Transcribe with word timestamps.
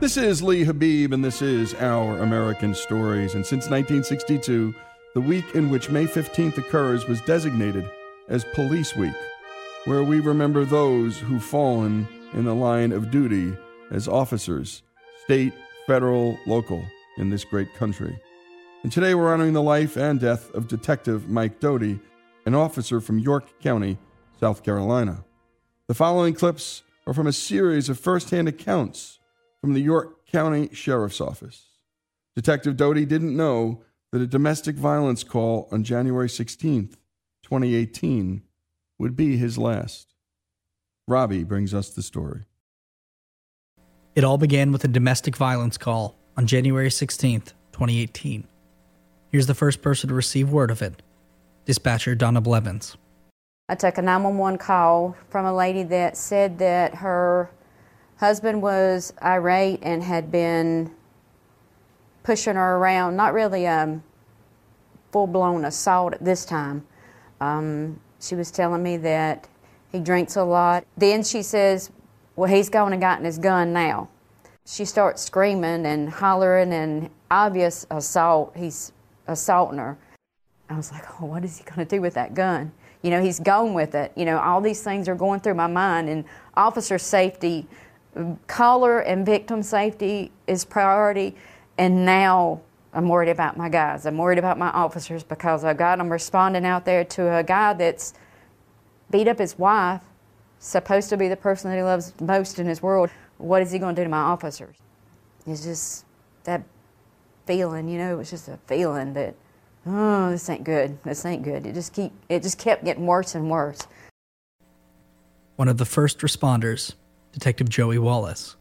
This 0.00 0.16
is 0.16 0.42
Lee 0.42 0.64
Habib, 0.64 1.12
and 1.12 1.22
this 1.22 1.42
is 1.42 1.74
Our 1.74 2.20
American 2.20 2.74
Stories. 2.74 3.34
And 3.34 3.44
since 3.44 3.68
1962, 3.68 4.74
the 5.12 5.20
week 5.20 5.44
in 5.54 5.68
which 5.68 5.90
May 5.90 6.06
15th 6.06 6.56
occurs 6.56 7.06
was 7.06 7.20
designated 7.20 7.84
as 8.26 8.46
Police 8.54 8.96
Week, 8.96 9.14
where 9.84 10.02
we 10.02 10.20
remember 10.20 10.64
those 10.64 11.18
who've 11.18 11.44
fallen 11.44 12.08
in 12.32 12.46
the 12.46 12.54
line 12.54 12.92
of 12.92 13.10
duty 13.10 13.54
as 13.90 14.08
officers, 14.08 14.82
state, 15.24 15.52
federal, 15.86 16.38
local, 16.46 16.82
in 17.18 17.28
this 17.28 17.44
great 17.44 17.74
country. 17.74 18.18
And 18.82 18.90
today 18.90 19.14
we're 19.14 19.30
honoring 19.30 19.52
the 19.52 19.60
life 19.60 19.98
and 19.98 20.18
death 20.18 20.50
of 20.54 20.66
Detective 20.66 21.28
Mike 21.28 21.60
Doty, 21.60 22.00
an 22.46 22.54
officer 22.54 23.02
from 23.02 23.18
York 23.18 23.60
County, 23.60 23.98
South 24.40 24.62
Carolina. 24.62 25.24
The 25.88 25.94
following 25.94 26.32
clips 26.32 26.84
are 27.06 27.12
from 27.12 27.26
a 27.26 27.34
series 27.34 27.90
of 27.90 28.00
first-hand 28.00 28.48
accounts 28.48 29.18
from 29.60 29.74
the 29.74 29.80
York 29.80 30.26
County 30.26 30.70
Sheriff's 30.72 31.20
Office. 31.20 31.66
Detective 32.34 32.76
Doty 32.76 33.04
didn't 33.04 33.36
know 33.36 33.82
that 34.12 34.22
a 34.22 34.26
domestic 34.26 34.76
violence 34.76 35.22
call 35.22 35.68
on 35.70 35.84
January 35.84 36.28
16th, 36.28 36.96
2018, 37.42 38.42
would 38.98 39.16
be 39.16 39.36
his 39.36 39.58
last. 39.58 40.14
Robbie 41.06 41.44
brings 41.44 41.74
us 41.74 41.90
the 41.90 42.02
story. 42.02 42.44
It 44.14 44.24
all 44.24 44.38
began 44.38 44.72
with 44.72 44.84
a 44.84 44.88
domestic 44.88 45.36
violence 45.36 45.76
call 45.76 46.16
on 46.36 46.46
January 46.46 46.88
16th, 46.88 47.52
2018. 47.72 48.46
Here's 49.28 49.46
the 49.46 49.54
first 49.54 49.82
person 49.82 50.08
to 50.08 50.14
receive 50.14 50.50
word 50.50 50.70
of 50.70 50.82
it 50.82 51.02
dispatcher 51.66 52.14
Donna 52.14 52.40
Blevins. 52.40 52.96
I 53.68 53.76
took 53.76 53.98
a 53.98 54.02
911 54.02 54.58
call 54.58 55.16
from 55.28 55.46
a 55.46 55.54
lady 55.54 55.84
that 55.84 56.16
said 56.16 56.58
that 56.58 56.96
her 56.96 57.50
husband 58.20 58.60
was 58.60 59.14
irate 59.22 59.80
and 59.82 60.02
had 60.02 60.30
been 60.30 60.90
pushing 62.22 62.54
her 62.54 62.76
around, 62.76 63.16
not 63.16 63.32
really 63.32 63.66
um, 63.66 64.02
full 65.10 65.26
blown 65.26 65.64
assault 65.64 66.12
at 66.12 66.22
this 66.22 66.44
time. 66.44 66.86
Um, 67.40 67.98
she 68.20 68.34
was 68.34 68.50
telling 68.50 68.82
me 68.82 68.98
that 68.98 69.48
he 69.90 70.00
drinks 70.00 70.36
a 70.36 70.44
lot. 70.44 70.84
Then 70.98 71.24
she 71.24 71.42
says, 71.42 71.90
Well, 72.36 72.50
he's 72.50 72.68
gone 72.68 72.92
and 72.92 73.00
gotten 73.00 73.24
his 73.24 73.38
gun 73.38 73.72
now. 73.72 74.10
She 74.66 74.84
starts 74.84 75.22
screaming 75.22 75.86
and 75.86 76.10
hollering 76.10 76.74
and 76.74 77.08
obvious 77.30 77.86
assault. 77.90 78.52
He's 78.54 78.92
assaulting 79.28 79.78
her. 79.78 79.96
I 80.68 80.76
was 80.76 80.92
like, 80.92 81.04
Oh, 81.22 81.24
what 81.24 81.42
is 81.42 81.56
he 81.56 81.64
going 81.64 81.78
to 81.78 81.96
do 81.96 82.02
with 82.02 82.12
that 82.14 82.34
gun? 82.34 82.70
You 83.00 83.10
know, 83.10 83.22
he's 83.22 83.40
gone 83.40 83.72
with 83.72 83.94
it. 83.94 84.12
You 84.14 84.26
know, 84.26 84.38
all 84.38 84.60
these 84.60 84.82
things 84.82 85.08
are 85.08 85.14
going 85.14 85.40
through 85.40 85.54
my 85.54 85.66
mind, 85.66 86.10
and 86.10 86.26
officer 86.54 86.98
safety, 86.98 87.66
caller 88.46 89.00
and 89.00 89.24
victim 89.24 89.62
safety 89.62 90.32
is 90.46 90.64
priority. 90.64 91.36
And 91.78 92.04
now 92.04 92.60
I'm 92.92 93.08
worried 93.08 93.28
about 93.28 93.56
my 93.56 93.68
guys. 93.68 94.06
I'm 94.06 94.18
worried 94.18 94.38
about 94.38 94.58
my 94.58 94.70
officers 94.70 95.22
because 95.22 95.64
I've 95.64 95.76
got 95.76 95.98
them 95.98 96.10
responding 96.10 96.64
out 96.64 96.84
there 96.84 97.04
to 97.04 97.36
a 97.36 97.42
guy 97.42 97.72
that's 97.72 98.14
beat 99.10 99.28
up 99.28 99.38
his 99.38 99.58
wife, 99.58 100.02
supposed 100.58 101.08
to 101.10 101.16
be 101.16 101.28
the 101.28 101.36
person 101.36 101.70
that 101.70 101.76
he 101.76 101.82
loves 101.82 102.12
most 102.20 102.58
in 102.58 102.66
his 102.66 102.82
world. 102.82 103.10
What 103.38 103.62
is 103.62 103.72
he 103.72 103.78
going 103.78 103.94
to 103.94 104.00
do 104.00 104.04
to 104.04 104.10
my 104.10 104.18
officers? 104.18 104.76
It's 105.46 105.64
just 105.64 106.04
that 106.44 106.62
feeling, 107.46 107.88
you 107.88 107.98
know, 107.98 108.14
it 108.14 108.16
was 108.16 108.30
just 108.30 108.48
a 108.48 108.58
feeling 108.66 109.12
that 109.14 109.34
oh, 109.86 110.30
this 110.30 110.48
ain't 110.48 110.64
good. 110.64 111.02
This 111.04 111.24
ain't 111.24 111.42
good. 111.42 111.66
It 111.66 111.74
just 111.74 111.92
keep 111.92 112.12
it 112.28 112.42
just 112.42 112.58
kept 112.58 112.84
getting 112.84 113.06
worse 113.06 113.34
and 113.34 113.50
worse. 113.50 113.86
One 115.56 115.68
of 115.68 115.78
the 115.78 115.84
first 115.84 116.20
responders, 116.20 116.94
Detective 117.32 117.68
Joey 117.68 117.98
Wallace. 117.98 118.56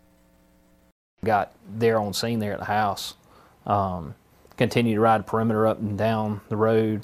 Got 1.24 1.54
there 1.78 2.00
on 2.00 2.14
scene 2.14 2.40
there 2.40 2.54
at 2.54 2.60
the 2.60 2.66
house. 2.66 3.16
Um, 3.66 4.16
continued 4.58 4.96
to 4.96 5.02
ride 5.02 5.26
perimeter 5.26 5.68
up 5.68 5.80
and 5.80 5.98
down 5.98 6.42
the 6.50 6.56
road, 6.58 7.04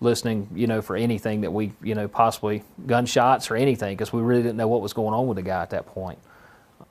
listening, 0.00 0.48
you 0.54 0.66
know, 0.66 0.82
for 0.82 0.96
anything 0.96 1.42
that 1.42 1.52
we, 1.52 1.72
you 1.82 1.94
know, 1.94 2.08
possibly 2.08 2.62
gunshots 2.86 3.50
or 3.50 3.56
anything, 3.56 3.96
because 3.96 4.12
we 4.12 4.22
really 4.22 4.42
didn't 4.42 4.56
know 4.56 4.68
what 4.68 4.80
was 4.80 4.92
going 4.92 5.14
on 5.14 5.26
with 5.26 5.36
the 5.36 5.42
guy 5.42 5.62
at 5.62 5.70
that 5.70 5.86
point. 5.86 6.18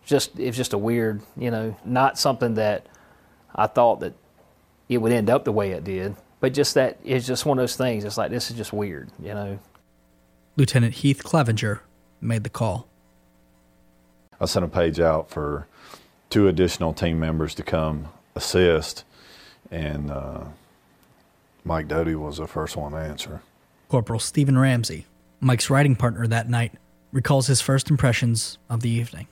Just 0.05 0.39
it's 0.39 0.57
just 0.57 0.73
a 0.73 0.77
weird, 0.77 1.21
you 1.37 1.51
know, 1.51 1.75
not 1.85 2.17
something 2.17 2.55
that 2.55 2.87
I 3.55 3.67
thought 3.67 3.99
that 3.99 4.13
it 4.89 4.97
would 4.97 5.11
end 5.11 5.29
up 5.29 5.45
the 5.45 5.51
way 5.51 5.71
it 5.71 5.83
did, 5.83 6.15
but 6.39 6.53
just 6.53 6.73
that 6.73 6.99
it's 7.03 7.27
just 7.27 7.45
one 7.45 7.57
of 7.57 7.61
those 7.61 7.75
things. 7.75 8.03
It's 8.03 8.17
like 8.17 8.31
this 8.31 8.49
is 8.51 8.57
just 8.57 8.73
weird, 8.73 9.09
you 9.21 9.33
know. 9.33 9.59
Lieutenant 10.57 10.95
Heath 10.95 11.23
Clevenger 11.23 11.81
made 12.19 12.43
the 12.43 12.49
call. 12.49 12.87
I 14.41 14.45
sent 14.45 14.65
a 14.65 14.67
page 14.67 14.99
out 14.99 15.29
for 15.29 15.67
two 16.31 16.47
additional 16.47 16.93
team 16.93 17.19
members 17.19 17.53
to 17.55 17.63
come 17.63 18.07
assist, 18.33 19.03
and 19.69 20.09
uh, 20.09 20.45
Mike 21.63 21.87
Doty 21.87 22.15
was 22.15 22.37
the 22.37 22.47
first 22.47 22.75
one 22.75 22.93
to 22.93 22.97
answer. 22.97 23.43
Corporal 23.87 24.19
Stephen 24.19 24.57
Ramsey, 24.57 25.05
Mike's 25.41 25.69
riding 25.69 25.95
partner 25.95 26.25
that 26.25 26.49
night, 26.49 26.73
recalls 27.11 27.45
his 27.45 27.61
first 27.61 27.91
impressions 27.91 28.57
of 28.67 28.81
the 28.81 28.89
evening. 28.89 29.27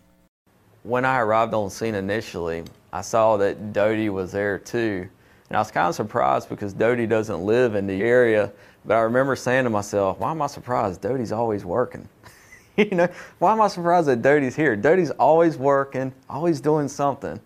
When 0.83 1.05
I 1.05 1.17
arrived 1.21 1.55
on 1.55 1.71
scene 1.71 1.95
initially, 1.95 2.63
I 2.93 3.01
saw 3.01 3.35
that 3.37 3.73
Doty 3.73 4.09
was 4.09 4.31
there 4.31 4.59
too. 4.59 5.09
And 5.49 5.57
I 5.57 5.59
was 5.59 5.71
kind 5.71 5.87
of 5.87 5.95
surprised 5.95 6.49
because 6.49 6.71
Doty 6.73 7.07
doesn't 7.07 7.43
live 7.43 7.73
in 7.73 7.87
the 7.87 8.03
area. 8.03 8.51
But 8.85 8.97
I 8.97 9.01
remember 9.01 9.35
saying 9.35 9.63
to 9.63 9.71
myself, 9.71 10.19
why 10.19 10.29
am 10.29 10.41
I 10.43 10.47
surprised? 10.47 11.01
Doty's 11.01 11.31
always 11.31 11.65
working. 11.65 12.07
you 12.91 12.95
know, 12.95 13.09
why 13.39 13.51
am 13.51 13.61
I 13.61 13.67
surprised 13.67 14.07
that 14.07 14.21
Doty's 14.21 14.55
here? 14.55 14.75
Doty's 14.75 15.11
always 15.11 15.57
working, 15.57 16.13
always 16.29 16.61
doing 16.61 16.87
something. 16.87 17.39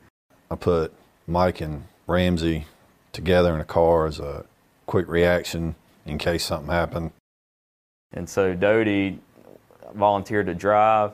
I 0.52 0.56
put 0.56 0.94
Mike 1.26 1.62
and 1.62 1.84
Ramsey 2.06 2.66
together 3.12 3.56
in 3.56 3.62
a 3.62 3.66
car 3.66 4.06
as 4.06 4.20
a 4.20 4.46
quick 4.86 5.08
reaction 5.08 5.76
in 6.06 6.20
case 6.20 6.46
something 6.46 6.70
happened. 6.70 7.12
And 8.14 8.30
so 8.30 8.54
Doty 8.54 9.20
volunteered 9.96 10.46
to 10.46 10.54
drive. 10.54 11.12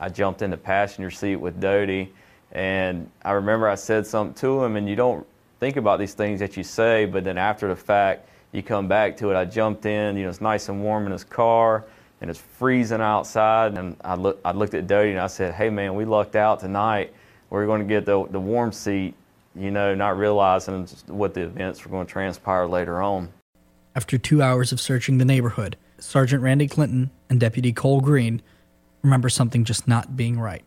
I 0.00 0.08
jumped 0.08 0.42
in 0.42 0.50
the 0.50 0.56
passenger 0.56 1.10
seat 1.10 1.36
with 1.36 1.60
Doty. 1.60 2.12
And 2.52 3.08
I 3.22 3.32
remember 3.32 3.68
I 3.68 3.76
said 3.76 4.04
something 4.04 4.34
to 4.40 4.64
him, 4.64 4.74
and 4.74 4.88
you 4.88 4.96
don't 4.96 5.24
think 5.60 5.76
about 5.76 6.00
these 6.00 6.14
things 6.14 6.40
that 6.40 6.56
you 6.56 6.64
say, 6.64 7.04
but 7.04 7.22
then 7.22 7.38
after 7.38 7.68
the 7.68 7.76
fact, 7.76 8.28
you 8.50 8.64
come 8.64 8.88
back 8.88 9.16
to 9.18 9.30
it. 9.30 9.36
I 9.36 9.44
jumped 9.44 9.86
in, 9.86 10.16
you 10.16 10.24
know, 10.24 10.30
it's 10.30 10.40
nice 10.40 10.68
and 10.68 10.82
warm 10.82 11.06
in 11.06 11.12
his 11.12 11.22
car, 11.22 11.84
and 12.20 12.30
it's 12.30 12.38
freezing 12.38 13.00
outside. 13.00 13.76
And 13.76 13.96
I, 14.02 14.14
look, 14.14 14.40
I 14.44 14.52
looked 14.52 14.74
at 14.74 14.86
Doty 14.86 15.10
and 15.10 15.20
I 15.20 15.26
said, 15.26 15.54
hey, 15.54 15.70
man, 15.70 15.94
we 15.94 16.04
lucked 16.04 16.36
out 16.36 16.60
tonight. 16.60 17.12
We're 17.48 17.66
going 17.66 17.80
to 17.80 17.86
get 17.86 18.04
the, 18.04 18.26
the 18.28 18.40
warm 18.40 18.72
seat, 18.72 19.14
you 19.56 19.70
know, 19.70 19.94
not 19.94 20.18
realizing 20.18 20.86
what 21.06 21.34
the 21.34 21.42
events 21.42 21.84
were 21.84 21.90
going 21.90 22.06
to 22.06 22.12
transpire 22.12 22.66
later 22.66 23.02
on. 23.02 23.30
After 23.94 24.18
two 24.18 24.42
hours 24.42 24.70
of 24.70 24.80
searching 24.80 25.18
the 25.18 25.24
neighborhood, 25.24 25.76
Sergeant 25.98 26.42
Randy 26.42 26.68
Clinton 26.68 27.10
and 27.28 27.40
Deputy 27.40 27.72
Cole 27.72 28.00
Green 28.00 28.40
remember 29.02 29.28
something 29.28 29.64
just 29.64 29.88
not 29.88 30.16
being 30.16 30.38
right. 30.38 30.64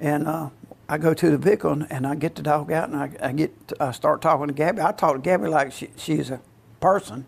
And 0.00 0.26
uh, 0.26 0.50
I 0.88 0.98
go 0.98 1.14
to 1.14 1.30
the 1.30 1.38
vehicle 1.38 1.84
and 1.88 2.06
I 2.06 2.14
get 2.14 2.34
the 2.34 2.42
dog 2.42 2.72
out 2.72 2.88
and 2.88 2.96
I, 2.96 3.10
I 3.20 3.32
get 3.32 3.52
I 3.80 3.92
start 3.92 4.22
talking 4.22 4.48
to 4.48 4.52
Gabby. 4.52 4.82
I 4.82 4.92
talk 4.92 5.14
to 5.14 5.20
Gabby 5.20 5.48
like 5.48 5.72
she, 5.72 5.90
she's 5.96 6.30
a 6.30 6.40
person. 6.80 7.26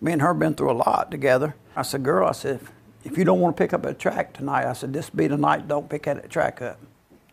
Me 0.00 0.12
and 0.12 0.22
her 0.22 0.34
been 0.34 0.54
through 0.54 0.70
a 0.70 0.72
lot 0.72 1.10
together. 1.10 1.56
I 1.74 1.82
said, 1.82 2.04
"Girl, 2.04 2.28
I 2.28 2.32
said, 2.32 2.60
if, 3.04 3.12
if 3.12 3.18
you 3.18 3.24
don't 3.24 3.40
want 3.40 3.56
to 3.56 3.62
pick 3.62 3.72
up 3.72 3.84
a 3.84 3.94
track 3.94 4.32
tonight, 4.32 4.66
I 4.66 4.72
said 4.72 4.92
this 4.92 5.10
be 5.10 5.26
the 5.26 5.36
night. 5.36 5.68
Don't 5.68 5.88
pick 5.88 6.04
that 6.04 6.28
track 6.30 6.62
up." 6.62 6.78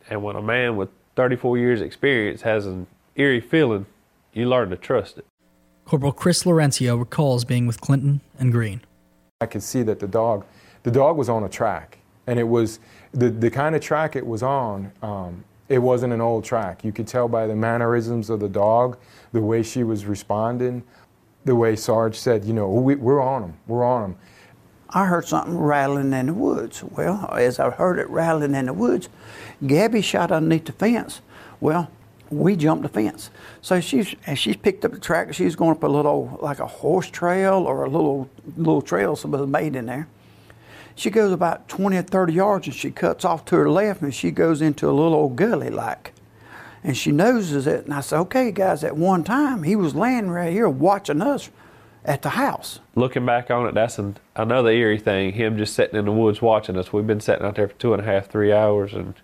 And 0.09 0.23
when 0.23 0.35
a 0.35 0.41
man 0.41 0.75
with 0.75 0.89
34 1.15 1.57
years 1.57 1.81
experience 1.81 2.41
has 2.41 2.65
an 2.65 2.87
eerie 3.15 3.41
feeling, 3.41 3.85
you 4.33 4.47
learn 4.47 4.69
to 4.69 4.77
trust 4.77 5.17
it. 5.17 5.25
Corporal 5.85 6.11
Chris 6.11 6.43
Laurencio 6.43 6.97
recalls 6.97 7.45
being 7.45 7.67
with 7.67 7.79
Clinton 7.79 8.21
and 8.39 8.51
Green. 8.51 8.81
I 9.41 9.45
could 9.45 9.63
see 9.63 9.83
that 9.83 9.99
the 9.99 10.07
dog, 10.07 10.45
the 10.83 10.91
dog 10.91 11.17
was 11.17 11.29
on 11.29 11.43
a 11.43 11.49
track, 11.49 11.99
and 12.27 12.39
it 12.39 12.47
was 12.47 12.79
the 13.11 13.29
the 13.29 13.49
kind 13.49 13.75
of 13.75 13.81
track 13.81 14.15
it 14.15 14.25
was 14.25 14.43
on. 14.43 14.91
Um, 15.01 15.43
it 15.67 15.79
wasn't 15.79 16.13
an 16.13 16.21
old 16.21 16.43
track. 16.43 16.83
You 16.83 16.91
could 16.91 17.07
tell 17.07 17.27
by 17.27 17.47
the 17.47 17.55
mannerisms 17.55 18.29
of 18.29 18.39
the 18.39 18.49
dog, 18.49 18.97
the 19.31 19.41
way 19.41 19.63
she 19.63 19.83
was 19.83 20.05
responding, 20.05 20.83
the 21.43 21.55
way 21.55 21.75
Sarge 21.75 22.15
said, 22.15 22.45
you 22.45 22.53
know, 22.53 22.69
we, 22.69 22.95
are 22.95 23.21
on 23.21 23.41
them, 23.41 23.53
we're 23.67 23.83
on 23.83 24.01
them. 24.01 24.19
I 24.95 25.07
heard 25.07 25.27
something 25.27 25.57
rattling 25.57 26.13
in 26.13 26.27
the 26.27 26.33
woods. 26.33 26.81
Well, 26.81 27.29
as 27.37 27.59
I 27.59 27.69
heard 27.69 27.99
it 27.99 28.09
rattling 28.09 28.55
in 28.55 28.67
the 28.67 28.73
woods, 28.73 29.09
Gabby 29.67 30.01
shot 30.01 30.31
underneath 30.31 30.65
the 30.65 30.71
fence. 30.71 31.19
Well, 31.59 31.91
we 32.29 32.55
jumped 32.55 32.83
the 32.83 32.89
fence. 32.89 33.29
So 33.61 33.81
she's 33.81 34.15
and 34.25 34.39
she's 34.39 34.55
picked 34.55 34.85
up 34.85 34.93
the 34.93 34.99
track. 34.99 35.33
She's 35.33 35.57
going 35.57 35.71
up 35.71 35.83
a 35.83 35.87
little 35.87 36.39
like 36.41 36.59
a 36.59 36.65
horse 36.65 37.09
trail 37.09 37.55
or 37.55 37.83
a 37.83 37.89
little 37.89 38.29
little 38.55 38.81
trail 38.81 39.17
somebody 39.17 39.45
made 39.45 39.75
in 39.75 39.87
there. 39.87 40.07
She 40.95 41.09
goes 41.09 41.33
about 41.33 41.67
20 41.67 41.97
or 41.97 42.01
30 42.01 42.31
yards 42.31 42.67
and 42.67 42.75
she 42.75 42.89
cuts 42.89 43.25
off 43.25 43.43
to 43.45 43.57
her 43.57 43.69
left 43.69 44.01
and 44.01 44.15
she 44.15 44.31
goes 44.31 44.61
into 44.61 44.89
a 44.89 44.93
little 44.93 45.13
old 45.13 45.35
gully 45.35 45.69
like. 45.69 46.13
And 46.85 46.95
she 46.95 47.11
noses 47.11 47.67
it. 47.67 47.83
And 47.83 47.93
I 47.93 47.99
said, 47.99 48.19
okay, 48.19 48.49
guys, 48.49 48.81
at 48.85 48.95
one 48.95 49.25
time 49.25 49.63
he 49.63 49.75
was 49.75 49.93
laying 49.93 50.29
right 50.29 50.53
here 50.53 50.69
watching 50.69 51.21
us 51.21 51.49
at 52.05 52.21
the 52.21 52.29
house. 52.29 52.79
Looking 52.95 53.25
back 53.25 53.49
on 53.51 53.67
it, 53.67 53.73
that's 53.73 53.97
an, 53.99 54.17
another 54.35 54.69
eerie 54.69 54.99
thing. 54.99 55.33
Him 55.33 55.57
just 55.57 55.73
sitting 55.73 55.97
in 55.97 56.05
the 56.05 56.11
woods 56.11 56.41
watching 56.41 56.77
us. 56.77 56.93
We've 56.93 57.05
been 57.05 57.19
sitting 57.19 57.45
out 57.45 57.55
there 57.55 57.67
for 57.67 57.75
two 57.75 57.93
and 57.93 58.01
a 58.01 58.05
half, 58.05 58.27
three 58.27 58.53
hours, 58.53 58.93
and 58.93 59.15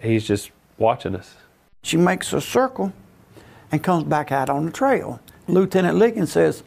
he's 0.00 0.26
just 0.26 0.50
watching 0.78 1.16
us. 1.16 1.36
She 1.82 1.96
makes 1.96 2.32
a 2.32 2.40
circle 2.40 2.92
and 3.72 3.82
comes 3.82 4.04
back 4.04 4.30
out 4.30 4.50
on 4.50 4.66
the 4.66 4.72
trail. 4.72 5.20
Lieutenant 5.48 5.96
Liggins 5.96 6.32
says, 6.32 6.62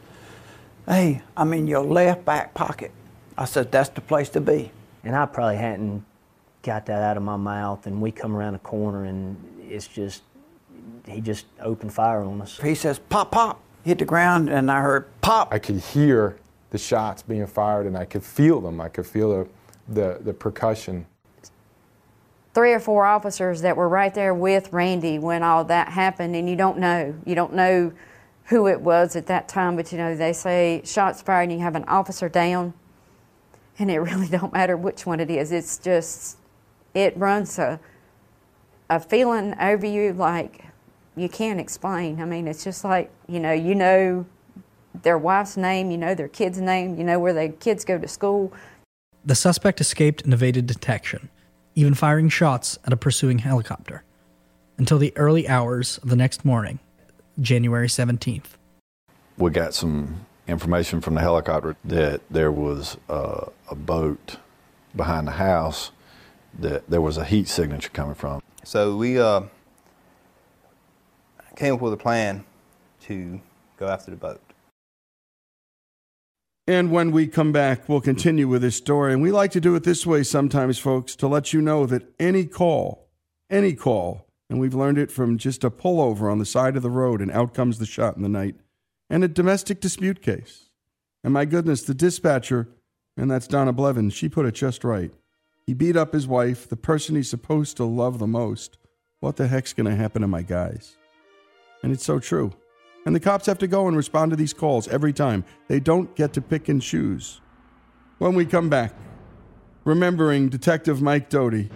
Hey, 0.86 1.22
I'm 1.36 1.52
in 1.52 1.66
your 1.66 1.84
left 1.84 2.24
back 2.24 2.54
pocket. 2.54 2.92
I 3.36 3.44
said, 3.44 3.70
That's 3.70 3.88
the 3.90 4.00
place 4.00 4.28
to 4.30 4.40
be. 4.40 4.70
And 5.04 5.14
I 5.14 5.26
probably 5.26 5.56
hadn't 5.56 6.04
got 6.62 6.86
that 6.86 7.02
out 7.02 7.16
of 7.16 7.22
my 7.22 7.36
mouth, 7.36 7.86
and 7.86 8.00
we 8.00 8.10
come 8.10 8.36
around 8.36 8.54
the 8.54 8.58
corner, 8.58 9.04
and 9.04 9.36
it's 9.68 9.86
just, 9.86 10.22
he 11.06 11.20
just 11.20 11.46
opened 11.60 11.92
fire 11.92 12.22
on 12.22 12.42
us. 12.42 12.58
He 12.60 12.74
says, 12.74 12.98
Pop, 12.98 13.30
pop, 13.30 13.60
hit 13.88 13.98
the 13.98 14.04
ground, 14.04 14.48
and 14.48 14.70
I 14.70 14.82
heard 14.82 15.08
pop. 15.22 15.52
I 15.52 15.58
could 15.58 15.80
hear 15.80 16.36
the 16.70 16.78
shots 16.78 17.22
being 17.22 17.46
fired 17.46 17.86
and 17.86 17.96
I 17.96 18.04
could 18.04 18.22
feel 18.22 18.60
them. 18.60 18.80
I 18.80 18.88
could 18.88 19.06
feel 19.06 19.30
the, 19.30 19.48
the, 19.88 20.18
the 20.22 20.34
percussion. 20.34 21.06
Three 22.54 22.72
or 22.72 22.80
four 22.80 23.06
officers 23.06 23.62
that 23.62 23.76
were 23.76 23.88
right 23.88 24.14
there 24.14 24.34
with 24.34 24.72
Randy 24.72 25.18
when 25.18 25.42
all 25.42 25.64
that 25.64 25.88
happened, 25.88 26.36
and 26.36 26.48
you 26.48 26.56
don't 26.56 26.78
know. 26.78 27.14
You 27.24 27.34
don't 27.34 27.54
know 27.54 27.92
who 28.46 28.66
it 28.66 28.80
was 28.80 29.16
at 29.16 29.26
that 29.26 29.48
time, 29.48 29.76
but 29.76 29.92
you 29.92 29.98
know, 29.98 30.16
they 30.16 30.32
say 30.32 30.82
shots 30.84 31.22
fired 31.22 31.44
and 31.44 31.52
you 31.52 31.58
have 31.60 31.76
an 31.76 31.84
officer 31.84 32.28
down, 32.28 32.74
and 33.78 33.90
it 33.90 33.98
really 33.98 34.28
don't 34.28 34.52
matter 34.52 34.76
which 34.76 35.06
one 35.06 35.20
it 35.20 35.30
is. 35.30 35.52
It's 35.52 35.78
just, 35.78 36.36
it 36.94 37.16
runs 37.16 37.58
a, 37.58 37.80
a 38.90 39.00
feeling 39.00 39.54
over 39.60 39.86
you 39.86 40.12
like 40.12 40.67
you 41.18 41.28
can't 41.28 41.60
explain. 41.60 42.20
I 42.20 42.24
mean, 42.24 42.46
it's 42.48 42.64
just 42.64 42.84
like, 42.84 43.10
you 43.28 43.40
know, 43.40 43.52
you 43.52 43.74
know 43.74 44.26
their 45.02 45.18
wife's 45.18 45.56
name, 45.56 45.90
you 45.90 45.98
know 45.98 46.14
their 46.14 46.28
kid's 46.28 46.60
name, 46.60 46.96
you 46.96 47.04
know 47.04 47.18
where 47.18 47.32
their 47.32 47.50
kids 47.50 47.84
go 47.84 47.98
to 47.98 48.08
school. 48.08 48.52
The 49.24 49.34
suspect 49.34 49.80
escaped 49.80 50.22
and 50.22 50.32
evaded 50.32 50.66
detection, 50.66 51.28
even 51.74 51.94
firing 51.94 52.28
shots 52.28 52.78
at 52.84 52.92
a 52.92 52.96
pursuing 52.96 53.38
helicopter, 53.38 54.02
until 54.78 54.98
the 54.98 55.12
early 55.16 55.48
hours 55.48 55.98
of 55.98 56.08
the 56.08 56.16
next 56.16 56.44
morning, 56.44 56.78
January 57.40 57.88
17th. 57.88 58.56
We 59.36 59.50
got 59.50 59.74
some 59.74 60.26
information 60.48 61.00
from 61.00 61.14
the 61.14 61.20
helicopter 61.20 61.76
that 61.84 62.22
there 62.30 62.50
was 62.50 62.96
uh, 63.08 63.46
a 63.70 63.74
boat 63.74 64.36
behind 64.96 65.26
the 65.26 65.32
house 65.32 65.92
that 66.58 66.88
there 66.88 67.00
was 67.00 67.18
a 67.18 67.24
heat 67.24 67.46
signature 67.46 67.90
coming 67.90 68.14
from. 68.14 68.42
So 68.64 68.96
we 68.96 69.18
uh, 69.18 69.42
came 71.58 71.74
up 71.74 71.80
with 71.80 71.92
a 71.92 71.96
plan 71.96 72.44
to 73.00 73.40
go 73.76 73.88
after 73.88 74.12
the 74.12 74.16
boat. 74.16 74.40
And 76.68 76.92
when 76.92 77.10
we 77.10 77.26
come 77.26 77.50
back, 77.50 77.88
we'll 77.88 78.00
continue 78.00 78.46
with 78.46 78.62
this 78.62 78.76
story. 78.76 79.12
And 79.12 79.20
we 79.20 79.32
like 79.32 79.50
to 79.52 79.60
do 79.60 79.74
it 79.74 79.82
this 79.82 80.06
way 80.06 80.22
sometimes, 80.22 80.78
folks, 80.78 81.16
to 81.16 81.26
let 81.26 81.52
you 81.52 81.60
know 81.60 81.84
that 81.86 82.14
any 82.20 82.44
call, 82.44 83.08
any 83.50 83.72
call, 83.72 84.26
and 84.48 84.60
we've 84.60 84.74
learned 84.74 84.98
it 84.98 85.10
from 85.10 85.36
just 85.36 85.64
a 85.64 85.70
pullover 85.70 86.30
on 86.30 86.38
the 86.38 86.46
side 86.46 86.76
of 86.76 86.82
the 86.82 86.90
road, 86.90 87.20
and 87.20 87.30
out 87.32 87.54
comes 87.54 87.78
the 87.78 87.86
shot 87.86 88.16
in 88.16 88.22
the 88.22 88.28
night, 88.28 88.54
and 89.10 89.24
a 89.24 89.28
domestic 89.28 89.80
dispute 89.80 90.22
case. 90.22 90.70
And 91.24 91.32
my 91.32 91.44
goodness, 91.44 91.82
the 91.82 91.94
dispatcher, 91.94 92.68
and 93.16 93.30
that's 93.30 93.48
Donna 93.48 93.72
Blevin, 93.72 94.12
she 94.12 94.28
put 94.28 94.46
it 94.46 94.54
just 94.54 94.84
right. 94.84 95.10
He 95.66 95.74
beat 95.74 95.96
up 95.96 96.12
his 96.12 96.26
wife, 96.26 96.68
the 96.68 96.76
person 96.76 97.16
he's 97.16 97.28
supposed 97.28 97.76
to 97.78 97.84
love 97.84 98.18
the 98.18 98.26
most. 98.26 98.78
What 99.20 99.36
the 99.36 99.48
heck's 99.48 99.72
going 99.72 99.86
to 99.86 99.96
happen 99.96 100.22
to 100.22 100.28
my 100.28 100.42
guys? 100.42 100.96
And 101.82 101.92
it's 101.92 102.04
so 102.04 102.18
true. 102.18 102.52
And 103.06 103.14
the 103.14 103.20
cops 103.20 103.46
have 103.46 103.58
to 103.58 103.66
go 103.66 103.88
and 103.88 103.96
respond 103.96 104.30
to 104.32 104.36
these 104.36 104.52
calls 104.52 104.88
every 104.88 105.12
time. 105.12 105.44
They 105.68 105.80
don't 105.80 106.14
get 106.14 106.32
to 106.34 106.40
pick 106.40 106.68
and 106.68 106.82
choose. 106.82 107.40
When 108.18 108.34
we 108.34 108.44
come 108.44 108.68
back, 108.68 108.94
remembering 109.84 110.48
Detective 110.48 111.00
Mike 111.00 111.30
Doty, 111.30 111.70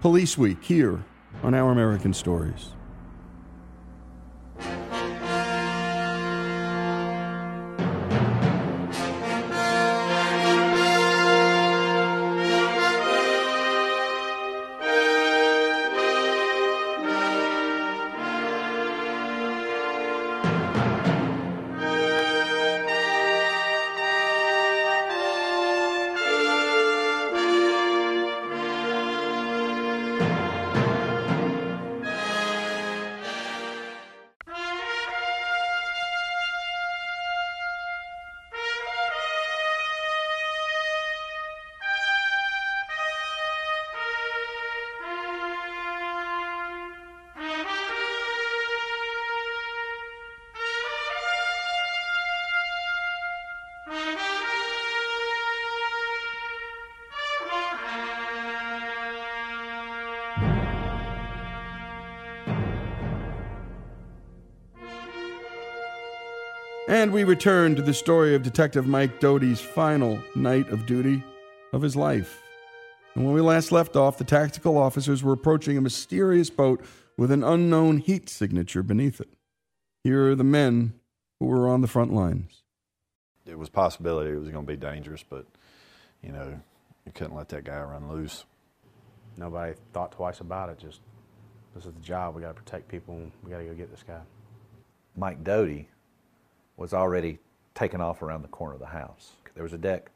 Police 0.00 0.38
Week 0.38 0.62
here 0.62 1.04
on 1.42 1.54
Our 1.54 1.70
American 1.70 2.14
Stories. 2.14 2.75
We 67.16 67.24
return 67.24 67.74
to 67.74 67.80
the 67.80 67.94
story 67.94 68.34
of 68.34 68.42
Detective 68.42 68.86
Mike 68.86 69.20
Doty's 69.20 69.58
final 69.58 70.22
night 70.34 70.68
of 70.68 70.84
duty 70.84 71.24
of 71.72 71.80
his 71.80 71.96
life. 71.96 72.42
And 73.14 73.24
when 73.24 73.32
we 73.32 73.40
last 73.40 73.72
left 73.72 73.96
off, 73.96 74.18
the 74.18 74.24
tactical 74.24 74.76
officers 74.76 75.22
were 75.22 75.32
approaching 75.32 75.78
a 75.78 75.80
mysterious 75.80 76.50
boat 76.50 76.84
with 77.16 77.30
an 77.30 77.42
unknown 77.42 77.96
heat 77.96 78.28
signature 78.28 78.82
beneath 78.82 79.18
it. 79.18 79.30
Here 80.04 80.30
are 80.30 80.34
the 80.34 80.44
men 80.44 80.92
who 81.40 81.46
were 81.46 81.66
on 81.70 81.80
the 81.80 81.88
front 81.88 82.12
lines. 82.12 82.62
It 83.46 83.58
was 83.58 83.68
a 83.68 83.72
possibility 83.72 84.32
it 84.32 84.38
was 84.38 84.50
going 84.50 84.66
to 84.66 84.70
be 84.70 84.76
dangerous, 84.76 85.24
but, 85.26 85.46
you 86.22 86.32
know, 86.32 86.60
you 87.06 87.12
couldn't 87.12 87.34
let 87.34 87.48
that 87.48 87.64
guy 87.64 87.80
run 87.80 88.10
loose. 88.10 88.44
Nobody 89.38 89.72
thought 89.94 90.12
twice 90.12 90.40
about 90.40 90.68
it. 90.68 90.78
Just, 90.78 91.00
this 91.74 91.86
is 91.86 91.94
the 91.94 92.00
job. 92.00 92.34
We 92.34 92.42
got 92.42 92.54
to 92.54 92.62
protect 92.62 92.88
people. 92.88 93.18
We 93.42 93.50
got 93.50 93.60
to 93.60 93.64
go 93.64 93.72
get 93.72 93.90
this 93.90 94.04
guy. 94.06 94.20
Mike 95.16 95.42
Doty 95.42 95.88
was 96.76 96.92
already 96.92 97.38
taken 97.74 98.00
off 98.00 98.22
around 98.22 98.42
the 98.42 98.48
corner 98.48 98.74
of 98.74 98.80
the 98.80 98.86
house. 98.86 99.32
There 99.54 99.62
was 99.62 99.72
a 99.72 99.78
deck 99.78 100.10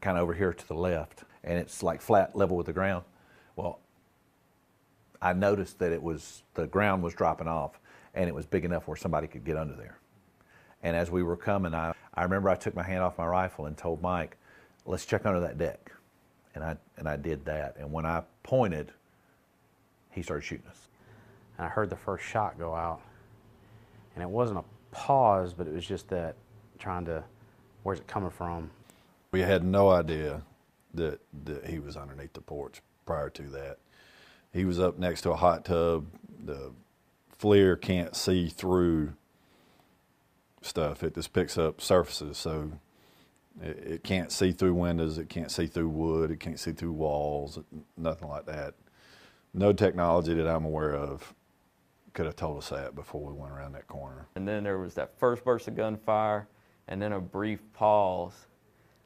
kind 0.00 0.16
of 0.16 0.22
over 0.22 0.34
here 0.34 0.52
to 0.52 0.68
the 0.68 0.74
left, 0.74 1.24
and 1.44 1.58
it's 1.58 1.82
like 1.82 2.00
flat 2.00 2.36
level 2.36 2.56
with 2.56 2.66
the 2.66 2.72
ground. 2.72 3.04
Well, 3.56 3.80
I 5.20 5.32
noticed 5.32 5.78
that 5.78 5.92
it 5.92 6.02
was 6.02 6.42
the 6.54 6.66
ground 6.66 7.02
was 7.02 7.14
dropping 7.14 7.48
off, 7.48 7.78
and 8.14 8.28
it 8.28 8.34
was 8.34 8.46
big 8.46 8.64
enough 8.64 8.88
where 8.88 8.96
somebody 8.96 9.26
could 9.26 9.44
get 9.44 9.56
under 9.56 9.74
there. 9.74 9.98
And 10.82 10.96
as 10.96 11.10
we 11.10 11.22
were 11.22 11.36
coming, 11.36 11.74
I, 11.74 11.94
I 12.14 12.24
remember 12.24 12.50
I 12.50 12.56
took 12.56 12.74
my 12.74 12.82
hand 12.82 13.02
off 13.02 13.18
my 13.18 13.26
rifle 13.26 13.66
and 13.66 13.76
told 13.76 14.02
Mike, 14.02 14.36
"Let's 14.84 15.06
check 15.06 15.24
under 15.24 15.40
that 15.40 15.58
deck," 15.58 15.92
and 16.54 16.64
I 16.64 16.76
and 16.96 17.08
I 17.08 17.16
did 17.16 17.44
that. 17.44 17.76
And 17.78 17.92
when 17.92 18.04
I 18.04 18.22
pointed, 18.42 18.92
he 20.10 20.22
started 20.22 20.42
shooting 20.42 20.66
us. 20.66 20.88
And 21.56 21.66
I 21.66 21.68
heard 21.68 21.88
the 21.88 21.96
first 21.96 22.24
shot 22.24 22.58
go 22.58 22.74
out, 22.74 23.00
and 24.14 24.22
it 24.22 24.28
wasn't 24.28 24.58
a 24.58 24.64
pause, 24.92 25.52
but 25.52 25.66
it 25.66 25.74
was 25.74 25.84
just 25.84 26.08
that 26.08 26.36
trying 26.78 27.04
to, 27.06 27.24
where's 27.82 27.98
it 27.98 28.06
coming 28.06 28.30
from? 28.30 28.70
We 29.32 29.40
had 29.40 29.64
no 29.64 29.90
idea 29.90 30.42
that, 30.94 31.20
that 31.44 31.66
he 31.66 31.80
was 31.80 31.96
underneath 31.96 32.34
the 32.34 32.40
porch 32.40 32.80
prior 33.04 33.30
to 33.30 33.42
that. 33.44 33.78
He 34.52 34.64
was 34.64 34.78
up 34.78 34.98
next 34.98 35.22
to 35.22 35.32
a 35.32 35.36
hot 35.36 35.64
tub. 35.64 36.06
The 36.44 36.72
FLIR 37.40 37.80
can't 37.80 38.14
see 38.14 38.48
through 38.48 39.14
stuff. 40.60 41.02
It 41.02 41.14
just 41.14 41.32
picks 41.32 41.56
up 41.56 41.80
surfaces. 41.80 42.36
So 42.36 42.72
it, 43.60 43.78
it, 43.78 44.04
can't 44.04 44.30
see 44.30 44.52
through 44.52 44.74
windows. 44.74 45.18
It 45.18 45.28
can't 45.28 45.50
see 45.50 45.66
through 45.66 45.88
wood. 45.88 46.30
It 46.30 46.40
can't 46.40 46.60
see 46.60 46.72
through 46.72 46.92
walls. 46.92 47.58
Nothing 47.96 48.28
like 48.28 48.46
that. 48.46 48.74
No 49.54 49.72
technology 49.72 50.34
that 50.34 50.46
I'm 50.46 50.64
aware 50.64 50.94
of 50.94 51.34
could 52.12 52.26
have 52.26 52.36
told 52.36 52.58
us 52.58 52.68
that 52.68 52.94
before 52.94 53.20
we 53.20 53.32
went 53.32 53.52
around 53.52 53.72
that 53.72 53.86
corner. 53.88 54.26
And 54.34 54.46
then 54.46 54.64
there 54.64 54.78
was 54.78 54.94
that 54.94 55.18
first 55.18 55.44
burst 55.44 55.68
of 55.68 55.76
gunfire, 55.76 56.48
and 56.88 57.00
then 57.00 57.12
a 57.12 57.20
brief 57.20 57.60
pause, 57.72 58.46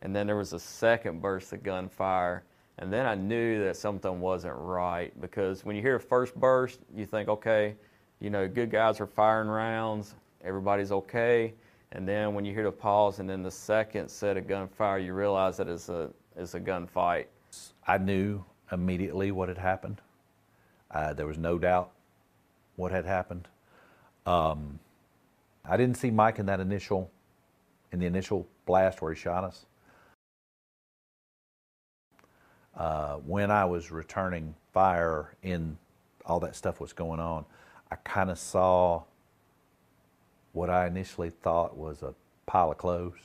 and 0.03 0.15
then 0.15 0.27
there 0.27 0.37
was 0.37 0.53
a 0.53 0.59
second 0.59 1.21
burst 1.21 1.53
of 1.53 1.63
gunfire, 1.63 2.45
and 2.79 2.93
then 2.93 3.07
I 3.07 3.15
knew 3.15 3.65
that 3.65 3.77
something 3.77 4.21
wasn't 4.21 4.55
right 4.57 5.19
because 5.21 5.65
when 5.65 5.77
you 5.77 5.83
hear 5.83 5.97
a 5.97 6.01
first 6.01 6.35
burst, 6.35 6.81
you 6.95 7.07
think, 7.07 7.29
okay, 7.29 7.75
you 8.21 8.29
know, 8.29 8.47
good 8.47 8.71
guys 8.71 9.01
are 9.01 9.07
firing 9.07 9.49
rounds, 9.49 10.15
everybody's 10.45 10.93
okay. 10.93 11.55
And 11.93 12.07
then 12.07 12.35
when 12.35 12.45
you 12.45 12.53
hear 12.53 12.65
the 12.65 12.73
pause 12.73 13.19
and 13.19 13.31
then 13.31 13.43
the 13.43 13.51
second 13.51 14.09
set 14.09 14.37
of 14.37 14.47
gunfire, 14.47 14.99
you 14.99 15.15
realize 15.15 15.57
that 15.57 15.69
it's 15.69 15.89
a, 15.89 16.11
it's 16.37 16.55
a 16.55 16.61
gunfight. 16.61 17.27
I 17.87 17.97
knew 17.97 18.45
immediately 18.73 19.31
what 19.31 19.49
had 19.49 19.59
happened. 19.59 20.03
Uh, 20.91 21.15
there 21.15 21.27
was 21.27 21.39
no 21.39 21.59
doubt 21.59 21.93
what 22.77 22.93
had 22.93 23.05
happened. 23.05 23.49
Um, 24.25 24.79
I 25.65 25.77
didn't 25.77 25.97
see 25.97 26.11
Mike 26.11 26.39
in 26.39 26.47
that 26.47 26.61
initial, 26.61 27.11
in 27.93 27.99
the 27.99 28.07
initial 28.07 28.47
blast 28.67 29.03
where 29.03 29.13
he 29.13 29.19
shot 29.19 29.45
us. 29.45 29.67
Uh, 32.77 33.17
when 33.17 33.51
I 33.51 33.65
was 33.65 33.91
returning 33.91 34.55
fire 34.73 35.35
and 35.43 35.77
all 36.27 36.41
that 36.41 36.55
stuff 36.55 36.81
was 36.81 36.93
going 36.93 37.21
on, 37.21 37.47
I 37.91 37.97
kind 37.97 38.31
of 38.31 38.39
saw 38.39 39.05
what 40.53 40.69
I 40.69 40.87
initially 40.87 41.31
thought 41.31 41.77
was 41.77 42.03
a 42.03 42.15
pile 42.47 42.71
of 42.71 42.79
clothes, 42.79 43.19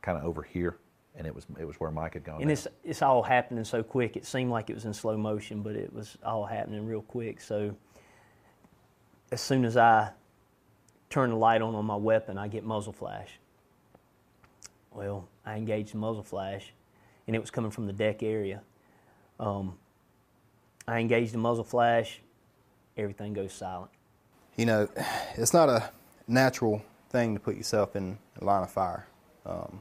kind 0.00 0.16
of 0.16 0.24
over 0.24 0.42
here, 0.42 0.78
and 1.16 1.26
it 1.26 1.34
was 1.34 1.46
it 1.58 1.66
was 1.66 1.76
where 1.76 1.90
Mike 1.90 2.14
had 2.14 2.24
gone. 2.24 2.40
And 2.40 2.50
it's 2.50 2.66
it's 2.84 3.02
all 3.02 3.22
happening 3.22 3.64
so 3.64 3.82
quick. 3.82 4.16
It 4.16 4.24
seemed 4.24 4.50
like 4.50 4.70
it 4.70 4.74
was 4.74 4.84
in 4.84 4.94
slow 4.94 5.16
motion, 5.16 5.62
but 5.62 5.76
it 5.76 5.92
was 5.92 6.16
all 6.24 6.46
happening 6.46 6.86
real 6.86 7.02
quick. 7.02 7.40
So 7.40 7.74
as 9.30 9.40
soon 9.40 9.64
as 9.64 9.76
I 9.76 10.10
turn 11.10 11.30
the 11.30 11.36
light 11.36 11.62
on 11.62 11.74
on 11.74 11.84
my 11.84 11.96
weapon, 11.96 12.38
I 12.38 12.48
get 12.48 12.64
muzzle 12.64 12.92
flash. 12.92 13.38
Well, 14.92 15.28
I 15.44 15.56
engaged 15.56 15.92
the 15.92 15.98
muzzle 15.98 16.22
flash, 16.22 16.72
and 17.26 17.36
it 17.36 17.38
was 17.38 17.50
coming 17.50 17.70
from 17.70 17.86
the 17.86 17.92
deck 17.92 18.22
area. 18.22 18.62
Um, 19.38 19.78
I 20.86 20.98
engaged 20.98 21.32
the 21.32 21.38
muzzle 21.38 21.64
flash. 21.64 22.20
Everything 22.96 23.32
goes 23.32 23.52
silent. 23.52 23.90
You 24.56 24.66
know, 24.66 24.88
it's 25.36 25.52
not 25.52 25.68
a 25.68 25.90
natural 26.26 26.82
thing 27.10 27.34
to 27.34 27.40
put 27.40 27.56
yourself 27.56 27.96
in 27.96 28.18
a 28.40 28.44
line 28.44 28.62
of 28.62 28.70
fire. 28.70 29.06
Um, 29.46 29.80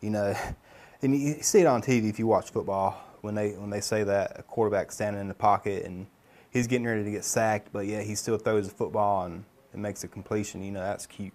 you 0.00 0.10
know, 0.10 0.34
and 1.02 1.16
you 1.18 1.42
see 1.42 1.60
it 1.60 1.66
on 1.66 1.82
TV 1.82 2.10
if 2.10 2.18
you 2.18 2.26
watch 2.26 2.50
football 2.50 3.04
when 3.20 3.34
they 3.34 3.52
when 3.52 3.70
they 3.70 3.80
say 3.80 4.04
that 4.04 4.38
a 4.38 4.42
quarterback 4.42 4.92
standing 4.92 5.20
in 5.20 5.28
the 5.28 5.34
pocket 5.34 5.84
and 5.84 6.06
he's 6.50 6.66
getting 6.66 6.86
ready 6.86 7.04
to 7.04 7.10
get 7.10 7.24
sacked, 7.24 7.68
but 7.72 7.86
yeah, 7.86 8.02
he 8.02 8.14
still 8.14 8.38
throws 8.38 8.68
the 8.68 8.74
football 8.74 9.24
and, 9.24 9.44
and 9.72 9.82
makes 9.82 10.04
a 10.04 10.08
completion. 10.08 10.62
You 10.62 10.72
know, 10.72 10.80
that's 10.80 11.06
cute. 11.06 11.32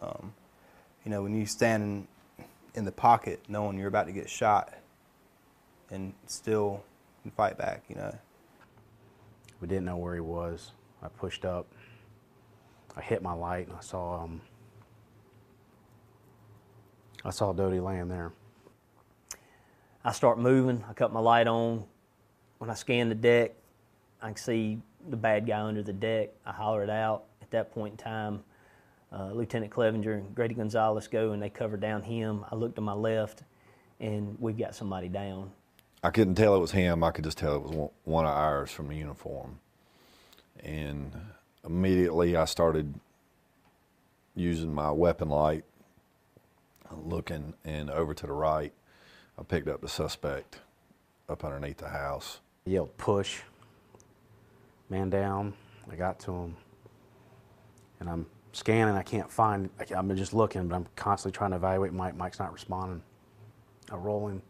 Um, 0.00 0.34
you 1.04 1.10
know, 1.10 1.22
when 1.22 1.34
you 1.34 1.46
stand 1.46 1.82
in, 1.82 2.46
in 2.74 2.84
the 2.84 2.92
pocket 2.92 3.40
knowing 3.48 3.78
you're 3.78 3.88
about 3.88 4.06
to 4.06 4.12
get 4.12 4.28
shot 4.28 4.72
and 5.90 6.14
still 6.26 6.82
fight 7.36 7.58
back, 7.58 7.84
you 7.88 7.96
know. 7.96 8.16
We 9.60 9.68
didn't 9.68 9.84
know 9.84 9.96
where 9.96 10.14
he 10.14 10.20
was. 10.20 10.72
I 11.02 11.08
pushed 11.08 11.44
up. 11.44 11.66
I 12.96 13.00
hit 13.00 13.22
my 13.22 13.32
light 13.32 13.68
and 13.68 13.76
I 13.76 13.80
saw 13.80 14.24
um, 14.24 14.40
I 17.24 17.30
saw 17.30 17.52
Doty 17.52 17.78
laying 17.78 18.08
there. 18.08 18.32
I 20.04 20.10
start 20.10 20.38
moving. 20.38 20.84
I 20.88 20.92
cut 20.94 21.12
my 21.12 21.20
light 21.20 21.46
on. 21.46 21.84
When 22.58 22.70
I 22.70 22.74
scan 22.74 23.08
the 23.08 23.14
deck, 23.14 23.52
I 24.22 24.26
can 24.26 24.36
see 24.36 24.78
the 25.10 25.16
bad 25.16 25.46
guy 25.46 25.60
under 25.60 25.82
the 25.82 25.92
deck. 25.92 26.30
I 26.46 26.52
holler 26.52 26.84
it 26.84 26.90
out. 26.90 27.24
At 27.42 27.50
that 27.50 27.72
point 27.72 27.94
in 27.94 27.96
time, 27.98 28.44
uh, 29.12 29.32
Lieutenant 29.32 29.72
Clevenger 29.72 30.14
and 30.14 30.34
Grady 30.34 30.54
Gonzalez 30.54 31.08
go 31.08 31.32
and 31.32 31.42
they 31.42 31.50
cover 31.50 31.76
down 31.76 32.02
him. 32.02 32.44
I 32.50 32.54
look 32.54 32.76
to 32.76 32.80
my 32.80 32.92
left, 32.92 33.42
and 34.00 34.36
we've 34.40 34.56
got 34.56 34.76
somebody 34.76 35.08
down. 35.08 35.50
I 36.04 36.10
couldn't 36.10 36.36
tell 36.36 36.54
it 36.54 36.60
was 36.60 36.70
him. 36.70 37.02
I 37.02 37.10
could 37.10 37.24
just 37.24 37.38
tell 37.38 37.56
it 37.56 37.62
was 37.62 37.72
one- 37.72 37.90
one 38.04 38.24
of 38.24 38.30
ours 38.30 38.70
from 38.70 38.88
the 38.88 38.94
uniform. 38.96 39.58
And 40.62 41.12
immediately 41.64 42.36
I 42.36 42.44
started 42.44 42.94
using 44.34 44.72
my 44.72 44.90
weapon 44.92 45.28
light, 45.28 45.64
looking, 46.90 47.54
and 47.64 47.90
over 47.90 48.14
to 48.14 48.26
the 48.26 48.32
right, 48.32 48.72
I 49.38 49.42
picked 49.42 49.68
up 49.68 49.80
the 49.80 49.88
suspect 49.88 50.60
up 51.28 51.44
underneath 51.44 51.78
the 51.78 51.88
house. 51.88 52.40
I 52.66 52.70
yelled, 52.70 52.96
push. 52.96 53.42
Man 54.90 55.10
down. 55.10 55.54
I 55.90 55.96
got 55.96 56.18
to 56.20 56.32
him. 56.32 56.56
And 58.00 58.08
I'm 58.10 58.26
scanning. 58.52 58.94
I 58.96 59.02
can't 59.02 59.30
find, 59.30 59.70
I- 59.80 59.94
I'm 59.94 60.14
just 60.16 60.34
looking, 60.34 60.68
but 60.68 60.76
I'm 60.76 60.86
constantly 60.96 61.36
trying 61.36 61.50
to 61.50 61.56
evaluate 61.56 61.92
Mike. 61.92 62.16
Mike's 62.16 62.38
not 62.38 62.52
responding. 62.52 63.02
I 63.90 63.96
roll 63.96 64.28
him. 64.28 64.42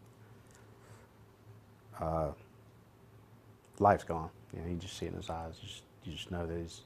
Uh, 1.99 2.31
life's 3.79 4.03
gone. 4.03 4.29
You 4.53 4.61
know, 4.61 4.67
you 4.69 4.75
just 4.75 4.97
see 4.97 5.05
it 5.05 5.09
in 5.09 5.17
his 5.17 5.29
eyes. 5.29 5.55
You 5.61 5.67
just, 5.67 5.83
you 6.03 6.13
just 6.13 6.31
know 6.31 6.45
that 6.45 6.57
he's, 6.57 6.81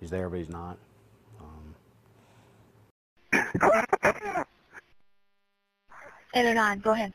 he's 0.00 0.10
there, 0.10 0.28
but 0.28 0.38
he's 0.38 0.48
not. 0.48 0.76
Um, 1.40 1.74
Eight 6.32 6.46
oh 6.46 6.52
nine, 6.52 6.78
go 6.78 6.92
ahead. 6.92 7.12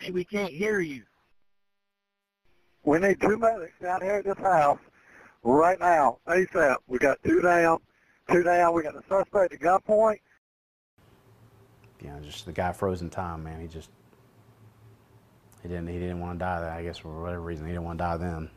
Hey, 0.00 0.10
we 0.12 0.24
can't 0.24 0.52
hear 0.52 0.80
you. 0.80 1.02
We 2.84 2.98
need 2.98 3.20
two 3.20 3.36
medics 3.38 3.74
down 3.82 4.00
here 4.00 4.14
at 4.14 4.24
this 4.24 4.38
house 4.38 4.78
right 5.42 5.78
now, 5.78 6.18
ASAP. 6.26 6.76
We 6.86 6.98
got 6.98 7.18
two 7.22 7.42
down, 7.42 7.78
two 8.30 8.42
down. 8.42 8.72
We 8.74 8.82
got 8.82 8.94
the 8.94 9.02
suspect 9.08 9.52
at 9.52 9.60
gunpoint. 9.60 10.20
you 12.00 12.08
know, 12.08 12.18
just 12.20 12.46
the 12.46 12.52
guy 12.52 12.72
froze 12.72 13.02
in 13.02 13.10
time, 13.10 13.44
man. 13.44 13.60
He 13.60 13.66
just, 13.68 13.90
he 15.62 15.68
didn't, 15.68 15.88
he 15.88 15.98
didn't 15.98 16.20
want 16.20 16.38
to 16.38 16.44
die. 16.44 16.60
That 16.60 16.72
I 16.72 16.82
guess 16.82 16.96
for 16.98 17.20
whatever 17.20 17.42
reason, 17.42 17.66
he 17.66 17.72
didn't 17.72 17.84
want 17.84 17.98
to 17.98 18.04
die 18.04 18.16
then. 18.16 18.50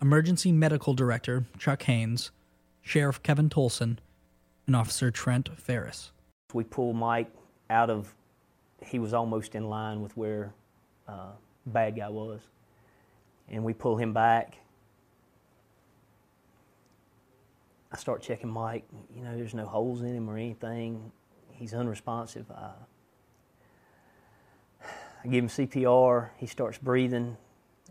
Emergency 0.00 0.52
Medical 0.52 0.94
Director 0.94 1.46
Chuck 1.58 1.82
Haynes, 1.82 2.30
Sheriff 2.80 3.20
Kevin 3.22 3.48
Tolson, 3.50 3.98
and 4.66 4.76
Officer 4.76 5.10
Trent 5.10 5.48
Ferris. 5.58 6.12
We 6.54 6.64
pull 6.64 6.92
Mike 6.92 7.32
out 7.68 7.90
of, 7.90 8.14
he 8.84 8.98
was 8.98 9.14
almost 9.14 9.54
in 9.54 9.68
line 9.68 10.02
with 10.02 10.16
where 10.16 10.52
uh, 11.08 11.32
bad 11.66 11.96
guy 11.96 12.08
was. 12.08 12.40
And 13.48 13.64
we 13.64 13.72
pull 13.72 13.96
him 13.96 14.12
back. 14.12 14.58
I 17.92 17.96
start 17.96 18.22
checking 18.22 18.50
Mike. 18.50 18.84
You 19.14 19.24
know, 19.24 19.36
there's 19.36 19.54
no 19.54 19.66
holes 19.66 20.02
in 20.02 20.14
him 20.14 20.30
or 20.30 20.36
anything. 20.36 21.10
He's 21.50 21.74
unresponsive. 21.74 22.46
I, 22.50 22.70
I 25.24 25.28
give 25.28 25.44
him 25.44 25.48
CPR. 25.48 26.30
He 26.36 26.46
starts 26.46 26.78
breathing. 26.78 27.36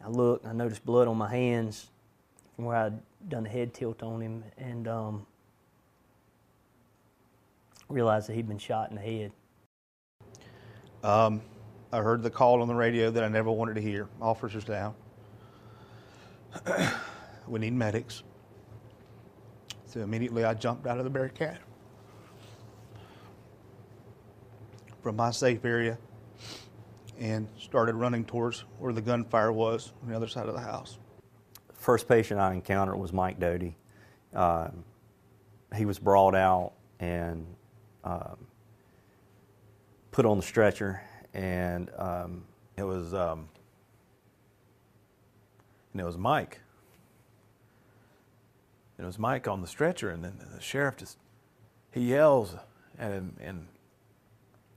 I 0.04 0.08
look. 0.08 0.42
I 0.46 0.54
notice 0.54 0.80
blood 0.80 1.08
on 1.08 1.18
my 1.18 1.30
hands 1.30 1.89
from 2.56 2.66
where 2.66 2.78
I'd 2.78 3.00
done 3.28 3.44
the 3.44 3.50
head 3.50 3.74
tilt 3.74 4.01
on 4.01 4.22
him, 4.22 4.44
and 4.58 4.88
um, 4.88 5.25
realized 7.89 8.29
that 8.29 8.36
he'd 8.36 8.48
been 8.48 8.58
shot 8.58 8.89
in 8.89 8.96
the 8.96 9.01
head. 9.01 9.31
Um, 11.03 11.41
I 11.91 11.98
heard 12.00 12.22
the 12.22 12.29
call 12.29 12.62
on 12.62 12.67
the 12.67 12.75
radio 12.75 13.10
that 13.10 13.24
I 13.24 13.27
never 13.27 13.51
wanted 13.51 13.75
to 13.75 13.81
hear. 13.81 14.08
Officers 14.22 14.63
down. 14.63 14.93
we 17.48 17.60
need 17.60 17.74
medics. 17.74 18.24
So 19.86 20.01
immediately 20.01 20.43
I 20.43 20.53
jumped 20.53 20.86
out 20.86 21.00
of 21.00 21.03
the 21.03 21.10
barricade 21.10 21.58
from 25.01 25.15
my 25.15 25.31
safe 25.31 25.65
area 25.65 25.98
and 27.19 27.48
started 27.58 27.96
running 27.96 28.24
towards 28.24 28.65
where 28.77 28.93
the 28.93 29.01
gunfire 29.01 29.51
was 29.51 29.93
on 30.03 30.10
the 30.10 30.15
other 30.15 30.27
side 30.27 30.48
of 30.48 30.53
the 30.53 30.62
house. 30.62 31.00
First 31.74 32.08
patient 32.08 32.39
I 32.39 32.53
encountered 32.53 32.98
was 32.98 33.12
Mike 33.12 33.39
Doty. 33.39 33.75
Um, 34.34 34.84
he 35.75 35.86
was 35.86 35.98
brought 35.98 36.36
out 36.36 36.74
and 37.00 37.46
um, 38.03 38.38
put 40.12 40.25
on 40.25 40.38
the 40.38 40.44
stretcher, 40.44 41.01
and 41.34 41.89
um, 41.98 42.44
It 42.77 42.84
was, 42.84 43.13
um, 43.13 43.50
and 45.94 46.01
it 46.01 46.06
was 46.06 46.18
Mike. 46.18 46.60
And 48.98 49.06
it 49.06 49.08
was 49.08 49.20
Mike 49.20 49.48
on 49.48 49.62
the 49.62 49.68
stretcher, 49.68 50.10
and 50.10 50.24
then 50.24 50.38
the 50.53 50.62
sheriff 50.62 50.98
just 50.98 51.18
he 51.91 52.01
yells 52.01 52.56
at 52.98 53.12
him, 53.12 53.36
and 53.39 53.68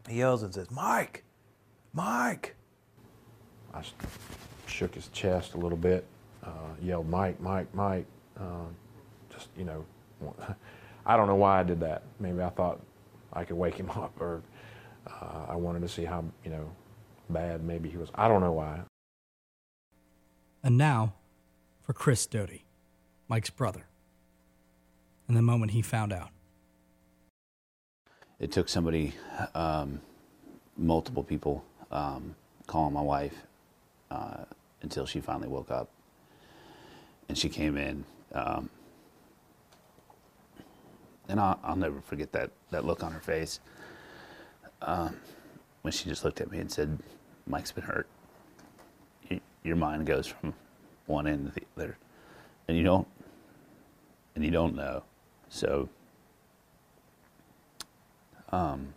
he 0.08 0.18
yells 0.18 0.42
and 0.42 0.54
says, 0.54 0.70
"Mike, 0.70 1.24
Mike." 1.92 2.54
I 3.74 3.82
shook 4.66 4.94
his 4.94 5.08
chest 5.08 5.54
a 5.54 5.58
little 5.58 5.78
bit, 5.78 6.04
uh, 6.44 6.50
yelled, 6.80 7.08
Mike, 7.08 7.40
Mike, 7.40 7.74
Mike. 7.74 8.06
Uh, 8.38 8.66
just, 9.30 9.48
you 9.56 9.64
know, 9.64 9.84
I 11.06 11.16
don't 11.16 11.26
know 11.26 11.36
why 11.36 11.60
I 11.60 11.62
did 11.62 11.80
that. 11.80 12.02
Maybe 12.20 12.42
I 12.42 12.50
thought 12.50 12.80
I 13.32 13.44
could 13.44 13.56
wake 13.56 13.74
him 13.76 13.90
up, 13.96 14.20
or 14.20 14.42
uh, 15.06 15.46
I 15.48 15.56
wanted 15.56 15.82
to 15.82 15.88
see 15.88 16.04
how, 16.04 16.24
you 16.44 16.50
know, 16.50 16.70
bad 17.30 17.64
maybe 17.64 17.88
he 17.88 17.96
was. 17.96 18.10
I 18.14 18.28
don't 18.28 18.40
know 18.40 18.52
why. 18.52 18.80
And 20.62 20.78
now 20.78 21.14
for 21.82 21.92
Chris 21.92 22.26
Doty, 22.26 22.64
Mike's 23.28 23.50
brother, 23.50 23.86
and 25.26 25.36
the 25.36 25.42
moment 25.42 25.72
he 25.72 25.82
found 25.82 26.12
out. 26.12 26.30
it 28.42 28.50
took 28.50 28.68
somebody, 28.68 29.14
um, 29.54 30.00
multiple 30.76 31.22
people, 31.22 31.64
um, 31.92 32.34
calling 32.66 32.92
my 32.92 33.00
wife 33.00 33.46
uh, 34.10 34.44
until 34.82 35.06
she 35.06 35.20
finally 35.20 35.46
woke 35.46 35.70
up. 35.70 35.88
And 37.28 37.38
she 37.38 37.48
came 37.48 37.78
in. 37.78 38.04
Um, 38.32 38.68
and 41.28 41.40
I'll, 41.40 41.58
I'll 41.62 41.76
never 41.76 42.00
forget 42.00 42.32
that 42.32 42.50
that 42.70 42.84
look 42.84 43.02
on 43.02 43.12
her 43.12 43.20
face 43.20 43.60
um, 44.82 45.16
when 45.82 45.92
she 45.92 46.08
just 46.08 46.24
looked 46.24 46.40
at 46.40 46.50
me 46.50 46.58
and 46.58 46.70
said, 46.70 46.98
"Mike's 47.46 47.72
been 47.72 47.84
hurt." 47.84 48.06
Y 49.30 49.40
your 49.62 49.76
mind 49.76 50.06
goes 50.06 50.26
from 50.26 50.54
one 51.06 51.26
end 51.26 51.46
to 51.46 51.60
the 51.60 51.66
other, 51.76 51.96
and 52.68 52.76
you 52.76 52.84
don't 52.84 53.06
and 54.34 54.44
you 54.44 54.50
don't 54.50 54.74
know. 54.74 55.02
So, 55.48 55.88
um, 58.50 58.94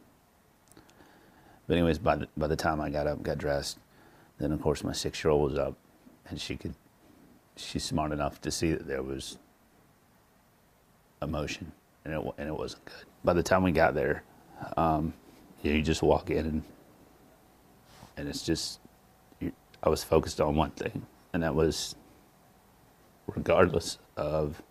but 1.67 1.73
anyways, 1.73 1.97
by 1.99 2.15
the, 2.15 2.27
by 2.37 2.47
the 2.47 2.55
time 2.55 2.79
I 2.79 2.89
got 2.89 3.07
up, 3.07 3.21
got 3.23 3.37
dressed, 3.37 3.79
then 4.37 4.51
of 4.51 4.61
course 4.61 4.83
my 4.83 4.93
six 4.93 5.23
year 5.23 5.31
old 5.31 5.51
was 5.51 5.59
up, 5.59 5.75
and 6.29 6.39
she 6.39 6.55
could, 6.55 6.75
she's 7.55 7.83
smart 7.83 8.11
enough 8.11 8.39
to 8.41 8.51
see 8.51 8.71
that 8.71 8.87
there 8.87 9.03
was 9.03 9.37
emotion, 11.21 11.71
and 12.05 12.13
it 12.13 12.33
and 12.37 12.47
it 12.47 12.55
wasn't 12.55 12.85
good. 12.85 13.05
By 13.23 13.33
the 13.33 13.43
time 13.43 13.63
we 13.63 13.71
got 13.71 13.93
there, 13.95 14.23
um, 14.77 15.13
you, 15.61 15.71
know, 15.71 15.77
you 15.77 15.83
just 15.83 16.01
walk 16.01 16.29
in 16.29 16.45
and 16.45 16.63
and 18.17 18.29
it's 18.29 18.43
just, 18.43 18.79
you, 19.39 19.51
I 19.83 19.89
was 19.89 20.03
focused 20.03 20.39
on 20.39 20.55
one 20.55 20.71
thing, 20.71 21.05
and 21.33 21.43
that 21.43 21.53
was, 21.53 21.95
regardless 23.27 23.97
of 24.15 24.61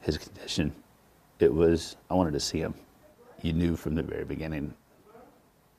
his 0.00 0.16
condition, 0.18 0.72
it 1.40 1.52
was 1.52 1.96
I 2.10 2.14
wanted 2.14 2.32
to 2.34 2.40
see 2.40 2.58
him. 2.60 2.74
You 3.42 3.52
knew 3.52 3.76
from 3.76 3.94
the 3.94 4.02
very 4.02 4.24
beginning, 4.24 4.74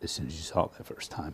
as 0.02 0.12
soon 0.12 0.28
as 0.28 0.36
you 0.36 0.42
saw 0.42 0.64
him 0.64 0.70
the 0.78 0.84
first 0.84 1.12
time, 1.12 1.34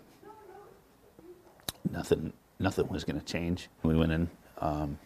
nothing 1.91 2.33
nothing 2.59 2.87
was 2.89 3.03
going 3.03 3.19
to 3.19 3.25
change. 3.25 3.69
We 3.81 3.95
went 3.95 4.11
in 4.11 4.29
um, 4.59 4.97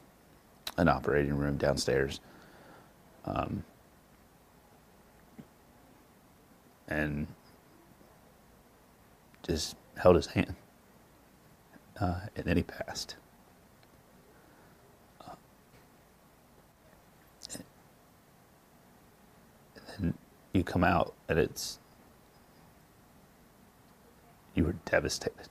an 0.77 0.89
operating 0.89 1.36
room 1.36 1.57
downstairs, 1.57 2.19
um, 3.27 3.63
and 6.88 7.27
just 9.43 9.75
held 9.98 10.15
his 10.15 10.27
hand, 10.27 10.55
uh, 12.00 12.22
and 12.36 12.46
then 12.46 12.57
he 12.57 12.63
passed. 12.63 13.15
And 19.75 19.86
then 19.88 20.13
you 20.53 20.63
come 20.63 20.84
out 20.84 21.13
and 21.27 21.39
it's 21.39 21.79
you 24.55 24.63
were 24.63 24.75
devastated 24.86 25.50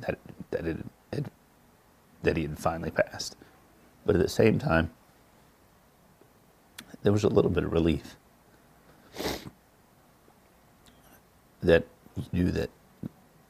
that 0.00 0.18
that 0.50 0.66
it, 0.66 0.78
it 1.12 1.24
that 2.22 2.36
he 2.36 2.42
had 2.42 2.58
finally 2.58 2.90
passed, 2.90 3.36
but 4.06 4.14
at 4.16 4.22
the 4.22 4.28
same 4.28 4.58
time, 4.58 4.90
there 7.04 7.12
was 7.12 7.22
a 7.22 7.28
little 7.28 7.50
bit 7.50 7.62
of 7.62 7.72
relief 7.72 8.16
that 11.62 11.86
you 12.16 12.24
knew 12.32 12.50
that 12.50 12.70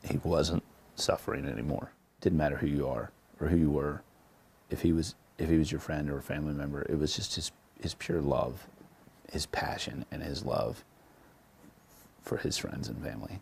he 0.03 0.19
wasn't 0.19 0.63
suffering 0.97 1.47
anymore. 1.47 1.93
Didn't 2.21 2.39
matter 2.39 2.57
who 2.57 2.67
you 2.67 2.87
are 2.87 3.11
or 3.41 3.49
who 3.49 3.57
you 3.57 3.71
were, 3.71 4.03
if 4.69 4.83
he 4.83 4.93
was 4.93 5.15
if 5.39 5.49
he 5.49 5.57
was 5.57 5.73
your 5.73 5.81
friend 5.81 6.11
or 6.11 6.19
a 6.19 6.23
family 6.23 6.53
member, 6.53 6.83
it 6.83 6.99
was 6.99 7.17
just 7.17 7.35
his 7.37 7.51
his 7.81 7.95
pure 7.95 8.21
love 8.21 8.67
his 9.35 9.47
passion 9.47 10.05
and 10.13 10.23
his 10.23 10.45
love 10.45 10.85
for 12.23 12.37
his 12.39 12.57
friends 12.57 12.89
and 12.89 13.03
family. 13.03 13.41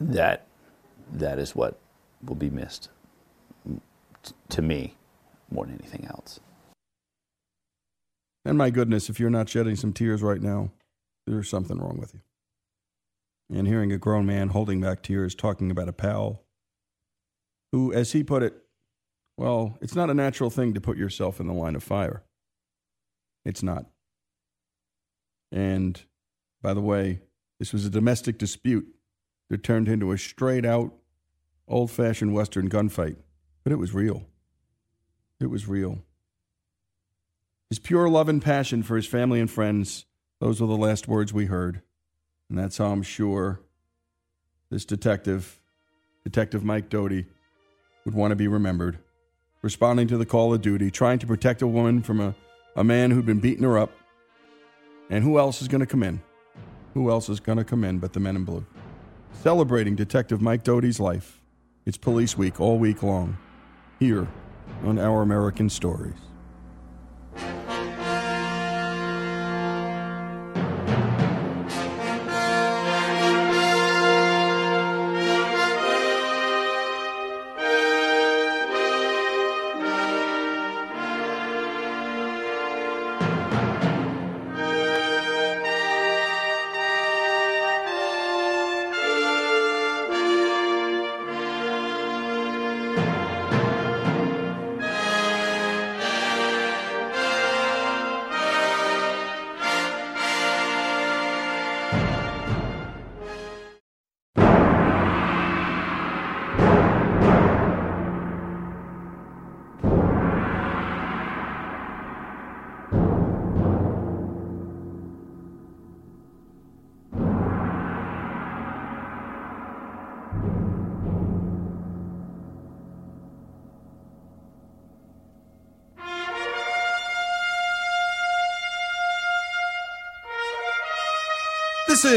That 0.00 0.46
that 1.12 1.38
is 1.38 1.54
what 1.54 1.78
will 2.24 2.36
be 2.36 2.50
missed 2.50 2.88
to 4.48 4.62
me 4.62 4.94
more 5.50 5.66
than 5.66 5.74
anything 5.74 6.06
else. 6.06 6.40
And 8.46 8.56
my 8.56 8.70
goodness, 8.70 9.10
if 9.10 9.18
you're 9.18 9.28
not 9.28 9.48
shedding 9.48 9.74
some 9.74 9.92
tears 9.92 10.22
right 10.22 10.40
now, 10.40 10.70
there's 11.26 11.48
something 11.48 11.78
wrong 11.78 11.98
with 11.98 12.14
you. 12.14 12.20
And 13.50 13.66
hearing 13.66 13.90
a 13.90 13.98
grown 13.98 14.24
man 14.24 14.50
holding 14.50 14.80
back 14.80 15.02
tears 15.02 15.34
talking 15.34 15.68
about 15.68 15.88
a 15.88 15.92
pal 15.92 16.44
who, 17.72 17.92
as 17.92 18.12
he 18.12 18.22
put 18.22 18.44
it, 18.44 18.54
well, 19.36 19.76
it's 19.80 19.96
not 19.96 20.10
a 20.10 20.14
natural 20.14 20.48
thing 20.48 20.74
to 20.74 20.80
put 20.80 20.96
yourself 20.96 21.40
in 21.40 21.48
the 21.48 21.52
line 21.52 21.74
of 21.74 21.82
fire. 21.82 22.22
It's 23.44 23.64
not. 23.64 23.86
And 25.50 26.00
by 26.62 26.72
the 26.72 26.80
way, 26.80 27.22
this 27.58 27.72
was 27.72 27.84
a 27.84 27.90
domestic 27.90 28.38
dispute 28.38 28.86
that 29.50 29.64
turned 29.64 29.88
into 29.88 30.12
a 30.12 30.18
straight 30.18 30.64
out, 30.64 30.92
old 31.66 31.90
fashioned 31.90 32.32
Western 32.32 32.70
gunfight. 32.70 33.16
But 33.64 33.72
it 33.72 33.80
was 33.80 33.92
real. 33.92 34.22
It 35.40 35.46
was 35.46 35.66
real. 35.66 36.05
His 37.68 37.78
pure 37.78 38.08
love 38.08 38.28
and 38.28 38.40
passion 38.40 38.82
for 38.82 38.96
his 38.96 39.06
family 39.06 39.40
and 39.40 39.50
friends, 39.50 40.06
those 40.40 40.60
were 40.60 40.68
the 40.68 40.76
last 40.76 41.08
words 41.08 41.32
we 41.32 41.46
heard. 41.46 41.82
And 42.48 42.58
that's 42.58 42.78
how 42.78 42.86
I'm 42.86 43.02
sure 43.02 43.60
this 44.70 44.84
detective, 44.84 45.60
Detective 46.22 46.64
Mike 46.64 46.88
Doty, 46.88 47.26
would 48.04 48.14
want 48.14 48.30
to 48.30 48.36
be 48.36 48.46
remembered. 48.46 48.98
Responding 49.62 50.06
to 50.08 50.16
the 50.16 50.26
call 50.26 50.54
of 50.54 50.62
duty, 50.62 50.90
trying 50.92 51.18
to 51.18 51.26
protect 51.26 51.60
a 51.60 51.66
woman 51.66 52.02
from 52.02 52.20
a, 52.20 52.34
a 52.76 52.84
man 52.84 53.10
who'd 53.10 53.26
been 53.26 53.40
beating 53.40 53.64
her 53.64 53.78
up 53.78 53.90
and 55.10 55.24
who 55.24 55.38
else 55.38 55.60
is 55.60 55.68
going 55.68 55.80
to 55.80 55.86
come 55.86 56.02
in? 56.02 56.20
Who 56.94 57.10
else 57.10 57.28
is 57.28 57.40
going 57.40 57.58
to 57.58 57.64
come 57.64 57.84
in 57.84 57.98
but 57.98 58.12
the 58.12 58.20
men 58.20 58.36
in 58.36 58.44
blue? 58.44 58.64
Celebrating 59.32 59.96
Detective 59.96 60.40
Mike 60.40 60.62
Doty's 60.62 61.00
life. 61.00 61.40
It's 61.84 61.96
Police 61.96 62.38
Week 62.38 62.60
all 62.60 62.78
week 62.78 63.02
long, 63.02 63.38
here 63.98 64.26
on 64.84 64.98
Our 64.98 65.22
American 65.22 65.68
Stories. 65.68 66.25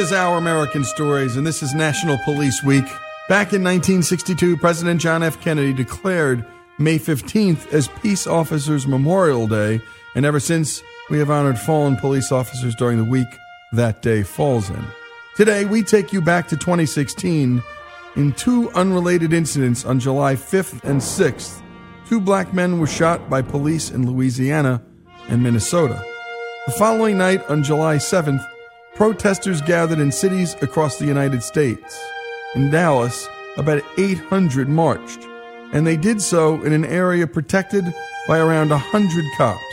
Is 0.09 0.13
Our 0.13 0.39
American 0.39 0.83
Stories, 0.83 1.35
and 1.35 1.45
this 1.45 1.61
is 1.61 1.75
National 1.75 2.17
Police 2.23 2.63
Week. 2.63 2.85
Back 3.27 3.53
in 3.53 3.63
1962, 3.63 4.57
President 4.57 4.99
John 4.99 5.21
F. 5.21 5.39
Kennedy 5.39 5.71
declared 5.71 6.43
May 6.79 6.97
15th 6.97 7.71
as 7.71 7.89
Peace 8.01 8.25
Officers 8.25 8.87
Memorial 8.87 9.45
Day, 9.45 9.79
and 10.15 10.25
ever 10.25 10.39
since, 10.39 10.81
we 11.11 11.19
have 11.19 11.29
honored 11.29 11.59
fallen 11.59 11.95
police 11.95 12.31
officers 12.31 12.73
during 12.73 12.97
the 12.97 13.03
week 13.03 13.27
that 13.73 14.01
day 14.01 14.23
falls 14.23 14.71
in. 14.71 14.83
Today, 15.35 15.65
we 15.65 15.83
take 15.83 16.11
you 16.11 16.21
back 16.21 16.47
to 16.47 16.57
2016 16.57 17.61
in 18.15 18.31
two 18.33 18.71
unrelated 18.71 19.31
incidents 19.31 19.85
on 19.85 19.99
July 19.99 20.33
5th 20.33 20.83
and 20.85 21.01
6th. 21.01 21.61
Two 22.07 22.19
black 22.19 22.51
men 22.51 22.79
were 22.79 22.87
shot 22.87 23.29
by 23.29 23.43
police 23.43 23.91
in 23.91 24.09
Louisiana 24.11 24.81
and 25.27 25.43
Minnesota. 25.43 26.03
The 26.65 26.73
following 26.73 27.19
night, 27.19 27.47
on 27.47 27.61
July 27.61 27.97
7th, 27.97 28.43
protesters 28.99 29.61
gathered 29.61 29.97
in 29.97 30.11
cities 30.11 30.57
across 30.61 30.99
the 30.99 31.05
United 31.05 31.41
States. 31.41 31.97
In 32.53 32.69
Dallas, 32.69 33.29
about 33.55 33.81
800 33.97 34.67
marched, 34.67 35.25
and 35.71 35.87
they 35.87 35.95
did 35.95 36.21
so 36.21 36.61
in 36.63 36.73
an 36.73 36.83
area 36.83 37.25
protected 37.25 37.85
by 38.27 38.39
around 38.39 38.71
100 38.71 39.25
cops. 39.37 39.63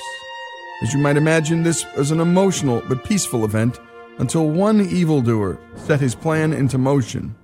As 0.81 0.95
you 0.95 1.01
might 1.01 1.17
imagine, 1.17 1.65
this 1.65 1.85
was 1.97 2.13
an 2.13 2.21
emotional 2.21 2.85
but 2.89 3.03
peaceful 3.03 3.45
event 3.45 3.81
until 4.19 4.49
one 4.49 4.81
evildoer 4.81 5.59
set 5.75 6.01
his 6.01 6.15
plan 6.15 6.53
into 6.53 6.79
motion. 6.79 7.35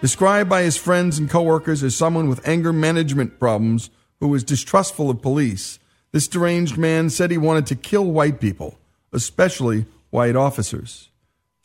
Described 0.00 0.50
by 0.50 0.62
his 0.62 0.76
friends 0.76 1.16
and 1.16 1.30
coworkers 1.30 1.84
as 1.84 1.94
someone 1.94 2.28
with 2.28 2.48
anger 2.48 2.72
management 2.72 3.38
problems 3.38 3.88
who 4.18 4.26
was 4.26 4.42
distrustful 4.42 5.08
of 5.08 5.22
police, 5.22 5.78
This 6.10 6.26
deranged 6.26 6.76
man 6.76 7.08
said 7.08 7.30
he 7.30 7.38
wanted 7.38 7.66
to 7.66 7.76
kill 7.76 8.10
white 8.10 8.40
people, 8.40 8.80
especially 9.12 9.86
white 10.10 10.34
officers. 10.34 11.10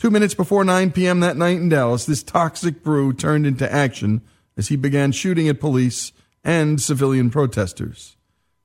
Two 0.06 0.12
minutes 0.12 0.36
before 0.36 0.64
9 0.64 0.92
p.m. 0.92 1.22
that 1.22 1.36
night 1.36 1.58
in 1.58 1.68
Dallas, 1.68 2.06
this 2.06 2.22
toxic 2.22 2.84
brew 2.84 3.12
turned 3.12 3.48
into 3.48 3.74
action 3.74 4.22
as 4.56 4.68
he 4.68 4.76
began 4.76 5.12
shooting 5.12 5.50
at 5.50 5.60
police 5.60 6.14
and 6.44 6.80
civilian 6.80 7.32
protesters. 7.32 8.16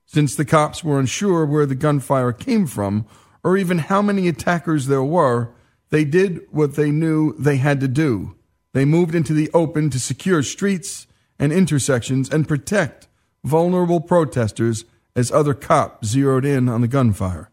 Since 0.05 0.35
the 0.35 0.45
cops 0.45 0.83
were 0.83 0.99
unsure 0.99 1.47
where 1.47 1.65
the 1.65 1.73
gunfire 1.73 2.31
came 2.31 2.67
from 2.67 3.07
or 3.43 3.57
even 3.57 3.79
how 3.79 4.03
many 4.03 4.27
attackers 4.27 4.85
there 4.85 5.01
were, 5.01 5.49
they 5.89 6.05
did 6.05 6.41
what 6.51 6.75
they 6.75 6.91
knew 6.91 7.33
they 7.39 7.57
had 7.57 7.79
to 7.79 7.87
do. 7.87 8.35
They 8.73 8.85
moved 8.85 9.15
into 9.15 9.33
the 9.33 9.49
open 9.51 9.89
to 9.89 9.99
secure 9.99 10.43
streets 10.43 11.07
and 11.39 11.51
intersections 11.51 12.29
and 12.29 12.47
protect 12.47 13.07
vulnerable 13.43 13.99
protesters 13.99 14.85
as 15.15 15.31
other 15.31 15.55
cops 15.55 16.09
zeroed 16.09 16.45
in 16.45 16.69
on 16.69 16.81
the 16.81 16.87
gunfire. 16.87 17.49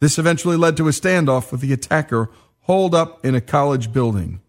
This 0.00 0.18
eventually 0.18 0.56
led 0.56 0.78
to 0.78 0.88
a 0.88 0.92
standoff 0.92 1.52
with 1.52 1.60
the 1.60 1.74
attacker 1.74 2.30
holed 2.68 2.94
up 2.94 3.24
in 3.24 3.34
a 3.34 3.40
college 3.40 3.92
building. 3.92 4.40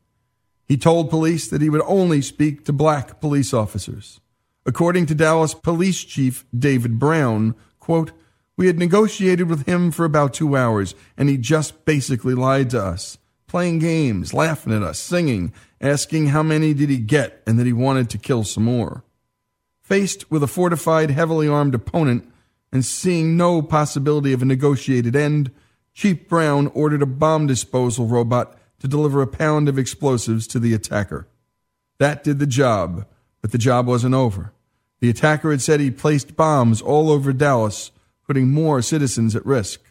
He 0.67 0.77
told 0.77 1.09
police 1.09 1.47
that 1.47 1.61
he 1.61 1.69
would 1.69 1.81
only 1.85 2.21
speak 2.21 2.65
to 2.65 2.73
black 2.73 3.21
police 3.21 3.53
officers. 3.53 4.19
According 4.65 5.05
to 5.07 5.15
Dallas 5.15 5.53
Police 5.53 6.03
Chief 6.03 6.45
David 6.55 6.99
Brown, 6.99 7.55
quote, 7.79 8.11
we 8.57 8.67
had 8.67 8.77
negotiated 8.77 9.49
with 9.49 9.65
him 9.65 9.89
for 9.89 10.03
about 10.03 10.33
two 10.33 10.57
hours, 10.57 10.93
and 11.17 11.29
he 11.29 11.37
just 11.37 11.85
basically 11.85 12.35
lied 12.35 12.69
to 12.71 12.83
us, 12.83 13.17
playing 13.47 13.79
games, 13.79 14.33
laughing 14.33 14.73
at 14.73 14.83
us, 14.83 14.99
singing, 14.99 15.53
asking 15.79 16.27
how 16.27 16.43
many 16.43 16.73
did 16.73 16.89
he 16.89 16.97
get 16.97 17.41
and 17.47 17.57
that 17.57 17.65
he 17.65 17.71
wanted 17.71 18.09
to 18.09 18.17
kill 18.17 18.43
some 18.43 18.65
more. 18.65 19.05
Faced 19.81 20.29
with 20.29 20.43
a 20.43 20.47
fortified, 20.47 21.09
heavily 21.09 21.47
armed 21.47 21.73
opponent 21.73 22.29
and 22.71 22.83
seeing 22.83 23.37
no 23.37 23.61
possibility 23.61 24.33
of 24.33 24.41
a 24.41 24.45
negotiated 24.45 25.15
end, 25.15 25.51
Chief 25.99 26.29
Brown 26.29 26.67
ordered 26.67 27.01
a 27.01 27.05
bomb 27.05 27.45
disposal 27.45 28.05
robot 28.05 28.57
to 28.79 28.87
deliver 28.87 29.21
a 29.21 29.27
pound 29.27 29.67
of 29.67 29.77
explosives 29.77 30.47
to 30.47 30.57
the 30.57 30.73
attacker. 30.73 31.27
That 31.97 32.23
did 32.23 32.39
the 32.39 32.47
job, 32.47 33.05
but 33.41 33.51
the 33.51 33.57
job 33.57 33.85
wasn't 33.85 34.15
over. 34.15 34.53
The 35.01 35.09
attacker 35.09 35.51
had 35.51 35.61
said 35.61 35.81
he 35.81 35.91
placed 35.91 36.37
bombs 36.37 36.81
all 36.81 37.11
over 37.11 37.33
Dallas, 37.33 37.91
putting 38.25 38.47
more 38.47 38.81
citizens 38.81 39.35
at 39.35 39.45
risk. 39.45 39.81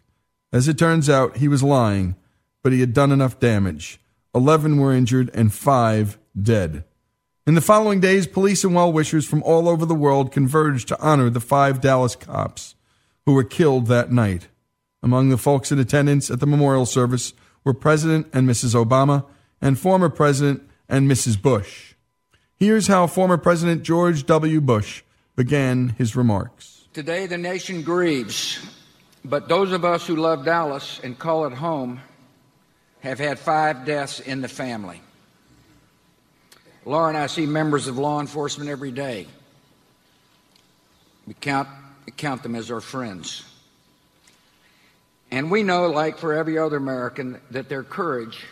As 0.50 0.66
it 0.66 0.78
turns 0.78 1.10
out, 1.10 1.36
he 1.36 1.46
was 1.46 1.62
lying, 1.62 2.16
but 2.62 2.72
he 2.72 2.80
had 2.80 2.94
done 2.94 3.12
enough 3.12 3.38
damage. 3.38 4.00
Eleven 4.34 4.78
were 4.78 4.94
injured 4.94 5.30
and 5.34 5.52
five 5.52 6.16
dead. 6.40 6.84
In 7.46 7.54
the 7.54 7.60
following 7.60 8.00
days, 8.00 8.26
police 8.26 8.64
and 8.64 8.74
well 8.74 8.90
wishers 8.90 9.26
from 9.26 9.42
all 9.42 9.68
over 9.68 9.84
the 9.84 9.94
world 9.94 10.32
converged 10.32 10.88
to 10.88 11.00
honor 11.02 11.28
the 11.28 11.38
five 11.38 11.82
Dallas 11.82 12.16
cops 12.16 12.76
who 13.26 13.34
were 13.34 13.44
killed 13.44 13.88
that 13.88 14.10
night. 14.10 14.48
Among 15.02 15.28
the 15.28 15.38
folks 15.38 15.70
in 15.70 15.78
attendance 15.78 16.30
at 16.30 16.40
the 16.40 16.46
memorial 16.46 16.86
service 16.86 17.32
were 17.64 17.74
President 17.74 18.28
and 18.32 18.48
Mrs. 18.48 18.74
Obama 18.74 19.24
and 19.60 19.78
former 19.78 20.08
President 20.08 20.62
and 20.88 21.10
Mrs. 21.10 21.40
Bush. 21.40 21.94
Here's 22.56 22.88
how 22.88 23.06
former 23.06 23.36
President 23.36 23.82
George 23.82 24.26
W. 24.26 24.60
Bush 24.60 25.02
began 25.36 25.90
his 25.90 26.16
remarks. 26.16 26.88
Today, 26.92 27.26
the 27.26 27.38
nation 27.38 27.82
grieves, 27.82 28.58
but 29.24 29.48
those 29.48 29.70
of 29.72 29.84
us 29.84 30.06
who 30.06 30.16
love 30.16 30.44
Dallas 30.44 31.00
and 31.04 31.16
call 31.16 31.46
it 31.46 31.52
home 31.52 32.00
have 33.00 33.20
had 33.20 33.38
five 33.38 33.84
deaths 33.84 34.18
in 34.18 34.40
the 34.40 34.48
family. 34.48 35.00
Laura 36.84 37.08
and 37.08 37.16
I 37.16 37.28
see 37.28 37.46
members 37.46 37.86
of 37.86 37.98
law 37.98 38.20
enforcement 38.20 38.68
every 38.68 38.90
day. 38.90 39.28
We 41.26 41.34
count, 41.34 41.68
count 42.16 42.42
them 42.42 42.56
as 42.56 42.70
our 42.70 42.80
friends. 42.80 43.44
And 45.30 45.50
we 45.50 45.62
know, 45.62 45.88
like 45.88 46.18
for 46.18 46.32
every 46.32 46.58
other 46.58 46.76
American, 46.76 47.40
that 47.50 47.68
their 47.68 47.82
courage 47.82 48.44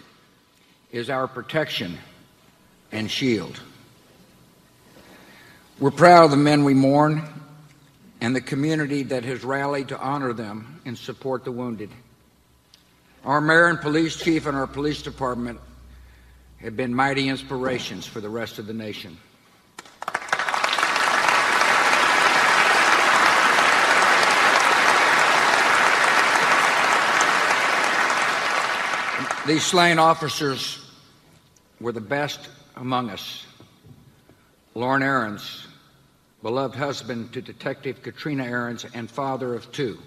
is 0.93 1.09
our 1.11 1.27
protection 1.27 1.99
and 2.93 3.11
shield. 3.11 3.61
We're 5.79 5.91
proud 5.91 6.25
of 6.25 6.31
the 6.31 6.37
men 6.37 6.65
we 6.65 6.75
mourn 6.75 7.23
and 8.21 8.35
the 8.35 8.41
community 8.41 9.03
that 9.05 9.25
has 9.25 9.45
rallied 9.45 9.89
to 9.89 9.99
honor 9.99 10.33
them 10.33 10.81
and 10.85 10.97
support 10.97 11.45
the 11.45 11.53
wounded. 11.53 11.91
Our 13.25 13.41
mayor 13.41 13.67
and 13.67 13.81
police 13.81 14.17
chief 14.17 14.47
and 14.47 14.57
our 14.57 14.67
police 14.67 15.03
department 15.03 15.61
have 16.59 16.77
been 16.77 16.95
mighty 16.95 17.29
inspirations 17.29 18.07
for 18.07 18.21
the 18.21 18.29
rest 18.29 18.59
of 18.59 18.67
the 18.67 18.73
nation. 18.73 19.19
These 29.47 29.63
slain 29.63 30.01
officers 30.01 30.85
were 31.81 31.93
the 31.93 32.01
best 32.01 32.49
among 32.75 33.11
us. 33.11 33.47
Lorne 34.75 35.05
Ahrens, 35.05 35.69
beloved 36.43 36.75
husband 36.75 37.33
to 37.33 37.41
Detective 37.41 38.03
Katrina 38.03 38.45
Ahrens 38.45 38.85
and 38.93 39.09
father 39.09 39.55
of 39.55 39.71
two. 39.71 40.01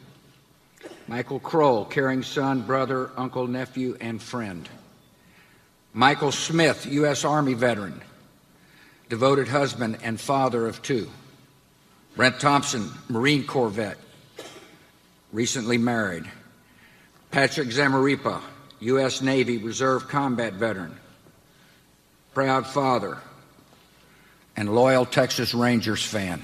Michael 1.07 1.39
Krol, 1.39 1.89
caring 1.89 2.21
son, 2.21 2.63
brother, 2.63 3.11
uncle, 3.15 3.47
nephew, 3.47 3.95
and 4.01 4.21
friend. 4.21 4.67
Michael 5.93 6.33
Smith, 6.33 6.85
U.S. 6.87 7.23
Army 7.23 7.53
veteran, 7.53 8.01
devoted 9.07 9.47
husband 9.47 9.99
and 10.03 10.19
father 10.19 10.67
of 10.67 10.81
two. 10.81 11.09
Brent 12.17 12.41
Thompson, 12.41 12.91
Marine 13.07 13.47
Corps 13.47 13.69
vet, 13.69 13.97
recently 15.31 15.77
married. 15.77 16.29
Patrick 17.31 17.69
Zamarripa, 17.69 18.41
U.S. 18.81 19.21
Navy 19.21 19.57
Reserve 19.57 20.07
combat 20.07 20.53
veteran, 20.53 20.97
proud 22.33 22.65
father, 22.65 23.17
and 24.55 24.73
loyal 24.73 25.05
Texas 25.05 25.53
Rangers 25.53 26.03
fan. 26.03 26.41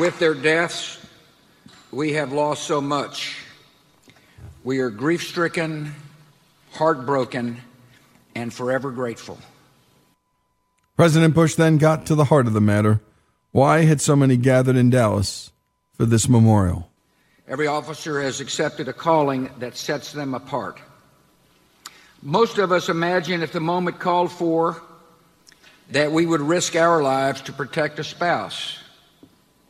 With 0.00 0.18
their 0.18 0.34
deaths, 0.34 0.98
we 1.90 2.14
have 2.14 2.32
lost 2.32 2.62
so 2.64 2.80
much. 2.80 3.36
We 4.64 4.78
are 4.78 4.88
grief 4.88 5.22
stricken, 5.22 5.94
heartbroken, 6.72 7.60
and 8.34 8.52
forever 8.52 8.90
grateful. 8.90 9.38
President 10.96 11.34
Bush 11.34 11.54
then 11.54 11.78
got 11.78 12.06
to 12.06 12.14
the 12.14 12.26
heart 12.26 12.46
of 12.46 12.52
the 12.52 12.60
matter. 12.60 13.00
Why 13.50 13.82
had 13.82 14.00
so 14.00 14.14
many 14.14 14.36
gathered 14.36 14.76
in 14.76 14.90
Dallas 14.90 15.50
for 15.94 16.04
this 16.04 16.28
memorial? 16.28 16.90
Every 17.48 17.66
officer 17.66 18.20
has 18.20 18.40
accepted 18.40 18.88
a 18.88 18.92
calling 18.92 19.50
that 19.58 19.76
sets 19.76 20.12
them 20.12 20.34
apart. 20.34 20.78
Most 22.22 22.58
of 22.58 22.72
us 22.72 22.88
imagine 22.88 23.42
if 23.42 23.52
the 23.52 23.60
moment 23.60 23.98
called 23.98 24.30
for 24.30 24.82
that 25.90 26.12
we 26.12 26.24
would 26.24 26.40
risk 26.40 26.76
our 26.76 27.02
lives 27.02 27.40
to 27.42 27.52
protect 27.52 27.98
a 27.98 28.04
spouse 28.04 28.78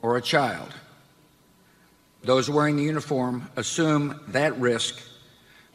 or 0.03 0.17
a 0.17 0.23
child. 0.23 0.73
Those 2.23 2.51
wearing 2.51 2.77
the 2.77 2.83
uniform 2.83 3.49
assume 3.57 4.21
that 4.29 4.57
risk 4.59 5.01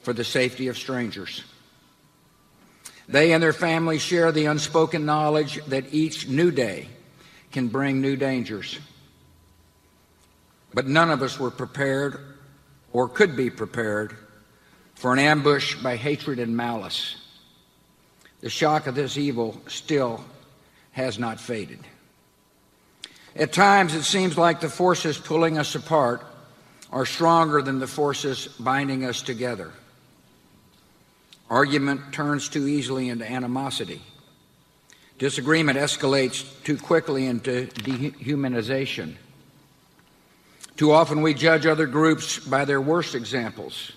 for 0.02 0.14
the 0.14 0.24
safety 0.24 0.68
of 0.68 0.78
strangers. 0.78 1.44
They 3.08 3.32
and 3.32 3.42
their 3.42 3.54
families 3.54 4.02
share 4.02 4.32
the 4.32 4.46
unspoken 4.46 5.06
knowledge 5.06 5.64
that 5.68 5.94
each 5.94 6.28
new 6.28 6.52
day 6.52 6.90
can 7.52 7.70
bring 7.70 8.02
new 8.02 8.16
dangers. 8.16 8.80
But 10.74 10.88
none 10.88 11.10
of 11.10 11.22
us 11.22 11.40
were 11.40 11.52
prepared 11.52 12.20
or 12.92 13.08
could 13.08 13.38
be 13.38 13.50
prepared 13.50 14.16
for 14.96 15.14
an 15.14 15.20
ambush 15.20 15.76
by 15.76 15.96
hatred 15.96 16.40
and 16.40 16.58
malice. 16.58 17.16
The 18.42 18.50
shock 18.50 18.88
of 18.88 18.96
this 18.96 19.18
evil 19.18 19.62
still 19.68 20.24
has 20.92 21.18
not 21.18 21.40
faded. 21.40 21.80
At 23.36 23.54
times, 23.54 23.94
it 23.94 24.04
seems 24.04 24.38
like 24.38 24.60
the 24.60 24.70
forces 24.70 25.18
pulling 25.18 25.58
us 25.58 25.76
apart 25.76 26.26
are 26.92 27.06
stronger 27.06 27.62
than 27.62 27.80
the 27.80 27.88
forces 27.88 28.48
binding 28.60 29.06
us 29.06 29.22
together. 29.22 29.72
Argument 31.50 32.12
turns 32.12 32.50
too 32.50 32.68
easily 32.68 33.10
into 33.10 33.30
animosity. 33.30 34.02
Disagreement 35.18 35.78
escalates 35.80 36.46
too 36.64 36.78
quickly 36.78 37.26
into 37.26 37.68
dehumanization. 37.68 39.16
Too 40.76 40.92
often 40.92 41.22
we 41.22 41.34
judge 41.34 41.66
other 41.66 41.88
groups 41.88 42.38
by 42.38 42.66
their 42.66 42.82
worst 42.82 43.16
examples, 43.16 43.94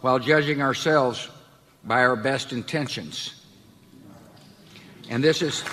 while 0.00 0.18
judging 0.18 0.62
ourselves 0.62 1.28
by 1.82 2.02
our 2.02 2.16
best 2.16 2.52
intentions. 2.52 3.34
And 5.08 5.24
this 5.24 5.42
is. 5.42 5.64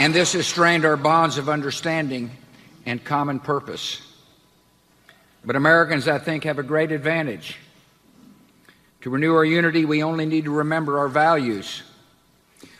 And 0.00 0.14
this 0.14 0.32
has 0.32 0.46
strained 0.46 0.86
our 0.86 0.96
bonds 0.96 1.36
of 1.36 1.50
understanding 1.50 2.30
and 2.86 3.04
common 3.04 3.38
purpose. 3.38 4.00
But 5.44 5.56
Americans, 5.56 6.08
I 6.08 6.18
think, 6.18 6.44
have 6.44 6.58
a 6.58 6.62
great 6.62 6.90
advantage. 6.90 7.58
To 9.02 9.10
renew 9.10 9.34
our 9.34 9.44
unity, 9.44 9.84
we 9.84 10.02
only 10.02 10.24
need 10.24 10.44
to 10.44 10.50
remember 10.50 10.98
our 10.98 11.08
values. 11.08 11.82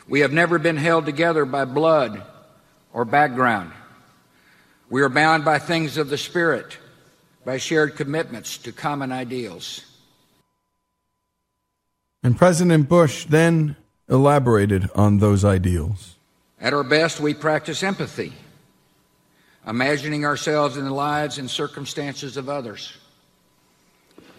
We 0.07 0.21
have 0.21 0.33
never 0.33 0.57
been 0.57 0.77
held 0.77 1.05
together 1.05 1.45
by 1.45 1.65
blood 1.65 2.23
or 2.91 3.05
background. 3.05 3.71
We 4.89 5.03
are 5.03 5.09
bound 5.09 5.45
by 5.45 5.59
things 5.59 5.97
of 5.97 6.09
the 6.09 6.17
Spirit, 6.17 6.75
by 7.45 7.59
shared 7.59 7.97
commitments 7.97 8.57
to 8.57 8.71
common 8.71 9.11
ideals. 9.11 9.85
And 12.23 12.35
President 12.35 12.89
Bush 12.89 13.25
then 13.25 13.75
elaborated 14.09 14.89
on 14.95 15.19
those 15.19 15.45
ideals. 15.45 16.15
At 16.61 16.73
our 16.73 16.83
best, 16.83 17.19
we 17.19 17.33
practice 17.33 17.81
empathy, 17.81 18.33
imagining 19.65 20.25
ourselves 20.25 20.77
in 20.77 20.85
the 20.85 20.93
lives 20.93 21.39
and 21.39 21.49
circumstances 21.49 22.37
of 22.37 22.49
others. 22.49 22.95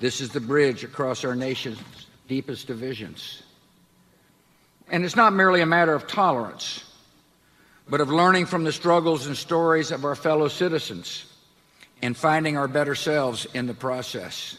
This 0.00 0.20
is 0.20 0.30
the 0.30 0.40
bridge 0.40 0.85
across 0.85 1.24
our 1.24 1.35
nation's 1.35 1.78
deepest 2.28 2.68
divisions. 2.68 3.42
And 4.88 5.04
it's 5.04 5.16
not 5.16 5.32
merely 5.32 5.62
a 5.62 5.66
matter 5.66 5.94
of 5.94 6.06
tolerance, 6.06 6.85
but 7.88 8.00
of 8.00 8.08
learning 8.08 8.46
from 8.46 8.62
the 8.62 8.72
struggles 8.72 9.26
and 9.26 9.37
stories 9.37 9.90
of 9.90 10.04
our 10.04 10.14
fellow 10.14 10.46
citizens 10.46 11.26
and 12.02 12.16
finding 12.16 12.56
our 12.56 12.68
better 12.68 12.94
selves 12.94 13.46
in 13.54 13.66
the 13.66 13.74
process. 13.74 14.56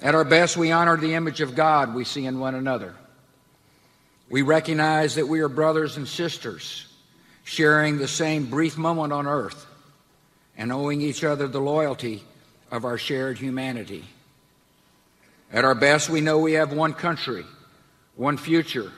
At 0.00 0.14
our 0.14 0.24
best, 0.24 0.56
we 0.56 0.72
honor 0.72 0.96
the 0.96 1.14
image 1.14 1.40
of 1.40 1.54
God 1.54 1.94
we 1.94 2.04
see 2.04 2.26
in 2.26 2.38
one 2.38 2.54
another. 2.54 2.94
We 4.32 4.40
recognize 4.40 5.16
that 5.16 5.28
we 5.28 5.40
are 5.40 5.48
brothers 5.50 5.98
and 5.98 6.08
sisters, 6.08 6.86
sharing 7.44 7.98
the 7.98 8.08
same 8.08 8.46
brief 8.46 8.78
moment 8.78 9.12
on 9.12 9.26
earth 9.26 9.66
and 10.56 10.72
owing 10.72 11.02
each 11.02 11.22
other 11.22 11.46
the 11.46 11.60
loyalty 11.60 12.24
of 12.70 12.86
our 12.86 12.96
shared 12.96 13.36
humanity. 13.36 14.04
At 15.52 15.66
our 15.66 15.74
best, 15.74 16.08
we 16.08 16.22
know 16.22 16.38
we 16.38 16.54
have 16.54 16.72
one 16.72 16.94
country, 16.94 17.44
one 18.16 18.38
future, 18.38 18.90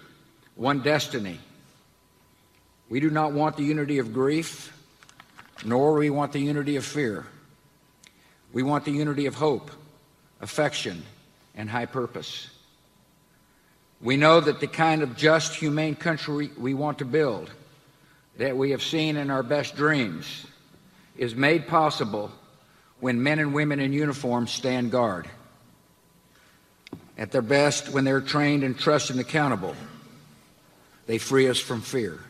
one 0.55 0.83
destiny. 0.83 1.41
We 2.89 3.01
do 3.01 3.11
not 3.11 3.33
want 3.33 3.57
the 3.57 3.65
unity 3.65 3.99
of 3.99 4.13
grief, 4.13 4.73
nor 5.65 5.95
we 5.95 6.11
want 6.11 6.33
the 6.33 6.39
unity 6.39 6.77
of 6.77 6.85
fear. 6.85 7.27
We 8.53 8.63
want 8.63 8.85
the 8.85 8.93
unity 8.93 9.27
of 9.27 9.35
hope, 9.35 9.73
affection, 10.41 11.03
and 11.57 11.69
high 11.69 11.87
purpose. 11.87 12.54
We 14.05 14.19
know 14.19 14.39
that 14.39 14.61
the 14.61 14.67
kind 14.67 15.03
of 15.03 15.17
just, 15.17 15.55
humane 15.55 15.95
country 15.95 16.51
we 16.59 16.75
want 16.75 16.99
to 16.99 17.07
build, 17.07 17.51
that 18.37 18.55
we 18.55 18.73
have 18.73 18.83
seen 18.83 19.17
in 19.17 19.31
our 19.31 19.43
best 19.43 19.77
dreams, 19.77 20.45
is 21.17 21.35
made 21.35 21.67
possible 21.67 22.31
when 23.01 23.23
men 23.23 23.39
and 23.39 23.55
women 23.55 23.81
in 23.81 23.95
uniform 23.95 24.47
stand 24.47 24.91
guard. 24.91 25.27
At 27.17 27.33
their 27.33 27.41
best, 27.41 27.89
when 27.89 28.05
they're 28.05 28.21
trained 28.21 28.63
and 28.63 28.79
trusted 28.79 29.17
and 29.17 29.25
accountable, 29.25 29.75
they 31.07 31.17
free 31.17 31.49
us 31.49 31.59
from 31.59 31.81
fear. 31.81 32.21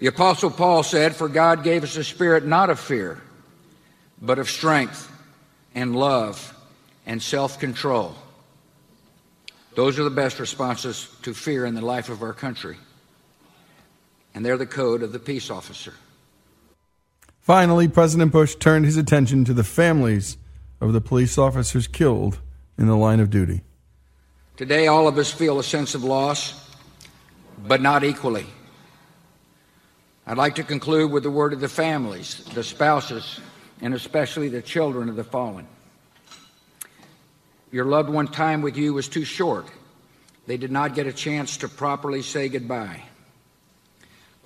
The 0.00 0.08
Apostle 0.08 0.50
Paul 0.50 0.82
said, 0.82 1.16
For 1.16 1.28
God 1.28 1.64
gave 1.64 1.82
us 1.82 1.96
a 1.96 2.04
spirit 2.04 2.44
not 2.44 2.68
of 2.68 2.78
fear, 2.78 3.22
but 4.20 4.38
of 4.38 4.50
strength 4.50 5.10
and 5.74 5.96
love 5.96 6.52
and 7.06 7.22
self 7.22 7.58
control. 7.58 8.14
Those 9.74 9.98
are 9.98 10.04
the 10.04 10.10
best 10.10 10.38
responses 10.38 11.08
to 11.22 11.34
fear 11.34 11.66
in 11.66 11.74
the 11.74 11.84
life 11.84 12.08
of 12.08 12.22
our 12.22 12.32
country. 12.32 12.76
And 14.34 14.44
they're 14.44 14.56
the 14.56 14.66
code 14.66 15.02
of 15.02 15.12
the 15.12 15.18
peace 15.18 15.50
officer. 15.50 15.94
Finally, 17.40 17.88
President 17.88 18.32
Bush 18.32 18.54
turned 18.54 18.84
his 18.84 18.96
attention 18.96 19.44
to 19.44 19.52
the 19.52 19.64
families 19.64 20.38
of 20.80 20.92
the 20.92 21.00
police 21.00 21.36
officers 21.36 21.86
killed 21.86 22.40
in 22.78 22.86
the 22.86 22.96
line 22.96 23.20
of 23.20 23.30
duty. 23.30 23.62
Today, 24.56 24.86
all 24.86 25.08
of 25.08 25.18
us 25.18 25.32
feel 25.32 25.58
a 25.58 25.64
sense 25.64 25.94
of 25.94 26.04
loss, 26.04 26.70
but 27.66 27.82
not 27.82 28.04
equally. 28.04 28.46
I'd 30.26 30.38
like 30.38 30.54
to 30.54 30.62
conclude 30.62 31.10
with 31.10 31.22
the 31.22 31.30
word 31.30 31.52
of 31.52 31.60
the 31.60 31.68
families, 31.68 32.44
the 32.54 32.62
spouses, 32.62 33.40
and 33.82 33.92
especially 33.92 34.48
the 34.48 34.62
children 34.62 35.08
of 35.08 35.16
the 35.16 35.24
fallen. 35.24 35.66
Your 37.74 37.86
loved 37.86 38.08
one 38.08 38.28
time 38.28 38.62
with 38.62 38.76
you 38.76 38.94
was 38.94 39.08
too 39.08 39.24
short. 39.24 39.66
They 40.46 40.56
did 40.56 40.70
not 40.70 40.94
get 40.94 41.08
a 41.08 41.12
chance 41.12 41.56
to 41.56 41.68
properly 41.68 42.22
say 42.22 42.48
goodbye. 42.48 43.02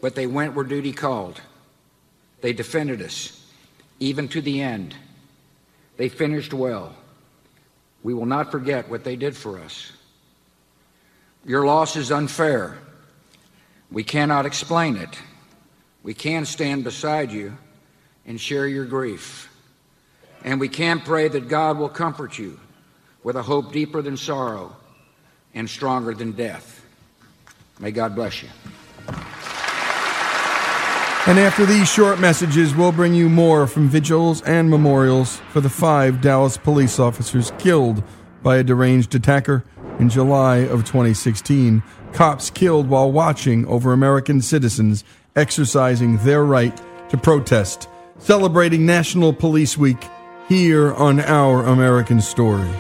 But 0.01 0.15
they 0.15 0.27
went 0.27 0.55
where 0.55 0.65
duty 0.65 0.95
called. 0.95 1.39
They 2.41 2.55
defended 2.55 3.03
us, 3.03 3.39
even 4.01 4.29
to 4.29 4.41
the 4.41 4.63
end. 4.63 4.97
They 5.99 6.09
finished 6.09 6.55
well. 6.55 6.95
We 8.03 8.15
will 8.15 8.25
not 8.25 8.51
forget 8.51 8.89
what 8.89 9.05
they 9.05 9.15
did 9.15 9.37
for 9.37 9.59
us. 9.59 9.93
Your 11.45 11.67
loss 11.67 11.97
is 11.97 12.11
unfair. 12.11 12.79
We 13.93 14.05
cannot 14.05 14.47
explain 14.47 14.97
it. 14.97 15.19
We 16.03 16.15
can 16.15 16.47
stand 16.47 16.83
beside 16.83 17.31
you 17.31 17.59
and 18.25 18.41
share 18.41 18.67
your 18.67 18.87
grief. 18.87 19.55
And 20.45 20.59
we 20.59 20.71
can 20.71 21.01
pray 21.01 21.29
that 21.29 21.49
God 21.49 21.77
will 21.77 21.91
comfort 21.91 22.39
you 22.39 22.59
with 23.23 23.37
a 23.37 23.43
hope 23.43 23.73
deeper 23.73 24.03
than 24.03 24.17
sorrow 24.17 24.75
and 25.55 25.69
stronger 25.69 26.15
than 26.15 26.33
death. 26.33 26.85
May 27.81 27.91
God 27.91 28.15
bless 28.15 28.43
you. 28.43 28.49
And 31.27 31.39
after 31.39 31.67
these 31.67 31.91
short 31.91 32.19
messages, 32.21 32.75
we'll 32.75 32.93
bring 32.93 33.13
you 33.13 33.29
more 33.29 33.67
from 33.67 33.89
vigils 33.89 34.41
and 34.43 34.71
memorials 34.71 35.37
for 35.51 35.61
the 35.61 35.69
five 35.69 36.23
Dallas 36.23 36.57
police 36.57 36.99
officers 36.99 37.53
killed 37.59 38.03
by 38.43 38.57
a 38.57 38.65
deranged 38.65 39.15
attacker 39.15 39.63
in 39.99 40.09
July 40.09 40.59
of 40.59 40.87
2016. 40.87 41.83
Cops 42.15 42.49
killed 42.49 42.89
while 42.89 43.13
watching 43.13 43.67
over 43.67 43.93
American 43.93 44.41
citizens 44.41 45.05
exercising 45.37 46.17
their 46.19 46.45
right 46.45 46.81
to 47.11 47.19
protest. 47.19 47.89
Celebrating 48.19 48.87
National 48.87 49.35
Police 49.35 49.77
Week 49.77 50.03
here 50.49 50.95
on 50.95 51.21
Our 51.21 51.63
American 51.67 52.23
Stories. 52.23 52.75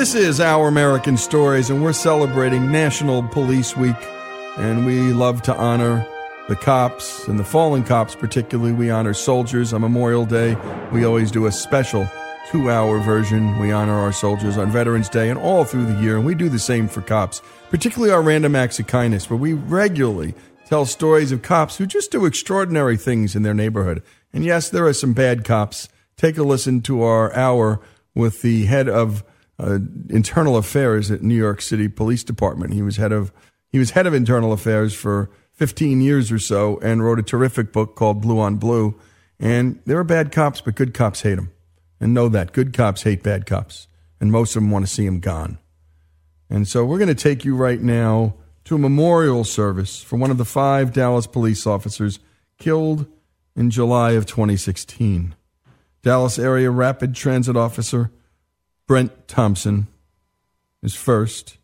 This 0.00 0.14
is 0.14 0.40
Our 0.40 0.66
American 0.66 1.18
Stories, 1.18 1.68
and 1.68 1.84
we're 1.84 1.92
celebrating 1.92 2.72
National 2.72 3.22
Police 3.22 3.76
Week. 3.76 3.94
And 4.56 4.86
we 4.86 5.12
love 5.12 5.42
to 5.42 5.54
honor 5.54 6.06
the 6.48 6.56
cops 6.56 7.28
and 7.28 7.38
the 7.38 7.44
fallen 7.44 7.84
cops, 7.84 8.14
particularly. 8.14 8.72
We 8.72 8.88
honor 8.88 9.12
soldiers 9.12 9.74
on 9.74 9.82
Memorial 9.82 10.24
Day. 10.24 10.56
We 10.90 11.04
always 11.04 11.30
do 11.30 11.44
a 11.44 11.52
special 11.52 12.08
two 12.50 12.70
hour 12.70 12.98
version. 13.00 13.58
We 13.58 13.72
honor 13.72 13.92
our 13.92 14.10
soldiers 14.10 14.56
on 14.56 14.70
Veterans 14.70 15.10
Day 15.10 15.28
and 15.28 15.38
all 15.38 15.66
through 15.66 15.84
the 15.84 16.00
year. 16.00 16.16
And 16.16 16.24
we 16.24 16.34
do 16.34 16.48
the 16.48 16.58
same 16.58 16.88
for 16.88 17.02
cops, 17.02 17.42
particularly 17.68 18.10
our 18.10 18.22
random 18.22 18.56
acts 18.56 18.78
of 18.78 18.86
kindness, 18.86 19.28
where 19.28 19.36
we 19.36 19.52
regularly 19.52 20.34
tell 20.64 20.86
stories 20.86 21.30
of 21.30 21.42
cops 21.42 21.76
who 21.76 21.84
just 21.84 22.10
do 22.10 22.24
extraordinary 22.24 22.96
things 22.96 23.36
in 23.36 23.42
their 23.42 23.52
neighborhood. 23.52 24.02
And 24.32 24.46
yes, 24.46 24.70
there 24.70 24.86
are 24.86 24.94
some 24.94 25.12
bad 25.12 25.44
cops. 25.44 25.90
Take 26.16 26.38
a 26.38 26.42
listen 26.42 26.80
to 26.84 27.02
our 27.02 27.36
hour 27.36 27.82
with 28.14 28.40
the 28.40 28.64
head 28.64 28.88
of 28.88 29.24
uh, 29.60 29.78
internal 30.08 30.56
affairs 30.56 31.10
at 31.10 31.22
New 31.22 31.34
York 31.34 31.60
City 31.60 31.88
Police 31.88 32.24
Department. 32.24 32.72
He 32.72 32.82
was 32.82 32.96
head 32.96 33.12
of 33.12 33.32
he 33.70 33.78
was 33.78 33.90
head 33.90 34.06
of 34.06 34.14
internal 34.14 34.52
affairs 34.52 34.94
for 34.94 35.30
15 35.52 36.00
years 36.00 36.32
or 36.32 36.38
so, 36.38 36.78
and 36.82 37.04
wrote 37.04 37.18
a 37.18 37.22
terrific 37.22 37.72
book 37.72 37.94
called 37.94 38.20
Blue 38.20 38.40
on 38.40 38.56
Blue. 38.56 38.98
And 39.38 39.80
there 39.86 39.98
are 39.98 40.04
bad 40.04 40.32
cops, 40.32 40.60
but 40.60 40.74
good 40.74 40.94
cops 40.94 41.22
hate 41.22 41.36
them, 41.36 41.52
and 42.00 42.12
know 42.12 42.28
that 42.28 42.52
good 42.52 42.72
cops 42.72 43.02
hate 43.02 43.22
bad 43.22 43.46
cops, 43.46 43.86
and 44.18 44.32
most 44.32 44.56
of 44.56 44.62
them 44.62 44.70
want 44.70 44.86
to 44.86 44.92
see 44.92 45.04
them 45.04 45.20
gone. 45.20 45.58
And 46.48 46.66
so 46.66 46.84
we're 46.84 46.98
going 46.98 47.08
to 47.08 47.14
take 47.14 47.44
you 47.44 47.54
right 47.54 47.80
now 47.80 48.34
to 48.64 48.74
a 48.74 48.78
memorial 48.78 49.44
service 49.44 50.02
for 50.02 50.16
one 50.16 50.30
of 50.30 50.38
the 50.38 50.44
five 50.44 50.92
Dallas 50.92 51.26
police 51.26 51.66
officers 51.66 52.18
killed 52.58 53.06
in 53.54 53.70
July 53.70 54.12
of 54.12 54.26
2016. 54.26 55.34
Dallas 56.02 56.38
area 56.38 56.70
rapid 56.70 57.14
transit 57.14 57.56
officer 57.56 58.10
Brent 58.90 59.28
Thompson 59.28 59.86
is 60.82 60.96
first. 60.96 61.58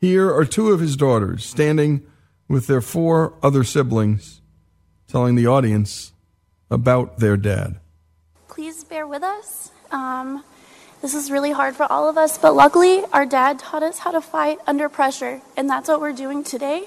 Here 0.00 0.32
are 0.32 0.44
two 0.44 0.70
of 0.70 0.78
his 0.78 0.94
daughters 0.94 1.44
standing 1.44 2.06
with 2.46 2.68
their 2.68 2.80
four 2.80 3.34
other 3.42 3.64
siblings, 3.64 4.40
telling 5.08 5.34
the 5.34 5.48
audience 5.48 6.12
about 6.70 7.18
their 7.18 7.36
dad. 7.36 7.80
Please 8.46 8.84
bear 8.84 9.04
with 9.04 9.24
us. 9.24 9.72
Um, 9.90 10.44
this 11.02 11.12
is 11.12 11.28
really 11.28 11.50
hard 11.50 11.74
for 11.74 11.90
all 11.90 12.08
of 12.08 12.16
us, 12.16 12.38
but 12.38 12.54
luckily, 12.54 13.02
our 13.12 13.26
dad 13.26 13.58
taught 13.58 13.82
us 13.82 13.98
how 13.98 14.12
to 14.12 14.20
fight 14.20 14.60
under 14.64 14.88
pressure, 14.88 15.40
and 15.56 15.68
that's 15.68 15.88
what 15.88 16.00
we're 16.00 16.12
doing 16.12 16.44
today. 16.44 16.84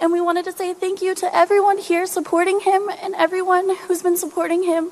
And 0.00 0.10
we 0.10 0.20
wanted 0.20 0.46
to 0.46 0.52
say 0.52 0.74
thank 0.74 1.00
you 1.00 1.14
to 1.14 1.32
everyone 1.32 1.78
here 1.78 2.06
supporting 2.06 2.58
him 2.58 2.88
and 3.02 3.14
everyone 3.14 3.76
who's 3.86 4.02
been 4.02 4.16
supporting 4.16 4.64
him 4.64 4.90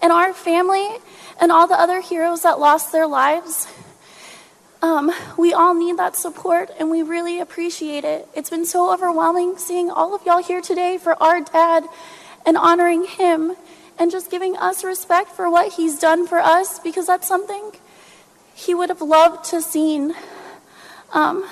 and 0.00 0.12
our 0.12 0.32
family 0.32 0.86
and 1.40 1.50
all 1.50 1.66
the 1.66 1.80
other 1.80 2.00
heroes 2.00 2.42
that 2.42 2.60
lost 2.60 2.92
their 2.92 3.06
lives. 3.06 3.66
Um, 4.82 5.12
we 5.36 5.52
all 5.52 5.74
need 5.74 5.98
that 5.98 6.16
support 6.16 6.70
and 6.78 6.90
we 6.90 7.02
really 7.02 7.40
appreciate 7.40 8.04
it. 8.04 8.28
It's 8.34 8.50
been 8.50 8.64
so 8.64 8.92
overwhelming 8.92 9.58
seeing 9.58 9.90
all 9.90 10.14
of 10.14 10.24
y'all 10.24 10.42
here 10.42 10.60
today 10.60 10.98
for 10.98 11.20
our 11.22 11.40
dad 11.40 11.84
and 12.46 12.56
honoring 12.56 13.04
him 13.04 13.56
and 13.98 14.10
just 14.10 14.30
giving 14.30 14.56
us 14.56 14.82
respect 14.82 15.30
for 15.30 15.50
what 15.50 15.74
he's 15.74 15.98
done 15.98 16.26
for 16.26 16.38
us 16.38 16.78
because 16.78 17.06
that's 17.06 17.28
something 17.28 17.72
he 18.54 18.74
would 18.74 18.88
have 18.88 19.02
loved 19.02 19.44
to 19.50 19.60
seen. 19.60 20.14
Um, 21.12 21.46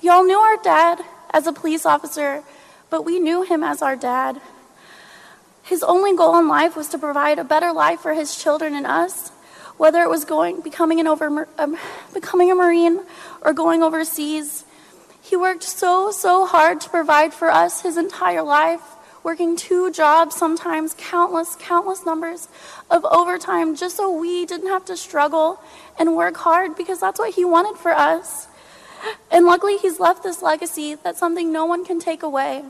y'all 0.00 0.24
knew 0.24 0.38
our 0.38 0.56
dad 0.62 1.00
as 1.30 1.46
a 1.46 1.52
police 1.52 1.84
officer, 1.84 2.42
but 2.88 3.04
we 3.04 3.18
knew 3.18 3.42
him 3.42 3.62
as 3.62 3.82
our 3.82 3.96
dad. 3.96 4.40
His 5.62 5.82
only 5.82 6.16
goal 6.16 6.38
in 6.38 6.48
life 6.48 6.76
was 6.76 6.88
to 6.88 6.98
provide 6.98 7.38
a 7.38 7.44
better 7.44 7.72
life 7.72 8.00
for 8.00 8.14
his 8.14 8.36
children 8.36 8.74
and 8.74 8.86
us, 8.86 9.30
whether 9.76 10.02
it 10.02 10.10
was 10.10 10.24
going 10.24 10.60
becoming 10.60 10.98
an 10.98 11.06
over 11.06 11.48
um, 11.58 11.76
becoming 12.12 12.50
a 12.50 12.54
marine 12.54 13.00
or 13.42 13.52
going 13.52 13.82
overseas. 13.82 14.64
He 15.22 15.36
worked 15.36 15.62
so 15.62 16.10
so 16.10 16.46
hard 16.46 16.80
to 16.80 16.90
provide 16.90 17.32
for 17.32 17.48
us 17.48 17.82
his 17.82 17.96
entire 17.96 18.42
life, 18.42 18.82
working 19.22 19.56
two 19.56 19.92
jobs, 19.92 20.34
sometimes 20.34 20.96
countless 20.98 21.56
countless 21.60 22.04
numbers 22.04 22.48
of 22.90 23.04
overtime 23.04 23.76
just 23.76 23.96
so 23.96 24.10
we 24.12 24.44
didn't 24.44 24.68
have 24.68 24.84
to 24.86 24.96
struggle 24.96 25.60
and 25.96 26.16
work 26.16 26.36
hard 26.38 26.76
because 26.76 26.98
that's 26.98 27.20
what 27.20 27.34
he 27.34 27.44
wanted 27.44 27.78
for 27.80 27.92
us. 27.92 28.48
And 29.30 29.46
luckily, 29.46 29.78
he's 29.78 30.00
left 30.00 30.24
this 30.24 30.42
legacy 30.42 30.96
that's 30.96 31.20
something 31.20 31.52
no 31.52 31.66
one 31.66 31.84
can 31.84 32.00
take 32.00 32.24
away. 32.24 32.64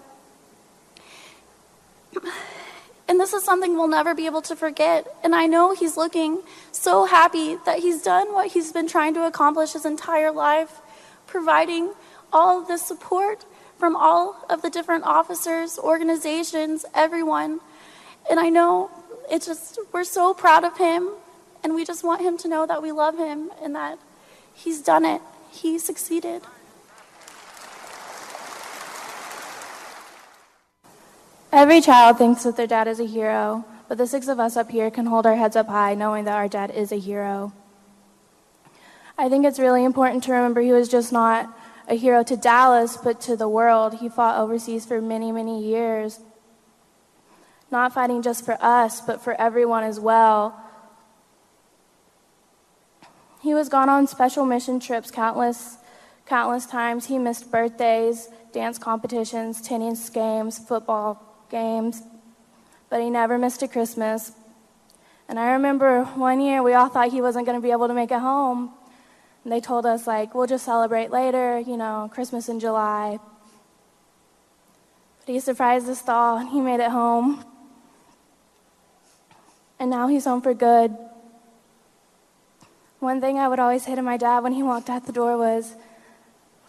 And 3.13 3.21
this 3.21 3.35
is 3.35 3.45
something 3.45 3.75
we'll 3.75 3.89
never 3.89 4.15
be 4.15 4.25
able 4.25 4.41
to 4.41 4.57
forget. 4.57 5.07
And 5.23 5.35
I 5.35 5.45
know 5.47 5.75
he's 5.75 5.99
looking 5.99 6.41
so 6.71 7.05
happy 7.05 7.59
that 7.67 7.81
he's 7.81 8.01
done 8.01 8.33
what 8.33 8.53
he's 8.53 8.73
been 8.73 8.89
trying 8.89 9.13
to 9.13 9.27
accomplish 9.27 9.75
his 9.75 9.85
entire 9.85 10.33
life, 10.33 10.81
providing 11.27 11.93
all 12.33 12.63
this 12.63 12.81
support 12.81 13.45
from 13.77 13.97
all 13.97 14.43
of 14.49 14.63
the 14.63 14.71
different 14.71 15.05
officers, 15.05 15.79
organizations, 15.79 16.87
everyone. 16.95 17.61
And 18.31 18.41
I 18.41 18.49
know 18.49 18.91
it's 19.31 19.45
just, 19.45 19.79
we're 19.93 20.05
so 20.05 20.33
proud 20.33 20.65
of 20.65 20.79
him. 20.79 21.11
And 21.63 21.75
we 21.75 21.85
just 21.85 22.03
want 22.03 22.23
him 22.23 22.39
to 22.39 22.49
know 22.49 22.65
that 22.65 22.81
we 22.81 22.93
love 22.93 23.19
him 23.19 23.51
and 23.63 23.75
that 23.75 23.99
he's 24.55 24.81
done 24.81 25.05
it 25.05 25.21
he 25.51 25.79
succeeded. 25.79 26.41
Every 31.53 31.83
child 31.83 32.17
thinks 32.17 32.45
that 32.45 32.57
their 32.57 32.67
dad 32.67 32.89
is 32.89 32.99
a 32.99 33.05
hero, 33.05 33.67
but 33.87 33.99
the 33.99 34.07
six 34.07 34.27
of 34.27 34.41
us 34.41 34.57
up 34.57 34.71
here 34.71 34.91
can 34.91 35.05
hold 35.05 35.27
our 35.27 35.37
heads 35.37 35.55
up 35.55 35.69
high 35.69 35.95
knowing 35.95 36.25
that 36.25 36.35
our 36.35 36.49
dad 36.49 36.71
is 36.71 36.93
a 36.93 36.99
hero. 36.99 37.53
I 39.19 39.29
think 39.29 39.45
it's 39.45 39.59
really 39.59 39.85
important 39.85 40.25
to 40.25 40.33
remember 40.33 40.63
he 40.63 40.73
was 40.73 40.89
just 40.89 41.13
not 41.13 41.55
a 41.89 41.95
hero 41.95 42.23
to 42.23 42.39
Dallas, 42.39 42.97
but 42.97 43.21
to 43.23 43.37
the 43.37 43.51
world. 43.51 44.01
He 44.01 44.09
fought 44.09 44.41
overseas 44.41 44.87
for 44.87 45.03
many, 45.03 45.31
many 45.31 45.63
years, 45.63 46.21
not 47.71 47.93
fighting 47.93 48.23
just 48.23 48.47
for 48.47 48.57
us, 48.65 49.03
but 49.03 49.21
for 49.23 49.39
everyone 49.39 49.85
as 49.85 50.01
well. 50.01 50.59
He 53.43 53.53
was 53.53 53.69
gone 53.69 53.91
on 53.91 54.07
special 54.07 54.47
mission 54.47 54.81
trips 54.81 55.11
countless, 55.11 55.77
countless 56.25 56.65
times. 56.65 57.07
He 57.07 57.19
missed 57.19 57.51
birthdays, 57.51 58.29
dance 58.55 58.79
competitions, 58.79 59.61
tennis 59.61 60.09
games, 60.09 60.59
football 60.59 61.29
games, 61.53 62.03
but 62.91 63.01
he 63.01 63.11
never 63.11 63.39
missed 63.39 63.63
a 63.63 63.69
Christmas. 63.69 64.33
And 65.29 65.39
I 65.39 65.53
remember 65.53 66.05
one 66.05 66.41
year 66.41 66.63
we 66.63 66.75
all 66.75 66.89
thought 66.89 67.13
he 67.13 67.23
wasn't 67.23 67.47
going 67.47 67.57
to 67.57 67.63
be 67.63 67.71
able 67.71 67.87
to 67.87 67.95
make 67.95 68.11
it 68.11 68.19
home. 68.19 68.73
And 69.45 69.53
they 69.53 69.61
told 69.61 69.87
us, 69.87 70.07
like, 70.07 70.35
we'll 70.35 70.49
just 70.49 70.65
celebrate 70.65 71.11
later, 71.11 71.61
you 71.61 71.77
know, 71.77 72.11
Christmas 72.13 72.49
in 72.49 72.59
July. 72.59 73.19
But 75.21 75.33
he 75.33 75.41
surprised 75.41 75.89
us 75.89 76.03
all, 76.09 76.39
and 76.39 76.49
he 76.49 76.61
made 76.61 76.81
it 76.81 76.91
home. 76.91 77.45
And 79.79 79.91
now 79.91 80.09
he's 80.09 80.25
home 80.25 80.43
for 80.43 80.55
good. 80.55 80.97
One 83.01 83.21
thing 83.21 83.39
I 83.39 83.49
would 83.49 83.59
always 83.59 83.85
say 83.85 83.95
to 83.95 84.03
my 84.03 84.17
dad 84.17 84.45
when 84.45 84.53
he 84.53 84.63
walked 84.63 84.89
out 84.89 85.07
the 85.07 85.13
door 85.13 85.37
was, 85.37 85.75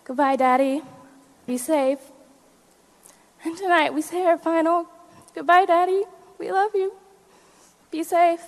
Goodbye, 0.04 0.36
Daddy. 0.36 0.82
Be 1.46 1.58
safe. 1.58 2.00
And 3.45 3.58
tonight 3.58 3.93
we 3.93 4.01
say 4.01 4.25
our 4.25 4.38
final 4.38 4.88
goodbye, 5.36 5.65
Daddy. 5.65 6.03
We 6.39 6.51
love 6.51 6.71
you. 6.73 6.93
Be 7.91 8.03
safe. 8.03 8.41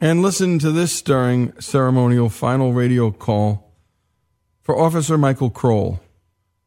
And 0.00 0.22
listen 0.22 0.58
to 0.58 0.72
this 0.72 0.92
stirring 0.92 1.52
ceremonial 1.60 2.28
final 2.28 2.72
radio 2.72 3.10
call 3.10 3.72
for 4.60 4.76
Officer 4.76 5.16
Michael 5.16 5.50
Krol 5.50 6.00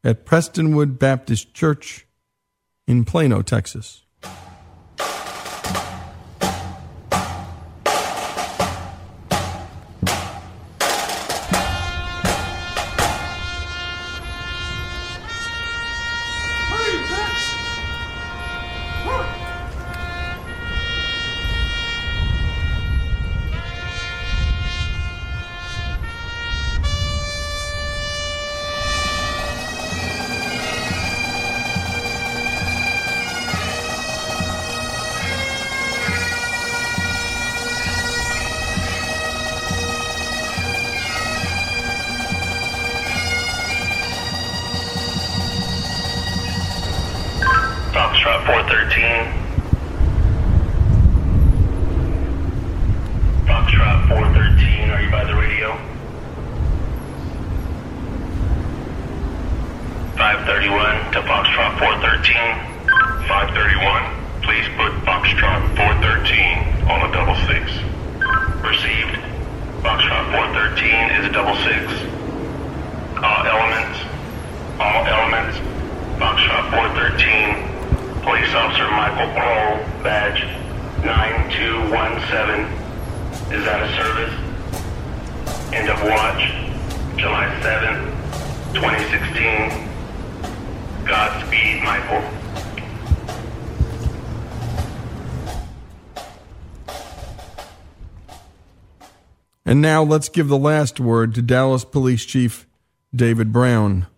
at 0.02 0.24
Prestonwood 0.24 0.98
Baptist 0.98 1.52
Church 1.52 2.06
in 2.86 3.04
Plano, 3.04 3.42
Texas. 3.42 4.05
413. 48.46 49.02
Foxtrot 53.46 54.08
413, 54.08 54.90
are 54.90 55.02
you 55.02 55.10
by 55.10 55.24
the 55.24 55.34
radio? 55.34 55.74
531 60.16 61.12
to 61.12 61.20
Foxtrot 61.26 61.78
413. 61.78 62.38
531, 63.26 64.42
please 64.42 64.66
put 64.78 64.94
Foxtrot 65.02 65.66
413 65.74 66.86
on 66.86 67.02
a 67.02 67.12
double 67.12 67.34
six. 67.50 67.66
Received. 68.62 69.18
Foxtrot 69.82 70.30
413 70.30 71.18
is 71.18 71.26
a 71.26 71.32
double 71.34 71.56
six. 71.66 71.82
All 73.18 73.42
elements, 73.42 73.98
all 74.78 75.02
elements, 75.04 75.58
Foxtrot 76.22 76.70
413, 76.70 77.76
Police 78.26 78.52
Officer 78.54 78.90
Michael 78.90 79.28
Krol, 79.36 79.78
badge 80.02 80.42
9217. 81.04 82.66
Is 83.54 83.64
that 83.64 83.82
a 83.84 83.88
service? 83.94 84.34
End 85.72 85.88
of 85.88 86.02
watch, 86.02 86.50
July 87.16 87.46
7th, 87.62 88.10
2016. 88.74 89.86
Godspeed, 91.06 91.84
Michael. 91.84 92.22
And 99.64 99.75
now 99.86 100.02
let's 100.02 100.28
give 100.28 100.48
the 100.48 100.58
last 100.58 100.98
word 100.98 101.32
to 101.32 101.40
Dallas 101.40 101.84
Police 101.84 102.24
Chief 102.24 102.66
David 103.14 103.52
Brown, 103.52 104.08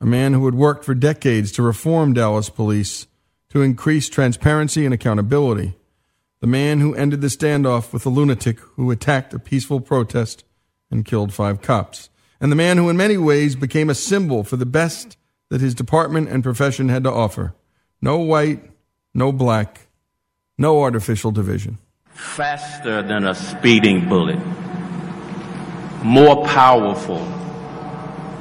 a 0.00 0.06
man 0.06 0.32
who 0.32 0.46
had 0.46 0.54
worked 0.54 0.86
for 0.86 0.94
decades 0.94 1.52
to 1.52 1.62
reform 1.62 2.14
Dallas 2.14 2.48
Police 2.48 3.06
to 3.50 3.60
increase 3.60 4.08
transparency 4.08 4.86
and 4.86 4.94
accountability. 4.94 5.74
the 6.40 6.46
man 6.46 6.80
who 6.80 6.94
ended 6.94 7.20
the 7.20 7.26
standoff 7.26 7.92
with 7.92 8.06
a 8.06 8.08
lunatic 8.08 8.58
who 8.76 8.90
attacked 8.90 9.34
a 9.34 9.38
peaceful 9.38 9.80
protest 9.80 10.44
and 10.90 11.04
killed 11.04 11.34
five 11.34 11.60
cops, 11.60 12.08
and 12.40 12.50
the 12.50 12.56
man 12.56 12.78
who, 12.78 12.88
in 12.88 12.96
many 12.96 13.18
ways, 13.18 13.54
became 13.54 13.90
a 13.90 13.94
symbol 13.94 14.42
for 14.44 14.56
the 14.56 14.64
best 14.64 15.18
that 15.50 15.60
his 15.60 15.74
department 15.74 16.30
and 16.30 16.42
profession 16.42 16.88
had 16.88 17.04
to 17.04 17.12
offer 17.12 17.52
no 18.00 18.16
white, 18.16 18.62
no 19.12 19.30
black, 19.30 19.88
no 20.56 20.80
artificial 20.80 21.32
division. 21.32 21.76
faster 22.14 23.02
than 23.02 23.26
a 23.26 23.34
speeding 23.34 24.08
bullet, 24.08 24.38
more 26.02 26.44
powerful 26.46 27.24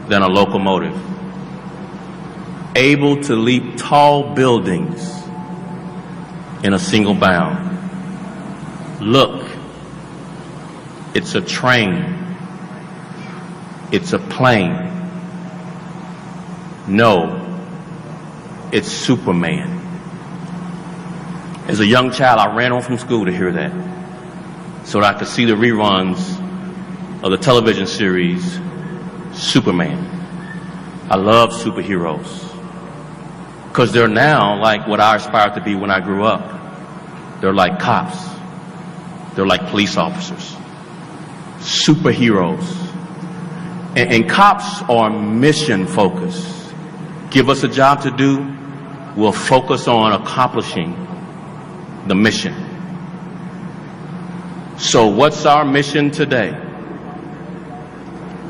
than 0.07 0.21
a 0.21 0.27
locomotive, 0.27 0.97
able 2.75 3.21
to 3.23 3.35
leap 3.35 3.77
tall 3.77 4.33
buildings 4.35 5.23
in 6.63 6.73
a 6.73 6.79
single 6.79 7.13
bound. 7.13 7.65
Look, 9.01 9.49
it's 11.13 11.35
a 11.35 11.41
train. 11.41 12.35
It's 13.91 14.13
a 14.13 14.19
plane. 14.19 14.93
No, 16.87 17.43
it's 18.71 18.87
Superman. 18.87 19.75
As 21.67 21.79
a 21.79 21.85
young 21.85 22.11
child, 22.11 22.39
I 22.39 22.55
ran 22.55 22.71
home 22.71 22.81
from 22.81 22.97
school 22.97 23.25
to 23.25 23.31
hear 23.31 23.51
that 23.51 23.71
so 24.85 25.01
that 25.01 25.15
I 25.15 25.19
could 25.19 25.27
see 25.27 25.45
the 25.45 25.53
reruns 25.53 26.43
of 27.27 27.31
the 27.37 27.43
television 27.43 27.85
series 27.85 28.41
Superman. 29.33 29.97
I 31.09 31.17
love 31.17 31.51
superheroes 31.51 32.43
because 33.67 33.91
they're 33.91 34.07
now 34.07 34.57
like 34.61 34.87
what 34.87 35.01
I 35.01 35.17
aspired 35.17 35.55
to 35.55 35.61
be 35.61 35.75
when 35.75 35.91
I 35.91 35.99
grew 35.99 36.23
up. 36.23 37.41
They're 37.41 37.53
like 37.53 37.79
cops, 37.79 38.17
they're 39.35 39.45
like 39.45 39.67
police 39.67 39.97
officers, 39.97 40.55
superheroes. 41.59 42.65
And, 43.97 44.13
and 44.13 44.29
cops 44.29 44.81
are 44.83 45.09
mission 45.09 45.85
focused. 45.85 46.73
Give 47.29 47.49
us 47.49 47.63
a 47.63 47.67
job 47.67 48.03
to 48.03 48.11
do, 48.11 48.55
we'll 49.17 49.33
focus 49.33 49.89
on 49.89 50.13
accomplishing 50.13 50.95
the 52.07 52.15
mission. 52.15 52.55
So, 54.77 55.07
what's 55.07 55.45
our 55.45 55.65
mission 55.65 56.09
today? 56.09 56.63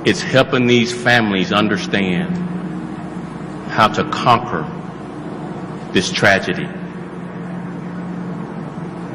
It's 0.07 0.21
helping 0.21 0.67
these 0.67 0.93
families 0.93 1.51
understand 1.51 2.33
how 3.69 3.89
to 3.89 4.05
conquer 4.05 4.65
this 5.91 6.09
tragedy. 6.09 6.63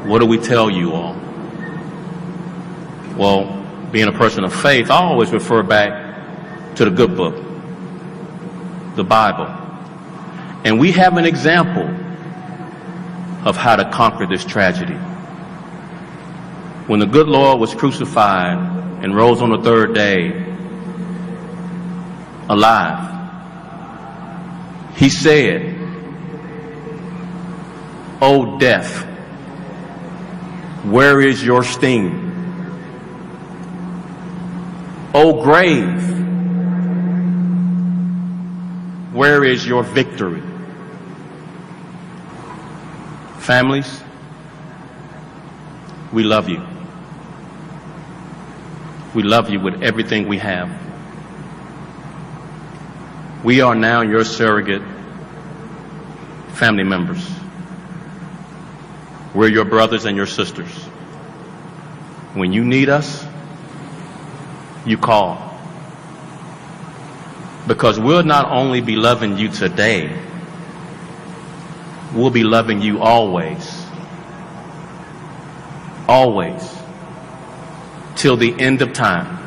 What 0.07 0.19
do 0.19 0.27
we 0.27 0.37
tell 0.37 0.69
you 0.69 0.91
all? 0.91 1.15
Well, 3.17 3.89
being 3.91 4.07
a 4.07 4.11
person 4.11 4.43
of 4.43 4.53
faith, 4.53 4.91
I 4.91 4.97
always 4.97 5.31
refer 5.31 5.63
back 5.63 6.75
to 6.75 6.85
the 6.85 6.91
good 6.91 7.17
book, 7.17 7.43
the 8.95 9.03
Bible. 9.03 9.47
And 10.63 10.79
we 10.79 10.91
have 10.91 11.17
an 11.17 11.25
example 11.25 11.89
of 13.47 13.57
how 13.57 13.77
to 13.77 13.89
conquer 13.89 14.27
this 14.27 14.45
tragedy. 14.45 14.93
When 16.85 16.99
the 16.99 17.07
good 17.07 17.27
Lord 17.27 17.59
was 17.59 17.73
crucified 17.73 18.59
and 19.03 19.15
rose 19.15 19.41
on 19.41 19.49
the 19.49 19.63
third 19.63 19.95
day 19.95 20.42
alive, 22.49 23.09
he 24.95 25.09
said, 25.09 25.75
O 28.21 28.57
death, 28.59 29.03
where 30.85 31.21
is 31.21 31.43
your 31.43 31.63
sting? 31.63 32.19
O 35.13 35.43
grave, 35.43 36.01
where 39.13 39.43
is 39.43 39.65
your 39.65 39.83
victory? 39.83 40.41
Families, 43.39 44.01
we 46.11 46.23
love 46.23 46.49
you. 46.49 46.61
We 49.13 49.21
love 49.23 49.49
you 49.49 49.59
with 49.59 49.83
everything 49.83 50.27
we 50.27 50.37
have. 50.39 50.82
We 53.43 53.59
are 53.59 53.75
now 53.75 54.01
your 54.01 54.23
surrogate 54.23 54.81
family 56.53 56.85
members. 56.85 57.29
We're 59.35 59.49
your 59.49 59.65
brothers 59.65 60.05
and 60.05 60.15
your 60.15 60.27
sisters. 60.27 60.71
When 62.35 62.53
you 62.53 62.63
need 62.63 62.87
us, 62.87 63.25
you 64.85 64.97
call. 64.97 65.59
Because 67.67 67.99
we'll 67.99 68.23
not 68.23 68.49
only 68.49 68.79
be 68.79 68.95
loving 68.95 69.37
you 69.37 69.49
today, 69.49 70.17
we'll 72.13 72.29
be 72.29 72.43
loving 72.45 72.81
you 72.81 73.01
always. 73.01 73.85
Always. 76.07 76.77
Till 78.15 78.37
the 78.37 78.55
end 78.57 78.81
of 78.81 78.93
time. 78.93 79.39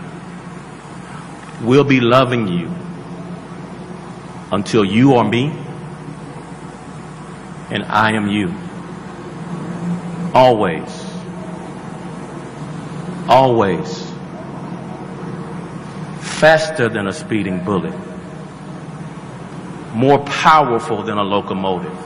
We'll 1.62 1.84
be 1.84 2.00
loving 2.00 2.46
you 2.48 2.85
until 4.52 4.84
you 4.84 5.14
are 5.14 5.24
me 5.24 5.52
and 7.70 7.84
I 7.84 8.12
am 8.12 8.28
you. 8.28 8.54
Always. 10.34 11.04
Always. 13.28 14.12
Faster 16.20 16.88
than 16.88 17.06
a 17.06 17.12
speeding 17.12 17.64
bullet. 17.64 17.94
More 19.94 20.18
powerful 20.20 21.02
than 21.02 21.18
a 21.18 21.24
locomotive. 21.24 21.96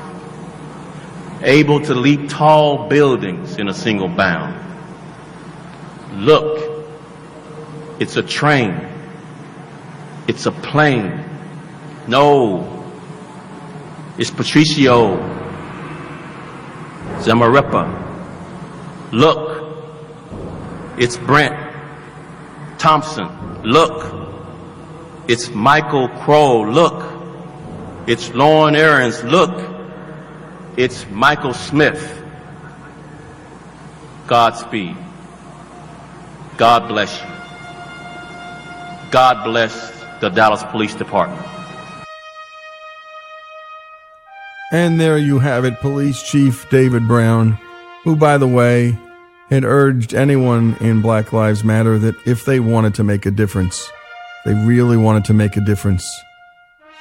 Able 1.42 1.80
to 1.80 1.94
leap 1.94 2.28
tall 2.28 2.88
buildings 2.88 3.56
in 3.56 3.68
a 3.68 3.74
single 3.74 4.08
bound. 4.08 4.56
Look, 6.14 6.86
it's 7.98 8.16
a 8.16 8.22
train. 8.22 8.86
It's 10.28 10.46
a 10.46 10.52
plane. 10.52 11.29
No, 12.08 12.80
it's 14.18 14.30
Patricio 14.30 15.16
Zamarripa. 17.20 18.00
Look, 19.12 19.50
it's 20.98 21.16
Brent 21.16 21.54
Thompson. 22.78 23.28
Look, 23.62 24.14
it's 25.28 25.50
Michael 25.50 26.08
Krol. 26.08 26.72
Look, 26.72 28.08
it's 28.08 28.32
Lorne 28.34 28.76
Ahrens. 28.76 29.22
Look, 29.22 29.68
it's 30.76 31.06
Michael 31.10 31.54
Smith. 31.54 32.16
Godspeed. 34.26 34.96
God 36.56 36.88
bless 36.88 37.20
you. 37.20 37.28
God 39.10 39.44
bless 39.44 39.90
the 40.20 40.28
Dallas 40.28 40.62
Police 40.64 40.94
Department. 40.94 41.59
And 44.72 45.00
there 45.00 45.18
you 45.18 45.40
have 45.40 45.64
it, 45.64 45.80
Police 45.80 46.22
Chief 46.22 46.68
David 46.70 47.08
Brown, 47.08 47.58
who, 48.04 48.14
by 48.14 48.38
the 48.38 48.46
way, 48.46 48.96
had 49.50 49.64
urged 49.64 50.14
anyone 50.14 50.76
in 50.80 51.02
Black 51.02 51.32
Lives 51.32 51.64
Matter 51.64 51.98
that 51.98 52.14
if 52.24 52.44
they 52.44 52.60
wanted 52.60 52.94
to 52.94 53.04
make 53.04 53.26
a 53.26 53.32
difference, 53.32 53.90
they 54.44 54.54
really 54.54 54.96
wanted 54.96 55.24
to 55.24 55.34
make 55.34 55.56
a 55.56 55.60
difference, 55.60 56.08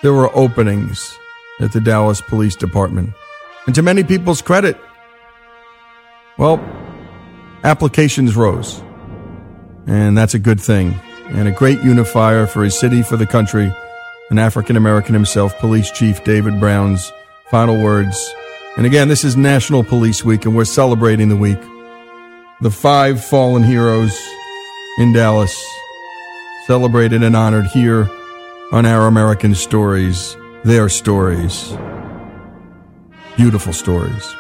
there 0.01 0.13
were 0.13 0.35
openings 0.35 1.15
at 1.59 1.71
the 1.71 1.79
Dallas 1.79 2.21
Police 2.21 2.55
Department. 2.55 3.13
And 3.67 3.75
to 3.75 3.83
many 3.83 4.03
people's 4.03 4.41
credit, 4.41 4.75
well, 6.39 6.59
applications 7.63 8.35
rose. 8.35 8.81
And 9.85 10.17
that's 10.17 10.33
a 10.33 10.39
good 10.39 10.59
thing. 10.59 10.99
And 11.27 11.47
a 11.47 11.51
great 11.51 11.83
unifier 11.83 12.47
for 12.47 12.63
his 12.63 12.79
city, 12.79 13.03
for 13.03 13.15
the 13.15 13.27
country, 13.27 13.71
an 14.31 14.39
African 14.39 14.75
American 14.75 15.13
himself, 15.13 15.57
Police 15.59 15.91
Chief 15.91 16.23
David 16.23 16.59
Brown's 16.59 17.11
final 17.49 17.81
words. 17.81 18.33
And 18.77 18.85
again, 18.85 19.07
this 19.07 19.23
is 19.23 19.35
National 19.35 19.83
Police 19.83 20.23
Week, 20.23 20.45
and 20.45 20.55
we're 20.55 20.65
celebrating 20.65 21.29
the 21.29 21.35
week. 21.35 21.59
The 22.61 22.71
five 22.71 23.23
fallen 23.23 23.63
heroes 23.63 24.17
in 24.99 25.13
Dallas, 25.13 25.55
celebrated 26.67 27.23
and 27.23 27.35
honored 27.35 27.65
here 27.67 28.09
on 28.71 28.85
Our 28.85 29.07
American 29.07 29.55
Stories, 29.55 30.37
their 30.63 30.89
stories. 30.89 31.75
Beautiful 33.35 33.73
stories. 33.73 34.35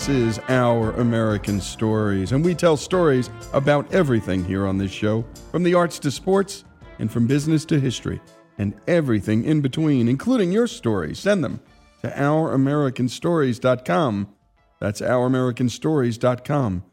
This 0.00 0.08
is 0.08 0.40
Our 0.48 0.92
American 0.92 1.60
Stories. 1.60 2.32
And 2.32 2.42
we 2.42 2.54
tell 2.54 2.78
stories 2.78 3.28
about 3.52 3.92
everything 3.92 4.42
here 4.42 4.66
on 4.66 4.78
this 4.78 4.90
show 4.90 5.26
from 5.50 5.62
the 5.62 5.74
arts 5.74 5.98
to 5.98 6.10
sports, 6.10 6.64
and 6.98 7.12
from 7.12 7.26
business 7.26 7.66
to 7.66 7.78
history, 7.78 8.18
and 8.56 8.72
everything 8.86 9.44
in 9.44 9.60
between, 9.60 10.08
including 10.08 10.52
your 10.52 10.66
stories. 10.66 11.18
Send 11.18 11.44
them 11.44 11.60
to 12.00 12.08
OurAmericanStories.com. 12.08 14.34
That's 14.80 15.02
OurAmericanStories.com. 15.02 16.84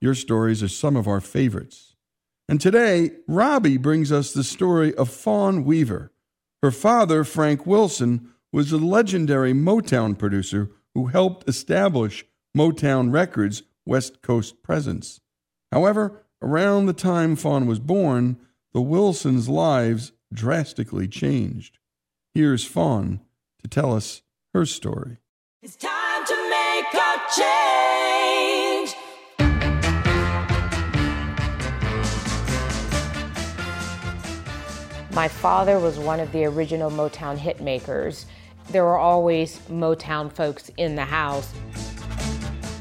Your 0.00 0.14
stories 0.14 0.62
are 0.62 0.68
some 0.68 0.96
of 0.96 1.06
our 1.06 1.20
favorites. 1.20 1.94
And 2.48 2.58
today, 2.58 3.10
Robbie 3.28 3.76
brings 3.76 4.10
us 4.10 4.32
the 4.32 4.42
story 4.42 4.94
of 4.94 5.10
Fawn 5.10 5.62
Weaver. 5.62 6.10
Her 6.62 6.70
father, 6.70 7.22
Frank 7.22 7.66
Wilson, 7.66 8.32
was 8.50 8.72
a 8.72 8.78
legendary 8.78 9.52
Motown 9.52 10.18
producer 10.18 10.70
who 10.94 11.08
helped 11.08 11.46
establish 11.46 12.24
Motown 12.56 13.12
Records' 13.12 13.64
West 13.84 14.22
Coast 14.22 14.62
presence. 14.62 15.20
However, 15.70 16.22
around 16.40 16.86
the 16.86 16.94
time 16.94 17.36
Fawn 17.36 17.66
was 17.66 17.78
born, 17.78 18.38
the 18.72 18.80
Wilsons' 18.80 19.46
lives 19.46 20.12
drastically 20.32 21.06
changed. 21.06 21.78
Here's 22.32 22.64
Fawn 22.64 23.20
to 23.60 23.68
tell 23.68 23.94
us 23.94 24.22
her 24.54 24.64
story. 24.64 25.18
It's 25.60 25.76
time 25.76 26.24
to 26.24 26.34
make 26.48 26.94
a 26.94 27.20
change. 27.36 28.96
My 35.14 35.28
father 35.28 35.78
was 35.78 35.98
one 35.98 36.20
of 36.20 36.32
the 36.32 36.46
original 36.46 36.90
Motown 36.90 37.36
hit 37.36 37.60
makers. 37.60 38.24
There 38.70 38.84
were 38.84 38.96
always 38.96 39.58
Motown 39.68 40.32
folks 40.32 40.70
in 40.78 40.96
the 40.96 41.04
house. 41.04 41.52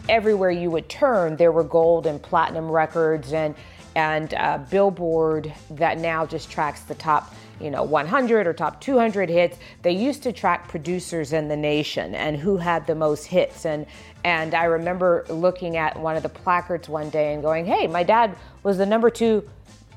Everywhere 0.08 0.52
you 0.52 0.70
would 0.72 0.88
turn, 0.88 1.36
there 1.36 1.52
were 1.52 1.64
gold 1.64 2.06
and 2.06 2.22
platinum 2.22 2.70
records 2.70 3.34
and 3.34 3.56
and 3.96 4.34
uh, 4.34 4.58
Billboard 4.70 5.54
that 5.72 5.98
now 5.98 6.26
just 6.26 6.52
tracks 6.52 6.82
the 6.82 6.96
top, 6.96 7.34
you 7.62 7.72
know, 7.72 7.82
100 7.82 8.46
or 8.46 8.54
top 8.54 8.82
200 8.82 9.30
hits. 9.30 9.58
They 9.84 9.94
used 9.94 10.22
to 10.24 10.34
track 10.34 10.68
producers 10.68 11.32
in 11.32 11.48
the 11.48 11.56
nation 11.56 12.14
and 12.14 12.36
who 12.36 12.58
had 12.58 12.86
the 12.88 12.96
most 12.96 13.26
hits. 13.26 13.66
And 13.66 13.86
and 14.24 14.54
I 14.54 14.66
remember 14.66 15.26
looking 15.30 15.78
at 15.78 15.98
one 16.00 16.18
of 16.18 16.24
the 16.24 16.30
placards 16.30 16.90
one 16.90 17.10
day 17.10 17.34
and 17.34 17.42
going, 17.42 17.66
"Hey, 17.66 17.88
my 17.88 18.04
dad 18.04 18.36
was 18.64 18.78
the 18.78 18.86
number 18.86 19.10
two 19.10 19.48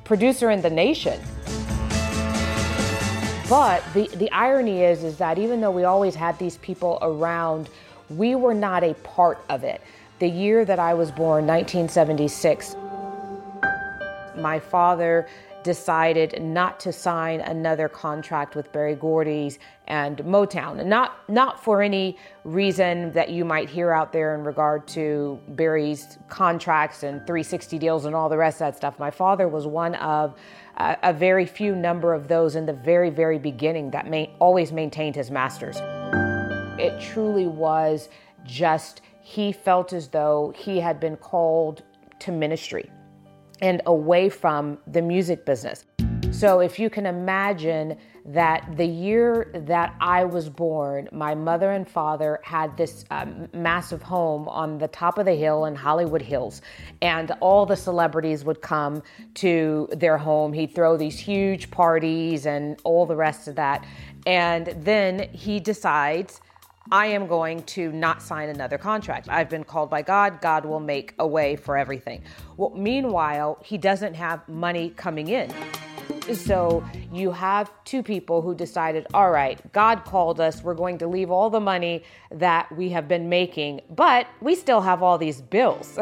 producer 0.05 0.51
in 0.51 0.63
the 0.63 0.71
nation." 0.71 1.21
But 3.49 3.83
the, 3.95 4.09
the 4.17 4.31
irony 4.31 4.83
is 4.83 5.05
is 5.05 5.17
that 5.19 5.39
even 5.39 5.61
though 5.61 5.71
we 5.71 5.85
always 5.85 6.15
had 6.15 6.39
these 6.39 6.59
people 6.59 6.99
around, 7.03 7.69
we 8.11 8.35
were 8.35 8.55
not 8.55 8.85
a 8.85 8.95
part 8.95 9.39
of 9.49 9.65
it. 9.65 9.81
The 10.19 10.29
year 10.29 10.65
that 10.65 10.81
I 10.81 10.95
was 10.95 11.13
born, 11.13 11.47
1976, 11.47 12.75
my 14.37 14.59
father 14.59 15.29
decided 15.63 16.43
not 16.43 16.81
to 16.81 16.93
sign 16.93 17.41
another 17.41 17.89
contract 17.89 18.57
with 18.57 18.73
Berry 18.73 18.97
Gordy's 18.97 19.61
and 19.87 20.19
Motown. 20.19 20.85
Not 20.87 21.29
not 21.29 21.63
for 21.63 21.83
any 21.83 22.17
reason 22.43 23.13
that 23.13 23.31
you 23.31 23.45
might 23.45 23.69
hear 23.69 23.93
out 23.93 24.13
there 24.13 24.35
in 24.35 24.43
regard 24.43 24.89
to 24.89 25.39
Berry's 25.51 26.19
contracts 26.29 27.05
and 27.05 27.21
360 27.21 27.79
deals 27.79 28.05
and 28.05 28.15
all 28.15 28.29
the 28.29 28.39
rest 28.39 28.57
of 28.57 28.67
that 28.67 28.77
stuff. 28.77 28.99
My 28.99 29.11
father 29.11 29.47
was 29.47 29.67
one 29.69 29.95
of 29.97 30.35
a, 30.79 30.97
a 31.05 31.13
very 31.13 31.47
few 31.47 31.77
number 31.77 32.13
of 32.13 32.27
those 32.27 32.57
in 32.57 32.67
the 32.67 32.73
very 32.73 33.11
very 33.11 33.39
beginning 33.39 33.93
that 33.93 34.09
may, 34.09 34.35
always 34.41 34.73
maintained 34.73 35.15
his 35.15 35.31
masters. 35.31 35.77
It 36.81 37.01
truly 37.01 37.47
was 37.47 38.09
just 38.45 39.03
he 39.29 39.53
felt 39.53 39.93
as 39.93 40.09
though 40.09 40.55
he 40.57 40.81
had 40.81 40.99
been 40.99 41.15
called 41.15 41.83
to 42.19 42.33
ministry 42.33 42.91
and 43.61 43.83
away 43.85 44.31
from 44.31 44.79
the 44.87 45.03
music 45.03 45.45
business. 45.45 45.85
So, 46.31 46.61
if 46.61 46.79
you 46.79 46.89
can 46.89 47.05
imagine 47.05 47.99
that 48.25 48.67
the 48.77 48.87
year 48.87 49.51
that 49.67 49.95
I 50.01 50.25
was 50.25 50.49
born, 50.49 51.11
my 51.13 51.35
mother 51.35 51.73
and 51.73 51.87
father 51.87 52.41
had 52.43 52.75
this 52.79 53.05
um, 53.11 53.49
massive 53.53 54.03
home 54.03 54.49
on 54.49 54.79
the 54.79 54.89
top 54.89 55.19
of 55.19 55.27
the 55.27 55.35
hill 55.35 55.67
in 55.67 55.75
Hollywood 55.75 56.23
Hills, 56.23 56.63
and 57.03 57.31
all 57.41 57.67
the 57.67 57.77
celebrities 57.77 58.47
would 58.47 58.63
come 58.63 59.03
to 59.35 59.89
their 59.93 60.17
home. 60.17 60.55
He'd 60.55 60.75
throw 60.75 60.97
these 60.97 61.19
huge 61.19 61.71
parties 61.71 62.47
and 62.47 62.81
all 62.83 63.05
the 63.05 63.17
rest 63.17 63.47
of 63.47 63.57
that. 63.57 63.87
And 64.27 64.75
then 64.85 65.29
he 65.33 65.61
decides, 65.61 66.41
I 66.91 67.07
am 67.09 67.27
going 67.27 67.65
to 67.65 67.93
not 67.93 68.23
sign 68.23 68.49
another 68.49 68.79
contract. 68.79 69.29
I've 69.29 69.51
been 69.51 69.65
called 69.65 69.91
by 69.91 70.03
God. 70.03 70.41
God 70.41 70.65
will 70.65 70.81
make 70.81 71.15
a 71.19 71.27
way 71.27 71.57
for 71.57 71.77
everything. 71.77 72.23
Well, 72.57 72.71
meanwhile, 72.71 73.59
he 73.63 73.77
doesn't 73.77 74.15
have 74.15 74.49
money 74.49 74.91
coming 74.97 75.29
in. 75.29 75.53
So 76.33 76.85
you 77.13 77.31
have 77.33 77.71
two 77.85 78.03
people 78.03 78.43
who 78.43 78.55
decided, 78.55 79.07
all 79.13 79.31
right, 79.31 79.61
God 79.73 80.05
called 80.05 80.41
us. 80.41 80.63
We're 80.63 80.75
going 80.75 80.99
to 80.99 81.07
leave 81.07 81.31
all 81.31 81.51
the 81.51 81.61
money 81.61 82.05
that 82.31 82.71
we 82.77 82.91
have 82.91 83.09
been 83.09 83.29
making, 83.29 83.81
but 83.91 84.27
we 84.41 84.55
still 84.55 84.81
have 84.83 85.03
all 85.03 85.17
these 85.17 85.41
bills. 85.41 85.99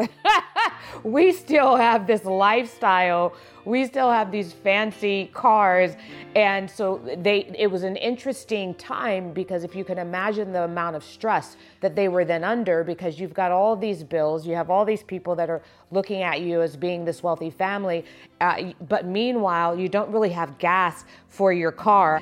we 1.03 1.31
still 1.31 1.75
have 1.75 2.05
this 2.05 2.25
lifestyle. 2.25 3.33
We 3.63 3.85
still 3.85 4.11
have 4.11 4.31
these 4.31 4.51
fancy 4.51 5.29
cars. 5.33 5.95
And 6.35 6.69
so 6.69 7.01
they 7.17 7.51
it 7.57 7.67
was 7.67 7.83
an 7.83 7.95
interesting 7.95 8.73
time 8.75 9.31
because 9.31 9.63
if 9.63 9.75
you 9.75 9.83
can 9.83 9.97
imagine 9.97 10.51
the 10.51 10.63
amount 10.63 10.95
of 10.95 11.03
stress 11.03 11.55
that 11.79 11.95
they 11.95 12.09
were 12.09 12.25
then 12.25 12.43
under 12.43 12.83
because 12.83 13.19
you've 13.19 13.33
got 13.33 13.51
all 13.51 13.75
these 13.75 14.03
bills, 14.03 14.45
you 14.45 14.53
have 14.55 14.69
all 14.69 14.85
these 14.85 15.03
people 15.03 15.35
that 15.35 15.49
are 15.49 15.61
looking 15.91 16.23
at 16.23 16.41
you 16.41 16.61
as 16.61 16.75
being 16.75 17.05
this 17.05 17.23
wealthy 17.23 17.49
family, 17.49 18.03
uh, 18.41 18.73
but 18.87 19.05
meanwhile, 19.05 19.77
you 19.77 19.87
don't 19.87 20.11
really 20.11 20.29
have 20.29 20.57
gas 20.57 21.05
for 21.29 21.53
your 21.53 21.71
car. 21.71 22.21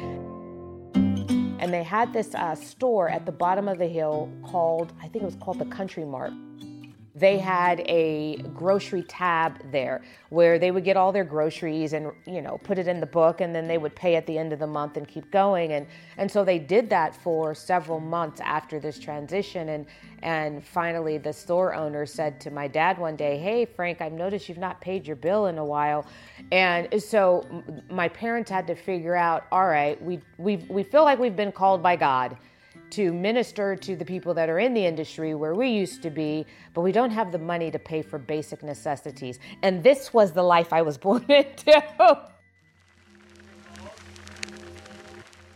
And 1.65 1.73
they 1.73 1.81
had 1.81 2.13
this 2.13 2.35
uh, 2.35 2.53
store 2.53 3.09
at 3.09 3.25
the 3.25 3.31
bottom 3.31 3.67
of 3.67 3.79
the 3.79 3.87
hill 3.87 4.31
called, 4.43 4.93
I 5.01 5.07
think 5.07 5.23
it 5.23 5.25
was 5.25 5.35
called 5.37 5.57
the 5.57 5.65
Country 5.65 6.05
Mart 6.05 6.31
they 7.15 7.37
had 7.37 7.79
a 7.87 8.35
grocery 8.53 9.01
tab 9.03 9.71
there 9.71 10.03
where 10.29 10.59
they 10.59 10.69
would 10.69 10.83
get 10.83 10.97
all 10.97 11.13
their 11.13 11.23
groceries 11.23 11.93
and 11.93 12.11
you 12.25 12.41
know 12.41 12.57
put 12.63 12.77
it 12.77 12.89
in 12.89 12.99
the 12.99 13.05
book 13.05 13.39
and 13.39 13.55
then 13.55 13.67
they 13.67 13.77
would 13.77 13.95
pay 13.95 14.17
at 14.17 14.27
the 14.27 14.37
end 14.37 14.51
of 14.51 14.59
the 14.59 14.67
month 14.67 14.97
and 14.97 15.07
keep 15.07 15.31
going. 15.31 15.71
And 15.71 15.87
and 16.17 16.29
so 16.29 16.43
they 16.43 16.59
did 16.59 16.89
that 16.89 17.15
for 17.15 17.55
several 17.55 18.01
months 18.01 18.41
after 18.41 18.79
this 18.79 18.99
transition. 18.99 19.69
And 19.69 19.85
and 20.21 20.63
finally 20.65 21.17
the 21.17 21.31
store 21.31 21.73
owner 21.73 22.05
said 22.05 22.41
to 22.41 22.51
my 22.51 22.67
dad 22.67 22.97
one 22.97 23.15
day 23.15 23.37
hey 23.37 23.65
frank 23.65 24.01
i've 24.01 24.13
noticed 24.13 24.49
you've 24.49 24.57
not 24.57 24.79
paid 24.81 25.07
your 25.07 25.15
bill 25.15 25.45
in 25.47 25.57
a 25.57 25.65
while. 25.65 26.05
And 26.51 27.01
so 27.01 27.45
my 27.89 28.09
parents 28.09 28.51
had 28.51 28.67
to 28.67 28.75
figure 28.75 29.15
out 29.15 29.45
all 29.53 29.67
right 29.67 30.01
we 30.03 30.19
we 30.37 30.57
we 30.69 30.83
feel 30.83 31.03
like 31.03 31.17
we've 31.17 31.35
been 31.35 31.53
called 31.53 31.81
by 31.81 31.95
god 31.95 32.37
to 32.91 33.13
minister 33.13 33.75
to 33.75 33.95
the 33.95 34.05
people 34.05 34.33
that 34.33 34.49
are 34.49 34.59
in 34.59 34.73
the 34.73 34.85
industry 34.85 35.35
where 35.35 35.55
we 35.55 35.69
used 35.69 36.01
to 36.03 36.09
be, 36.09 36.45
but 36.73 36.81
we 36.81 36.91
don't 36.91 37.11
have 37.11 37.31
the 37.31 37.39
money 37.39 37.71
to 37.71 37.79
pay 37.79 38.01
for 38.01 38.17
basic 38.17 38.63
necessities. 38.63 39.39
And 39.61 39.83
this 39.83 40.13
was 40.13 40.31
the 40.31 40.43
life 40.43 40.71
I 40.73 40.81
was 40.81 40.97
born 41.05 41.25
into. 41.29 41.83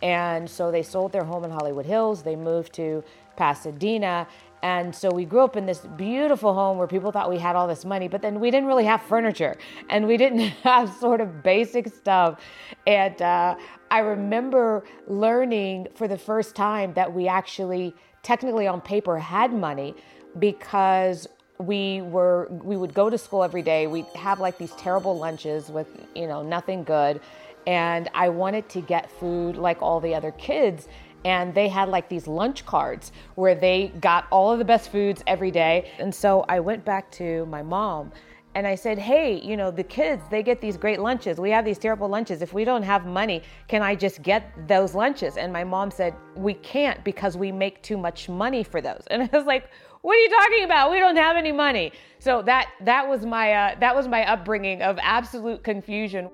and 0.02 0.50
so 0.50 0.72
they 0.72 0.84
sold 0.84 1.12
their 1.12 1.24
home 1.24 1.44
in 1.44 1.52
Hollywood 1.52 1.86
Hills, 1.86 2.24
they 2.24 2.36
moved 2.36 2.74
to 2.74 3.04
Pasadena. 3.36 4.28
And 4.62 4.94
so 4.94 5.10
we 5.10 5.26
grew 5.26 5.42
up 5.42 5.56
in 5.56 5.66
this 5.66 5.80
beautiful 5.80 6.54
home 6.54 6.78
where 6.78 6.88
people 6.88 7.12
thought 7.12 7.30
we 7.30 7.38
had 7.38 7.56
all 7.56 7.68
this 7.68 7.86
money, 7.86 8.08
but 8.08 8.22
then 8.22 8.40
we 8.40 8.52
didn't 8.52 8.68
really 8.68 8.86
have 8.86 9.02
furniture 9.02 9.56
and 9.90 10.06
we 10.06 10.18
didn't 10.18 10.40
have 10.64 10.94
sort 10.96 11.22
of 11.22 11.42
basic 11.44 11.94
stuff. 11.94 12.42
And 12.86 13.22
uh, 13.22 13.56
I 13.92 14.00
remember 14.00 14.84
learning 15.08 15.88
for 15.96 16.08
the 16.08 16.18
first 16.18 16.56
time 16.56 16.94
that 16.94 17.12
we 17.12 17.28
actually, 17.28 17.96
technically 18.22 18.68
on 18.68 18.82
paper, 18.82 19.18
had 19.18 19.54
money 19.54 19.96
because 20.38 21.28
we 21.58 22.02
were 22.02 22.48
we 22.50 22.78
would 22.78 22.94
go 22.94 23.10
to 23.10 23.18
school 23.18 23.44
every 23.44 23.62
day. 23.62 23.88
We'd 23.88 24.06
have 24.16 24.40
like 24.40 24.58
these 24.58 24.72
terrible 24.74 25.18
lunches 25.18 25.70
with 25.70 25.88
you 26.16 26.28
know 26.28 26.42
nothing 26.42 26.84
good. 26.84 27.22
And 27.68 28.10
i 28.16 28.30
wanted 28.30 28.70
to 28.70 28.82
get 28.82 29.12
food 29.20 29.58
like 29.58 29.82
all 29.82 30.00
the 30.00 30.16
other 30.16 30.32
kids 30.32 30.88
and 31.26 31.54
they 31.54 31.68
had 31.68 31.90
like 31.90 32.08
these 32.10 32.28
lunch 32.28 32.66
cards 32.66 33.12
where 33.36 33.56
they 33.56 33.92
got 34.00 34.26
all 34.32 34.52
of 34.52 34.60
the 34.60 34.66
best 34.66 34.92
foods 34.92 35.24
every 35.28 35.52
day 35.52 35.92
and 36.00 36.14
so 36.14 36.46
i 36.50 36.60
went 36.60 36.84
back 36.86 37.12
to 37.12 37.46
my 37.48 37.62
mom 37.62 38.12
and 38.56 38.66
I 38.66 38.76
said, 38.76 38.98
Hey, 38.98 39.40
you 39.42 39.56
know, 39.56 39.70
the 39.70 39.84
kids, 39.84 40.24
they 40.30 40.42
get 40.42 40.60
these 40.60 40.76
great 40.76 41.00
lunches. 41.00 41.40
We 41.40 41.52
have 41.52 41.66
these 41.66 41.78
terrible 41.78 42.10
lunches. 42.10 42.42
If 42.42 42.52
we 42.54 42.66
don't 42.66 42.84
have 42.84 43.06
money, 43.06 43.44
can 43.68 43.82
I 43.82 43.96
just 43.96 44.22
get 44.24 44.68
those 44.68 44.96
lunches? 44.96 45.38
And 45.38 45.54
my 45.54 45.64
mom 45.64 45.92
said, 45.92 46.16
We 46.36 46.56
can't 46.56 47.04
because 47.04 47.38
we 47.38 47.52
make 47.52 47.82
too 47.84 47.98
much 47.98 48.28
money 48.28 48.64
for 48.64 48.82
those. 48.82 49.04
And 49.12 49.24
I 49.24 49.30
was 49.38 49.46
like, 49.46 49.70
What 50.02 50.18
are 50.18 50.20
you 50.20 50.30
talking 50.30 50.64
about? 50.64 50.92
We 50.92 51.00
don't 51.00 51.16
have 51.16 51.38
any 51.38 51.52
money. 51.52 51.92
So 52.20 52.42
that 52.44 52.70
that 52.82 53.08
was 53.08 53.26
my 53.26 53.54
uh, 53.54 53.76
that 53.80 53.96
was 53.96 54.08
my 54.08 54.28
upbringing 54.28 54.82
of 54.82 54.98
absolute 55.02 55.64
confusion. 55.64 56.30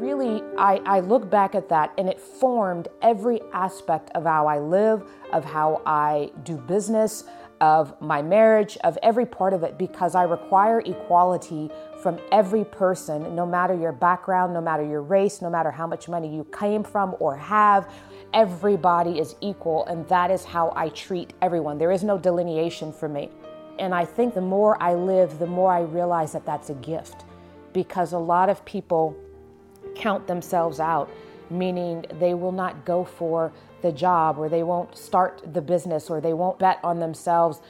Really, 0.00 0.42
I, 0.56 0.80
I 0.86 1.00
look 1.00 1.30
back 1.30 1.54
at 1.54 1.68
that 1.68 1.92
and 1.98 2.08
it 2.08 2.20
formed 2.20 2.88
every 3.02 3.40
aspect 3.52 4.10
of 4.14 4.24
how 4.24 4.46
I 4.46 4.58
live, 4.58 5.04
of 5.32 5.44
how 5.44 5.82
I 5.84 6.32
do 6.44 6.56
business, 6.56 7.24
of 7.60 8.00
my 8.00 8.22
marriage, 8.22 8.78
of 8.84 8.98
every 9.02 9.26
part 9.26 9.52
of 9.52 9.62
it, 9.62 9.76
because 9.78 10.14
I 10.14 10.22
require 10.22 10.80
equality 10.80 11.70
from 12.02 12.18
every 12.32 12.64
person, 12.64 13.36
no 13.36 13.44
matter 13.44 13.74
your 13.74 13.92
background, 13.92 14.54
no 14.54 14.62
matter 14.62 14.82
your 14.82 15.02
race, 15.02 15.42
no 15.42 15.50
matter 15.50 15.70
how 15.70 15.86
much 15.86 16.08
money 16.08 16.34
you 16.34 16.44
came 16.44 16.82
from 16.82 17.14
or 17.20 17.36
have. 17.36 17.92
Everybody 18.32 19.18
is 19.18 19.34
equal, 19.42 19.84
and 19.86 20.08
that 20.08 20.30
is 20.30 20.44
how 20.44 20.72
I 20.74 20.88
treat 20.88 21.34
everyone. 21.42 21.76
There 21.76 21.92
is 21.92 22.02
no 22.02 22.16
delineation 22.16 22.92
for 22.92 23.08
me. 23.08 23.28
And 23.78 23.94
I 23.94 24.04
think 24.04 24.34
the 24.34 24.40
more 24.40 24.82
I 24.82 24.94
live, 24.94 25.38
the 25.38 25.46
more 25.46 25.72
I 25.72 25.80
realize 25.80 26.32
that 26.32 26.46
that's 26.46 26.70
a 26.70 26.74
gift 26.74 27.24
because 27.72 28.12
a 28.12 28.18
lot 28.18 28.48
of 28.48 28.64
people 28.64 29.16
count 29.94 30.26
themselves 30.26 30.80
out, 30.80 31.10
meaning 31.50 32.04
they 32.18 32.34
will 32.34 32.52
not 32.52 32.84
go 32.84 33.04
for 33.04 33.52
the 33.82 33.92
job 33.92 34.38
or 34.38 34.48
they 34.48 34.62
won't 34.62 34.96
start 34.96 35.40
the 35.52 35.60
business 35.60 36.10
or 36.10 36.20
they 36.20 36.32
won't 36.32 36.58
bet 36.58 36.78
on 36.84 37.00
themselves 37.00 37.60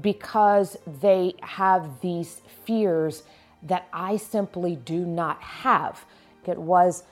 because 0.00 0.76
they 1.00 1.34
have 1.42 2.00
these 2.00 2.42
fears 2.64 3.22
that 3.62 3.86
I 3.92 4.16
simply 4.16 4.76
do 4.76 5.04
not 5.04 5.40
have. 5.42 6.04
It 6.46 6.58
was 6.58 7.04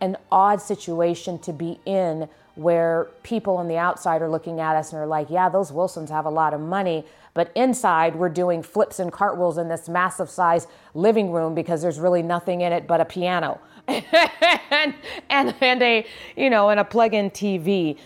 an 0.00 0.16
odd 0.30 0.60
situation 0.60 1.38
to 1.40 1.52
be 1.52 1.80
in 1.86 2.28
where 2.54 3.08
people 3.22 3.56
on 3.56 3.68
the 3.68 3.76
outside 3.76 4.22
are 4.22 4.28
looking 4.28 4.60
at 4.60 4.76
us 4.76 4.92
and 4.92 5.00
are 5.00 5.06
like, 5.06 5.28
yeah, 5.28 5.48
those 5.48 5.72
Wilsons 5.72 6.10
have 6.10 6.24
a 6.24 6.30
lot 6.30 6.54
of 6.54 6.60
money. 6.60 7.04
But 7.34 7.52
inside, 7.54 8.16
we're 8.16 8.30
doing 8.30 8.62
flips 8.62 8.98
and 8.98 9.12
cartwheels 9.12 9.58
in 9.58 9.68
this 9.68 9.88
massive 9.88 10.30
size 10.30 10.66
living 10.94 11.32
room 11.32 11.54
because 11.54 11.82
there's 11.82 11.98
really 11.98 12.22
nothing 12.22 12.62
in 12.62 12.72
it 12.72 12.86
but 12.86 13.00
a 13.00 13.04
piano 13.04 13.60
and, 13.88 14.94
and, 15.30 15.54
and 15.60 15.82
a, 15.82 16.06
you 16.36 16.50
know, 16.50 16.68
and 16.70 16.80
a 16.80 16.84
plug-in 16.84 17.30
TV. 17.30 17.98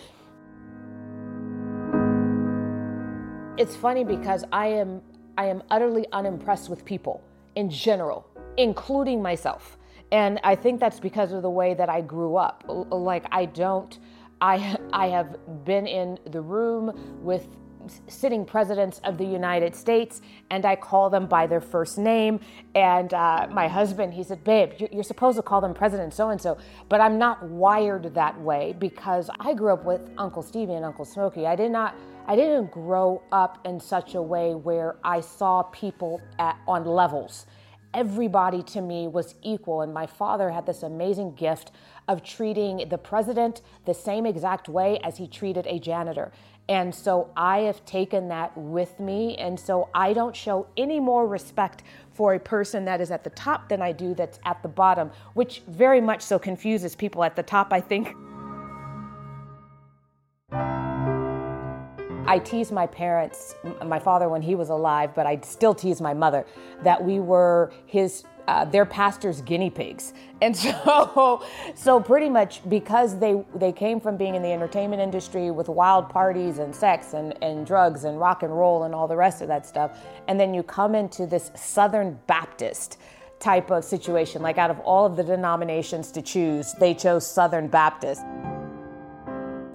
It's 3.57 3.75
funny 3.75 4.03
because 4.03 4.43
I 4.51 4.67
am, 4.67 5.01
I 5.37 5.45
am 5.45 5.61
utterly 5.69 6.05
unimpressed 6.11 6.69
with 6.69 6.83
people 6.85 7.23
in 7.55 7.69
general, 7.69 8.25
including 8.57 9.21
myself. 9.21 9.77
And 10.11 10.39
I 10.43 10.55
think 10.55 10.79
that's 10.79 10.99
because 10.99 11.31
of 11.31 11.41
the 11.41 11.49
way 11.49 11.73
that 11.73 11.89
I 11.89 12.01
grew 12.01 12.35
up. 12.35 12.63
Like 12.67 13.25
I 13.31 13.45
don't, 13.45 13.97
I, 14.41 14.77
I 14.91 15.07
have 15.07 15.37
been 15.63 15.87
in 15.87 16.17
the 16.31 16.41
room 16.41 17.19
with 17.23 17.47
sitting 18.07 18.45
presidents 18.45 18.99
of 19.03 19.17
the 19.17 19.25
United 19.25 19.75
States, 19.75 20.21
and 20.49 20.65
I 20.65 20.75
call 20.75 21.09
them 21.09 21.27
by 21.27 21.47
their 21.47 21.61
first 21.61 21.97
name. 21.97 22.39
And 22.75 23.13
uh, 23.13 23.47
my 23.51 23.67
husband, 23.67 24.13
he 24.13 24.23
said, 24.23 24.43
Babe, 24.43 24.73
you're, 24.91 25.03
supposed 25.03 25.37
to 25.37 25.43
call 25.43 25.61
them 25.61 25.73
President 25.73 26.13
so 26.13 26.29
and 26.29 26.41
so, 26.41 26.57
but 26.89 27.01
I'm 27.01 27.17
not 27.17 27.43
wired 27.43 28.13
that 28.13 28.39
way 28.39 28.75
because 28.77 29.29
I 29.39 29.53
grew 29.53 29.73
up 29.73 29.85
with 29.85 30.01
Uncle 30.17 30.41
Stevie 30.41 30.73
and 30.73 30.85
Uncle 30.85 31.05
Smokey. 31.05 31.45
I 31.47 31.55
did 31.55 31.71
not. 31.71 31.95
I 32.27 32.35
didn't 32.35 32.71
grow 32.71 33.23
up 33.31 33.65
in 33.65 33.79
such 33.79 34.15
a 34.15 34.21
way 34.21 34.53
where 34.53 34.95
I 35.03 35.21
saw 35.21 35.63
people 35.63 36.21
at, 36.37 36.57
on 36.67 36.85
levels. 36.85 37.45
Everybody 37.93 38.63
to 38.63 38.81
me 38.81 39.07
was 39.07 39.35
equal, 39.43 39.81
and 39.81 39.93
my 39.93 40.05
father 40.05 40.49
had 40.49 40.65
this 40.65 40.83
amazing 40.83 41.33
gift 41.35 41.71
of 42.07 42.23
treating 42.23 42.87
the 42.89 42.97
president 42.97 43.61
the 43.85 43.93
same 43.93 44.25
exact 44.25 44.69
way 44.69 44.99
as 45.03 45.17
he 45.17 45.27
treated 45.27 45.67
a 45.67 45.79
janitor. 45.79 46.31
And 46.69 46.93
so 46.93 47.29
I 47.35 47.59
have 47.59 47.83
taken 47.85 48.27
that 48.29 48.55
with 48.55 48.99
me. 48.99 49.35
And 49.37 49.59
so 49.59 49.89
I 49.93 50.13
don't 50.13 50.35
show 50.35 50.67
any 50.77 50.99
more 50.99 51.27
respect 51.27 51.83
for 52.11 52.33
a 52.33 52.39
person 52.39 52.85
that 52.85 53.01
is 53.01 53.11
at 53.11 53.23
the 53.23 53.29
top 53.31 53.67
than 53.69 53.81
I 53.81 53.91
do 53.91 54.13
that's 54.13 54.39
at 54.45 54.61
the 54.61 54.69
bottom, 54.69 55.11
which 55.33 55.63
very 55.67 56.01
much 56.01 56.21
so 56.21 56.39
confuses 56.39 56.95
people 56.95 57.23
at 57.23 57.35
the 57.35 57.43
top, 57.43 57.73
I 57.73 57.81
think. 57.81 58.15
I 62.31 62.39
tease 62.39 62.71
my 62.71 62.87
parents, 62.87 63.55
my 63.85 63.99
father 63.99 64.29
when 64.29 64.41
he 64.41 64.55
was 64.55 64.69
alive, 64.69 65.13
but 65.13 65.27
I 65.27 65.41
still 65.41 65.75
tease 65.75 65.99
my 65.99 66.13
mother 66.13 66.45
that 66.81 67.03
we 67.03 67.19
were 67.19 67.73
his 67.85 68.23
uh, 68.47 68.65
their 68.65 68.85
pastor's 68.85 69.41
guinea 69.41 69.69
pigs. 69.69 70.13
And 70.41 70.57
so, 70.57 71.43
so 71.75 71.99
pretty 71.99 72.27
much 72.27 72.67
because 72.67 73.19
they 73.19 73.43
they 73.53 73.71
came 73.71 74.01
from 74.01 74.17
being 74.17 74.33
in 74.33 74.41
the 74.41 74.51
entertainment 74.51 74.99
industry 74.99 75.51
with 75.51 75.69
wild 75.69 76.09
parties 76.09 76.57
and 76.57 76.75
sex 76.75 77.13
and, 77.13 77.35
and 77.43 77.63
drugs 77.63 78.05
and 78.05 78.19
rock 78.19 78.41
and 78.41 78.51
roll 78.51 78.85
and 78.85 78.95
all 78.95 79.07
the 79.07 79.15
rest 79.15 79.43
of 79.43 79.47
that 79.49 79.67
stuff, 79.67 79.99
and 80.27 80.39
then 80.39 80.51
you 80.51 80.63
come 80.63 80.95
into 80.95 81.27
this 81.27 81.51
Southern 81.53 82.19
Baptist 82.25 82.97
type 83.39 83.69
of 83.69 83.83
situation. 83.83 84.41
Like 84.41 84.57
out 84.57 84.71
of 84.71 84.79
all 84.79 85.05
of 85.05 85.15
the 85.15 85.23
denominations 85.23 86.11
to 86.13 86.23
choose, 86.23 86.73
they 86.79 86.95
chose 86.95 87.27
Southern 87.27 87.67
Baptist. 87.67 88.23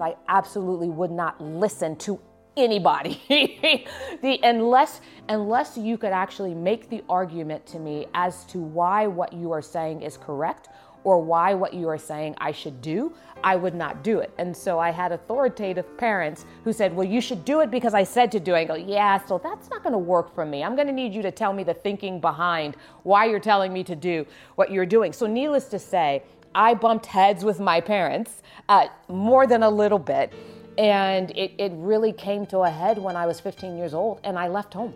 I 0.01 0.15
absolutely 0.27 0.89
would 0.89 1.11
not 1.11 1.39
listen 1.41 1.95
to 1.97 2.19
anybody 2.57 3.21
the 4.21 4.39
unless 4.43 5.01
unless 5.29 5.77
you 5.77 5.97
could 5.97 6.11
actually 6.11 6.53
make 6.53 6.89
the 6.89 7.03
argument 7.09 7.65
to 7.65 7.79
me 7.79 8.07
as 8.13 8.45
to 8.45 8.59
why 8.59 9.07
what 9.07 9.33
you 9.33 9.51
are 9.51 9.61
saying 9.61 10.01
is 10.01 10.17
correct 10.17 10.69
or 11.03 11.19
why 11.19 11.53
what 11.53 11.73
you 11.73 11.87
are 11.87 11.97
saying 11.97 12.35
I 12.39 12.51
should 12.51 12.81
do, 12.81 13.13
I 13.41 13.55
would 13.55 13.73
not 13.73 14.03
do 14.03 14.19
it. 14.19 14.33
And 14.37 14.55
so 14.55 14.77
I 14.77 14.89
had 14.89 15.13
authoritative 15.13 15.97
parents 15.97 16.45
who 16.65 16.73
said, 16.73 16.93
Well, 16.93 17.07
you 17.07 17.21
should 17.21 17.45
do 17.45 17.61
it 17.61 17.71
because 17.71 17.93
I 17.93 18.03
said 18.03 18.29
to 18.33 18.41
do 18.41 18.55
it. 18.55 18.57
I 18.57 18.65
go, 18.65 18.75
Yeah, 18.75 19.23
so 19.25 19.39
that's 19.41 19.69
not 19.69 19.83
going 19.83 19.93
to 19.93 19.99
work 19.99 20.35
for 20.35 20.45
me. 20.45 20.65
I'm 20.65 20.75
going 20.75 20.87
to 20.87 20.93
need 20.93 21.13
you 21.13 21.21
to 21.21 21.31
tell 21.31 21.53
me 21.53 21.63
the 21.63 21.73
thinking 21.73 22.19
behind 22.19 22.75
why 23.03 23.25
you're 23.25 23.39
telling 23.39 23.71
me 23.71 23.85
to 23.85 23.95
do 23.95 24.25
what 24.55 24.69
you're 24.69 24.85
doing. 24.85 25.13
So, 25.13 25.27
needless 25.27 25.67
to 25.69 25.79
say, 25.79 26.23
I 26.53 26.73
bumped 26.73 27.05
heads 27.05 27.45
with 27.45 27.59
my 27.59 27.79
parents 27.79 28.41
uh, 28.67 28.87
more 29.07 29.47
than 29.47 29.63
a 29.63 29.69
little 29.69 29.99
bit. 29.99 30.33
And 30.77 31.31
it, 31.31 31.53
it 31.57 31.71
really 31.75 32.13
came 32.13 32.45
to 32.47 32.59
a 32.59 32.69
head 32.69 32.97
when 32.97 33.15
I 33.15 33.25
was 33.25 33.39
15 33.39 33.77
years 33.77 33.93
old 33.93 34.19
and 34.23 34.37
I 34.37 34.47
left 34.47 34.73
home. 34.73 34.93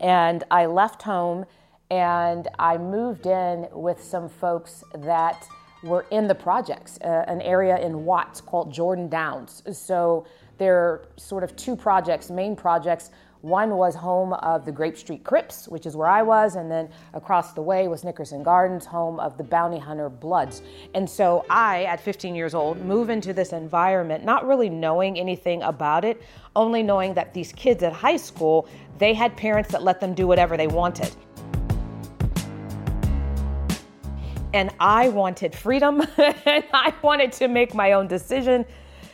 And 0.00 0.42
I 0.50 0.66
left 0.66 1.02
home 1.02 1.46
and 1.90 2.48
I 2.58 2.76
moved 2.78 3.26
in 3.26 3.68
with 3.72 4.02
some 4.02 4.28
folks 4.28 4.82
that 4.94 5.46
were 5.84 6.06
in 6.10 6.26
the 6.26 6.34
projects, 6.34 6.98
uh, 7.02 7.24
an 7.28 7.40
area 7.42 7.78
in 7.78 8.04
Watts 8.04 8.40
called 8.40 8.72
Jordan 8.72 9.08
Downs. 9.08 9.62
So 9.72 10.26
there 10.58 10.76
are 10.76 11.08
sort 11.16 11.44
of 11.44 11.54
two 11.56 11.76
projects, 11.76 12.30
main 12.30 12.56
projects. 12.56 13.10
One 13.44 13.76
was 13.76 13.94
home 13.94 14.32
of 14.32 14.64
the 14.64 14.72
Grape 14.72 14.96
Street 14.96 15.22
Crips, 15.22 15.68
which 15.68 15.84
is 15.84 15.94
where 15.94 16.08
I 16.08 16.22
was, 16.22 16.56
and 16.56 16.70
then 16.70 16.88
across 17.12 17.52
the 17.52 17.60
way 17.60 17.86
was 17.88 18.02
Nickerson 18.02 18.42
Gardens, 18.42 18.86
home 18.86 19.20
of 19.20 19.36
the 19.36 19.44
Bounty 19.44 19.78
Hunter 19.78 20.08
Bloods. 20.08 20.62
And 20.94 21.08
so 21.08 21.44
I, 21.50 21.84
at 21.84 22.00
15 22.00 22.34
years 22.34 22.54
old, 22.54 22.80
move 22.80 23.10
into 23.10 23.34
this 23.34 23.52
environment, 23.52 24.24
not 24.24 24.46
really 24.46 24.70
knowing 24.70 25.18
anything 25.18 25.62
about 25.62 26.06
it, 26.06 26.22
only 26.56 26.82
knowing 26.82 27.12
that 27.12 27.34
these 27.34 27.52
kids 27.52 27.82
at 27.82 27.92
high 27.92 28.16
school, 28.16 28.66
they 28.96 29.12
had 29.12 29.36
parents 29.36 29.70
that 29.72 29.82
let 29.82 30.00
them 30.00 30.14
do 30.14 30.26
whatever 30.26 30.56
they 30.56 30.66
wanted. 30.66 31.14
And 34.54 34.74
I 34.80 35.10
wanted 35.10 35.54
freedom 35.54 36.00
and 36.16 36.64
I 36.72 36.94
wanted 37.02 37.32
to 37.32 37.48
make 37.48 37.74
my 37.74 37.92
own 37.92 38.08
decision. 38.08 38.64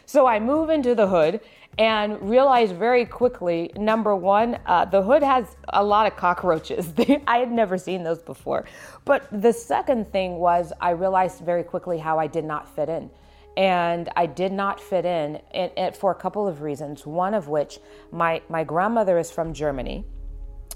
So 0.07 0.26
I 0.26 0.39
move 0.39 0.70
into 0.70 0.95
the 0.95 1.09
hood 1.09 1.41
and 1.79 2.21
realized 2.29 2.75
very 2.75 3.07
quickly 3.07 3.71
number 3.77 4.14
one, 4.14 4.59
uh, 4.66 4.85
the 4.85 5.03
hood 5.03 5.23
has 5.23 5.57
a 5.71 5.83
lot 5.83 6.07
of 6.07 6.16
cockroaches. 6.16 6.93
I 7.27 7.39
had 7.39 7.51
never 7.51 7.79
seen 7.79 8.03
those 8.03 8.23
before. 8.23 8.66
But 9.05 9.27
the 9.33 9.53
second 9.53 10.11
thing 10.12 10.37
was, 10.37 10.73
I 10.81 10.91
realized 10.91 11.41
very 11.41 11.64
quickly 11.64 11.99
how 11.99 12.18
I 12.18 12.27
did 12.27 12.45
not 12.45 12.68
fit 12.75 12.89
in. 12.89 13.11
And 13.57 14.09
I 14.16 14.27
did 14.27 14.53
not 14.53 14.81
fit 14.81 15.05
in, 15.05 15.41
for 15.95 16.12
a 16.12 16.14
couple 16.14 16.47
of 16.47 16.62
reasons. 16.62 17.07
One 17.07 17.35
of 17.35 17.49
which, 17.49 17.79
my, 18.12 18.43
my 18.49 18.64
grandmother 18.64 19.18
is 19.18 19.31
from 19.31 19.53
Germany. 19.53 20.05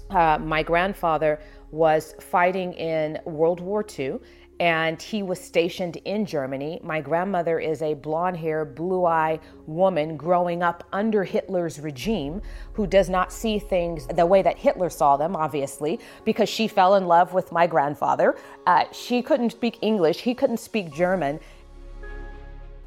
Uh, 0.09 0.37
my 0.39 0.61
grandfather 0.61 1.39
was 1.71 2.15
fighting 2.19 2.73
in 2.73 3.19
World 3.25 3.59
War 3.59 3.85
II 3.97 4.19
and 4.59 5.01
he 5.01 5.21
was 5.21 5.39
stationed 5.39 5.97
in 6.05 6.25
Germany. 6.25 6.79
My 6.81 7.01
grandmother 7.01 7.59
is 7.59 7.81
a 7.81 7.93
blonde 7.93 8.37
haired, 8.37 8.73
blue 8.75 9.05
eye 9.05 9.39
woman 9.67 10.15
growing 10.15 10.63
up 10.63 10.87
under 10.93 11.23
Hitler's 11.23 11.79
regime 11.79 12.41
who 12.73 12.87
does 12.87 13.09
not 13.09 13.33
see 13.33 13.59
things 13.59 14.07
the 14.07 14.25
way 14.25 14.41
that 14.41 14.57
Hitler 14.57 14.89
saw 14.89 15.17
them, 15.17 15.35
obviously, 15.35 15.99
because 16.23 16.47
she 16.47 16.67
fell 16.67 16.95
in 16.95 17.05
love 17.05 17.33
with 17.33 17.51
my 17.51 17.67
grandfather. 17.67 18.37
Uh, 18.65 18.85
she 18.93 19.21
couldn't 19.21 19.51
speak 19.51 19.77
English, 19.81 20.21
he 20.21 20.33
couldn't 20.33 20.59
speak 20.59 20.93
German. 20.93 21.39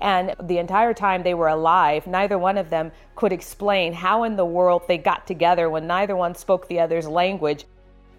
And 0.00 0.34
the 0.44 0.58
entire 0.58 0.94
time 0.94 1.22
they 1.22 1.34
were 1.34 1.48
alive, 1.48 2.06
neither 2.06 2.38
one 2.38 2.56
of 2.56 2.70
them 2.70 2.92
could 3.16 3.32
explain 3.32 3.92
how 3.92 4.22
in 4.22 4.36
the 4.36 4.44
world 4.44 4.82
they 4.86 4.96
got 4.96 5.26
together 5.26 5.68
when 5.68 5.86
neither 5.86 6.14
one 6.14 6.34
spoke 6.34 6.68
the 6.68 6.80
other's 6.80 7.08
language. 7.08 7.64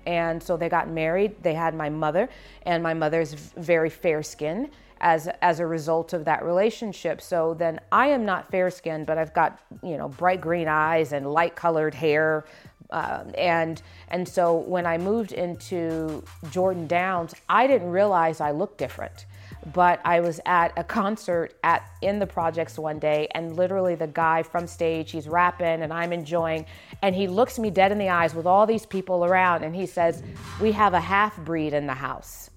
And 0.09 0.41
so 0.41 0.57
they 0.57 0.69
got 0.69 0.87
married. 0.87 1.31
They 1.43 1.55
had 1.65 1.73
my 1.83 1.89
mother, 1.89 2.29
and 2.65 2.81
my 2.81 2.95
mother's 2.95 3.33
very 3.71 3.89
fair 3.89 4.23
skinned 4.23 4.69
as 5.01 5.29
as 5.41 5.59
a 5.59 5.65
result 5.65 6.13
of 6.13 6.21
that 6.25 6.41
relationship. 6.43 7.21
So 7.21 7.53
then 7.53 7.79
I 7.91 8.05
am 8.15 8.25
not 8.25 8.41
fair 8.51 8.69
skinned, 8.71 9.05
but 9.05 9.17
I've 9.17 9.33
got, 9.33 9.51
you 9.83 9.97
know, 9.97 10.09
bright 10.21 10.41
green 10.41 10.67
eyes 10.67 11.13
and 11.13 11.23
light 11.39 11.55
colored 11.55 11.93
hair, 11.93 12.43
Um, 12.91 13.33
and 13.37 13.81
and 14.07 14.27
so 14.27 14.55
when 14.55 14.85
I 14.85 14.97
moved 14.97 15.31
into 15.31 16.23
Jordan 16.49 16.87
Downs, 16.87 17.35
I 17.47 17.67
didn't 17.67 17.91
realize 17.91 18.41
I 18.41 18.51
looked 18.51 18.77
different. 18.79 19.27
But 19.73 19.99
I 20.05 20.21
was 20.21 20.39
at 20.45 20.71
a 20.77 20.83
concert 20.83 21.55
at 21.63 21.89
in 22.01 22.19
the 22.19 22.25
projects 22.25 22.79
one 22.79 22.99
day, 22.99 23.27
and 23.35 23.55
literally 23.55 23.95
the 23.95 24.07
guy 24.07 24.43
from 24.43 24.67
stage, 24.67 25.11
he's 25.11 25.27
rapping, 25.27 25.81
and 25.81 25.91
I'm 25.91 26.13
enjoying, 26.13 26.65
and 27.01 27.13
he 27.13 27.27
looks 27.27 27.59
me 27.59 27.69
dead 27.69 27.91
in 27.91 27.97
the 27.97 28.09
eyes 28.09 28.33
with 28.33 28.45
all 28.45 28.65
these 28.65 28.85
people 28.85 29.25
around, 29.25 29.63
and 29.63 29.75
he 29.75 29.85
says, 29.85 30.23
"We 30.61 30.71
have 30.71 30.93
a 30.93 31.01
half 31.01 31.37
breed 31.37 31.73
in 31.73 31.87
the 31.87 31.93
house." 31.93 32.49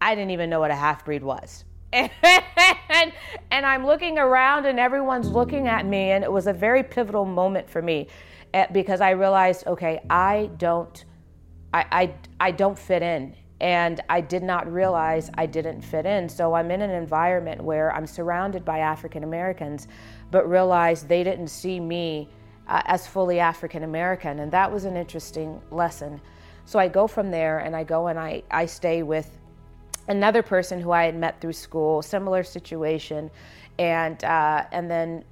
I 0.00 0.14
didn't 0.14 0.32
even 0.32 0.50
know 0.50 0.60
what 0.60 0.70
a 0.70 0.76
half 0.76 1.04
breed 1.04 1.22
was. 1.22 1.64
and, 1.94 3.12
and 3.50 3.64
I'm 3.64 3.86
looking 3.86 4.18
around 4.18 4.66
and 4.66 4.80
everyone's 4.80 5.28
looking 5.28 5.68
at 5.68 5.86
me, 5.86 6.10
and 6.10 6.24
it 6.24 6.30
was 6.30 6.46
a 6.46 6.52
very 6.52 6.82
pivotal 6.82 7.24
moment 7.24 7.70
for 7.70 7.80
me 7.80 8.08
eh, 8.52 8.66
because 8.72 9.00
I 9.00 9.10
realized, 9.10 9.66
okay, 9.66 10.00
I 10.10 10.50
don't, 10.58 11.04
I, 11.72 11.86
I, 11.90 12.14
I 12.40 12.50
don't 12.50 12.78
fit 12.78 13.02
in, 13.02 13.34
and 13.64 14.02
I 14.10 14.20
did 14.20 14.42
not 14.42 14.70
realize 14.70 15.30
I 15.38 15.46
didn't 15.46 15.80
fit 15.80 16.04
in. 16.04 16.28
So 16.28 16.52
I'm 16.52 16.70
in 16.70 16.82
an 16.82 16.90
environment 16.90 17.64
where 17.64 17.94
I'm 17.94 18.06
surrounded 18.06 18.62
by 18.62 18.80
African 18.80 19.24
Americans, 19.24 19.88
but 20.30 20.46
realized 20.46 21.08
they 21.08 21.24
didn't 21.24 21.48
see 21.48 21.80
me 21.80 22.28
uh, 22.68 22.82
as 22.84 23.06
fully 23.06 23.40
African 23.40 23.82
American, 23.82 24.40
and 24.40 24.52
that 24.52 24.70
was 24.70 24.84
an 24.84 24.98
interesting 24.98 25.62
lesson. 25.70 26.20
So 26.66 26.78
I 26.78 26.88
go 26.88 27.06
from 27.06 27.30
there, 27.30 27.60
and 27.60 27.74
I 27.74 27.84
go 27.84 28.08
and 28.08 28.18
I, 28.18 28.42
I 28.50 28.66
stay 28.66 29.02
with 29.02 29.38
another 30.08 30.42
person 30.42 30.78
who 30.78 30.90
I 30.90 31.04
had 31.04 31.16
met 31.16 31.40
through 31.40 31.54
school, 31.54 32.02
similar 32.02 32.42
situation, 32.42 33.30
and 33.78 34.22
uh, 34.24 34.66
and 34.72 34.90
then 34.90 35.24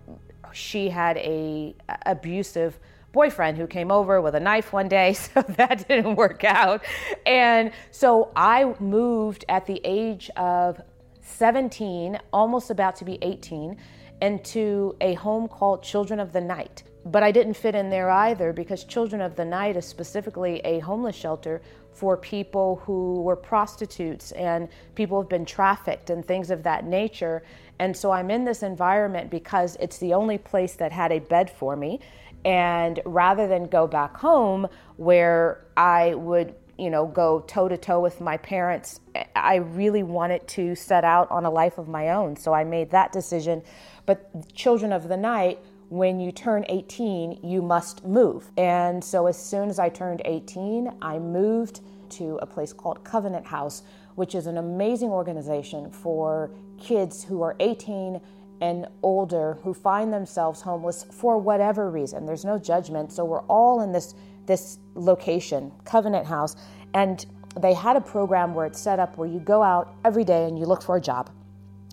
she 0.54 0.88
had 0.88 1.18
a 1.18 1.74
abusive 2.06 2.78
boyfriend 3.12 3.58
who 3.58 3.66
came 3.66 3.90
over 3.90 4.20
with 4.20 4.34
a 4.34 4.40
knife 4.40 4.72
one 4.72 4.88
day, 4.88 5.12
so 5.12 5.42
that 5.42 5.86
didn't 5.88 6.16
work 6.16 6.44
out. 6.44 6.82
And 7.26 7.72
so 7.90 8.32
I 8.34 8.74
moved 8.80 9.44
at 9.48 9.66
the 9.66 9.80
age 9.84 10.30
of 10.36 10.80
17, 11.20 12.18
almost 12.32 12.70
about 12.70 12.96
to 12.96 13.04
be 13.04 13.18
18, 13.22 13.76
into 14.20 14.96
a 15.00 15.14
home 15.14 15.48
called 15.48 15.82
Children 15.82 16.20
of 16.20 16.32
the 16.32 16.40
Night. 16.40 16.84
But 17.04 17.24
I 17.24 17.32
didn't 17.32 17.54
fit 17.54 17.74
in 17.74 17.90
there 17.90 18.10
either 18.10 18.52
because 18.52 18.84
Children 18.84 19.20
of 19.20 19.34
the 19.34 19.44
Night 19.44 19.76
is 19.76 19.84
specifically 19.84 20.60
a 20.64 20.78
homeless 20.78 21.16
shelter 21.16 21.60
for 21.92 22.16
people 22.16 22.76
who 22.84 23.22
were 23.22 23.36
prostitutes 23.36 24.32
and 24.32 24.68
people 24.94 25.20
have 25.20 25.28
been 25.28 25.44
trafficked 25.44 26.10
and 26.10 26.24
things 26.24 26.50
of 26.50 26.62
that 26.62 26.84
nature. 26.84 27.42
And 27.80 27.96
so 27.96 28.12
I'm 28.12 28.30
in 28.30 28.44
this 28.44 28.62
environment 28.62 29.30
because 29.30 29.76
it's 29.80 29.98
the 29.98 30.14
only 30.14 30.38
place 30.38 30.74
that 30.74 30.92
had 30.92 31.10
a 31.10 31.18
bed 31.18 31.50
for 31.50 31.74
me. 31.74 32.00
And 32.44 33.00
rather 33.04 33.46
than 33.46 33.66
go 33.66 33.86
back 33.86 34.16
home 34.16 34.66
where 34.96 35.64
I 35.76 36.14
would, 36.14 36.54
you 36.78 36.90
know, 36.90 37.06
go 37.06 37.40
toe 37.40 37.68
to 37.68 37.76
toe 37.76 38.00
with 38.00 38.20
my 38.20 38.36
parents, 38.36 39.00
I 39.36 39.56
really 39.56 40.02
wanted 40.02 40.46
to 40.48 40.74
set 40.74 41.04
out 41.04 41.30
on 41.30 41.44
a 41.44 41.50
life 41.50 41.78
of 41.78 41.88
my 41.88 42.10
own. 42.10 42.36
So 42.36 42.52
I 42.52 42.64
made 42.64 42.90
that 42.90 43.12
decision. 43.12 43.62
But 44.06 44.54
Children 44.54 44.92
of 44.92 45.08
the 45.08 45.16
Night, 45.16 45.60
when 45.88 46.18
you 46.18 46.32
turn 46.32 46.64
18, 46.68 47.40
you 47.42 47.62
must 47.62 48.04
move. 48.04 48.50
And 48.56 49.04
so 49.04 49.26
as 49.26 49.36
soon 49.36 49.68
as 49.68 49.78
I 49.78 49.88
turned 49.90 50.22
18, 50.24 50.90
I 51.02 51.18
moved 51.18 51.80
to 52.10 52.38
a 52.42 52.46
place 52.46 52.72
called 52.72 53.04
Covenant 53.04 53.46
House, 53.46 53.82
which 54.14 54.34
is 54.34 54.46
an 54.46 54.58
amazing 54.58 55.10
organization 55.10 55.90
for 55.90 56.50
kids 56.78 57.24
who 57.24 57.42
are 57.42 57.56
18 57.60 58.20
and 58.62 58.86
older 59.02 59.58
who 59.64 59.74
find 59.74 60.12
themselves 60.12 60.62
homeless 60.62 61.04
for 61.10 61.36
whatever 61.36 61.90
reason. 61.90 62.24
There's 62.24 62.44
no 62.44 62.60
judgment. 62.60 63.12
So 63.12 63.24
we're 63.24 63.42
all 63.42 63.82
in 63.82 63.92
this 63.92 64.14
this 64.46 64.78
location, 64.94 65.70
Covenant 65.84 66.26
House, 66.26 66.56
and 66.94 67.26
they 67.60 67.74
had 67.74 67.96
a 67.96 68.00
program 68.00 68.54
where 68.54 68.66
it's 68.66 68.80
set 68.80 68.98
up 68.98 69.16
where 69.16 69.28
you 69.28 69.38
go 69.38 69.62
out 69.62 69.94
every 70.04 70.24
day 70.24 70.46
and 70.46 70.58
you 70.58 70.64
look 70.64 70.82
for 70.82 70.96
a 70.96 71.00
job. 71.00 71.30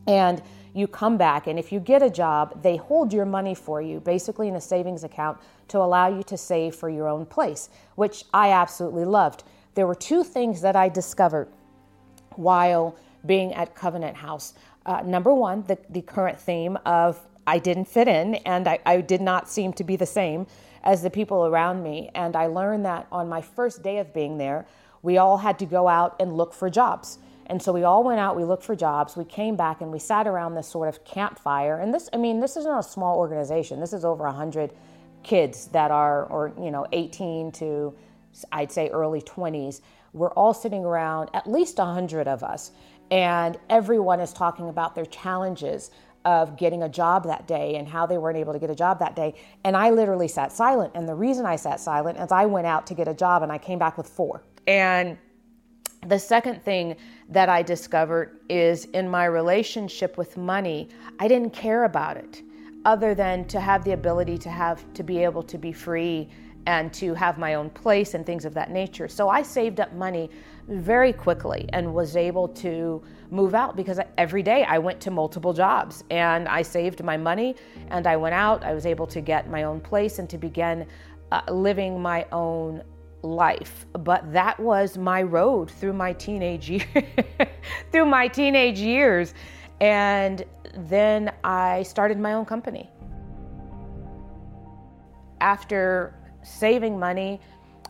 And 0.07 0.41
you 0.73 0.87
come 0.87 1.17
back, 1.17 1.47
and 1.47 1.59
if 1.59 1.71
you 1.71 1.79
get 1.79 2.01
a 2.01 2.09
job, 2.09 2.63
they 2.63 2.77
hold 2.77 3.13
your 3.13 3.25
money 3.25 3.53
for 3.53 3.81
you, 3.81 3.99
basically 3.99 4.47
in 4.47 4.55
a 4.55 4.61
savings 4.61 5.03
account, 5.03 5.37
to 5.67 5.77
allow 5.77 6.07
you 6.07 6.23
to 6.23 6.37
save 6.37 6.75
for 6.75 6.89
your 6.89 7.07
own 7.07 7.25
place, 7.25 7.69
which 7.95 8.25
I 8.33 8.51
absolutely 8.51 9.05
loved. 9.05 9.43
There 9.75 9.85
were 9.85 9.95
two 9.95 10.23
things 10.23 10.61
that 10.61 10.75
I 10.75 10.89
discovered 10.89 11.49
while 12.35 12.95
being 13.25 13.53
at 13.53 13.75
Covenant 13.75 14.15
House. 14.15 14.53
Uh, 14.89 15.03
number 15.03 15.31
one, 15.31 15.63
the, 15.67 15.77
the 15.91 16.01
current 16.01 16.39
theme 16.39 16.75
of 16.83 17.19
I 17.45 17.59
didn't 17.59 17.85
fit 17.85 18.07
in 18.07 18.35
and 18.35 18.67
I, 18.67 18.79
I 18.87 19.01
did 19.01 19.21
not 19.21 19.47
seem 19.47 19.71
to 19.73 19.83
be 19.83 19.95
the 19.95 20.07
same 20.07 20.47
as 20.83 21.03
the 21.03 21.11
people 21.11 21.45
around 21.45 21.83
me. 21.83 22.09
And 22.15 22.35
I 22.35 22.47
learned 22.47 22.85
that 22.85 23.05
on 23.11 23.29
my 23.29 23.39
first 23.39 23.83
day 23.83 23.99
of 23.99 24.11
being 24.15 24.39
there, 24.39 24.65
we 25.03 25.19
all 25.19 25.37
had 25.37 25.59
to 25.59 25.67
go 25.67 25.87
out 25.87 26.15
and 26.19 26.35
look 26.35 26.55
for 26.55 26.71
jobs. 26.71 27.19
And 27.45 27.61
so 27.61 27.71
we 27.71 27.83
all 27.83 28.03
went 28.03 28.19
out, 28.19 28.35
we 28.35 28.43
looked 28.43 28.63
for 28.63 28.75
jobs, 28.75 29.15
we 29.15 29.25
came 29.25 29.55
back 29.55 29.81
and 29.81 29.91
we 29.91 29.99
sat 29.99 30.25
around 30.25 30.55
this 30.55 30.67
sort 30.67 30.89
of 30.89 31.05
campfire. 31.05 31.77
And 31.77 31.93
this, 31.93 32.09
I 32.11 32.17
mean, 32.17 32.39
this 32.39 32.57
is 32.57 32.65
not 32.65 32.79
a 32.79 32.89
small 32.89 33.19
organization. 33.19 33.79
This 33.79 33.93
is 33.93 34.03
over 34.03 34.23
100 34.23 34.73
kids 35.21 35.67
that 35.67 35.91
are, 35.91 36.25
or, 36.25 36.51
you 36.59 36.71
know, 36.71 36.87
18 36.93 37.51
to, 37.51 37.93
I'd 38.51 38.71
say, 38.71 38.89
early 38.89 39.21
20s. 39.21 39.81
We're 40.13 40.31
all 40.31 40.53
sitting 40.53 40.83
around, 40.83 41.29
at 41.33 41.49
least 41.49 41.77
100 41.77 42.27
of 42.27 42.43
us, 42.43 42.71
and 43.11 43.57
everyone 43.69 44.19
is 44.19 44.33
talking 44.33 44.69
about 44.69 44.95
their 44.95 45.05
challenges 45.05 45.91
of 46.25 46.57
getting 46.57 46.83
a 46.83 46.89
job 46.89 47.23
that 47.23 47.47
day 47.47 47.75
and 47.75 47.87
how 47.87 48.05
they 48.05 48.17
weren't 48.17 48.37
able 48.37 48.53
to 48.53 48.59
get 48.59 48.69
a 48.69 48.75
job 48.75 48.99
that 48.99 49.15
day. 49.15 49.33
And 49.63 49.75
I 49.75 49.89
literally 49.89 50.27
sat 50.27 50.51
silent. 50.51 50.91
And 50.95 51.07
the 51.07 51.15
reason 51.15 51.45
I 51.45 51.55
sat 51.55 51.79
silent 51.79 52.17
is 52.17 52.31
I 52.31 52.45
went 52.45 52.67
out 52.67 52.85
to 52.87 52.93
get 52.93 53.07
a 53.07 53.13
job 53.13 53.41
and 53.41 53.51
I 53.51 53.57
came 53.57 53.79
back 53.79 53.97
with 53.97 54.07
four. 54.07 54.43
And 54.67 55.17
the 56.05 56.19
second 56.19 56.63
thing 56.63 56.95
that 57.29 57.49
I 57.49 57.61
discovered 57.61 58.39
is 58.49 58.85
in 58.85 59.09
my 59.09 59.25
relationship 59.25 60.17
with 60.17 60.37
money, 60.37 60.89
I 61.19 61.27
didn't 61.27 61.51
care 61.51 61.85
about 61.85 62.17
it 62.17 62.41
other 62.85 63.13
than 63.13 63.45
to 63.45 63.59
have 63.59 63.83
the 63.83 63.91
ability 63.91 64.37
to 64.37 64.49
have 64.49 64.91
to 64.93 65.03
be 65.03 65.23
able 65.23 65.43
to 65.43 65.57
be 65.57 65.71
free 65.71 66.29
and 66.65 66.93
to 66.93 67.13
have 67.13 67.37
my 67.37 67.55
own 67.55 67.69
place 67.69 68.13
and 68.13 68.25
things 68.25 68.45
of 68.45 68.53
that 68.53 68.71
nature. 68.71 69.07
So 69.07 69.29
I 69.29 69.41
saved 69.41 69.79
up 69.79 69.93
money 69.93 70.29
very 70.67 71.13
quickly 71.13 71.67
and 71.73 71.93
was 71.93 72.15
able 72.15 72.47
to 72.47 73.01
move 73.31 73.55
out 73.55 73.75
because 73.75 73.99
every 74.17 74.43
day 74.43 74.63
I 74.63 74.77
went 74.77 74.99
to 75.01 75.11
multiple 75.11 75.53
jobs 75.53 76.03
and 76.09 76.47
I 76.47 76.61
saved 76.61 77.03
my 77.03 77.17
money 77.17 77.55
and 77.89 78.05
I 78.05 78.15
went 78.17 78.35
out. 78.35 78.63
I 78.63 78.73
was 78.73 78.85
able 78.85 79.07
to 79.07 79.21
get 79.21 79.49
my 79.49 79.63
own 79.63 79.79
place 79.79 80.19
and 80.19 80.29
to 80.29 80.37
begin 80.37 80.85
uh, 81.31 81.41
living 81.49 82.01
my 82.01 82.25
own 82.31 82.83
life. 83.21 83.85
But 83.93 84.31
that 84.33 84.59
was 84.59 84.97
my 84.97 85.23
road 85.23 85.69
through 85.69 85.93
my 85.93 86.13
teenage 86.13 86.69
years, 86.69 87.05
through 87.91 88.05
my 88.05 88.27
teenage 88.27 88.79
years. 88.79 89.33
And 89.81 90.43
then 90.75 91.31
I 91.43 91.83
started 91.83 92.19
my 92.19 92.33
own 92.33 92.45
company. 92.45 92.89
After 95.41 96.18
saving 96.49 96.97
money 96.99 97.39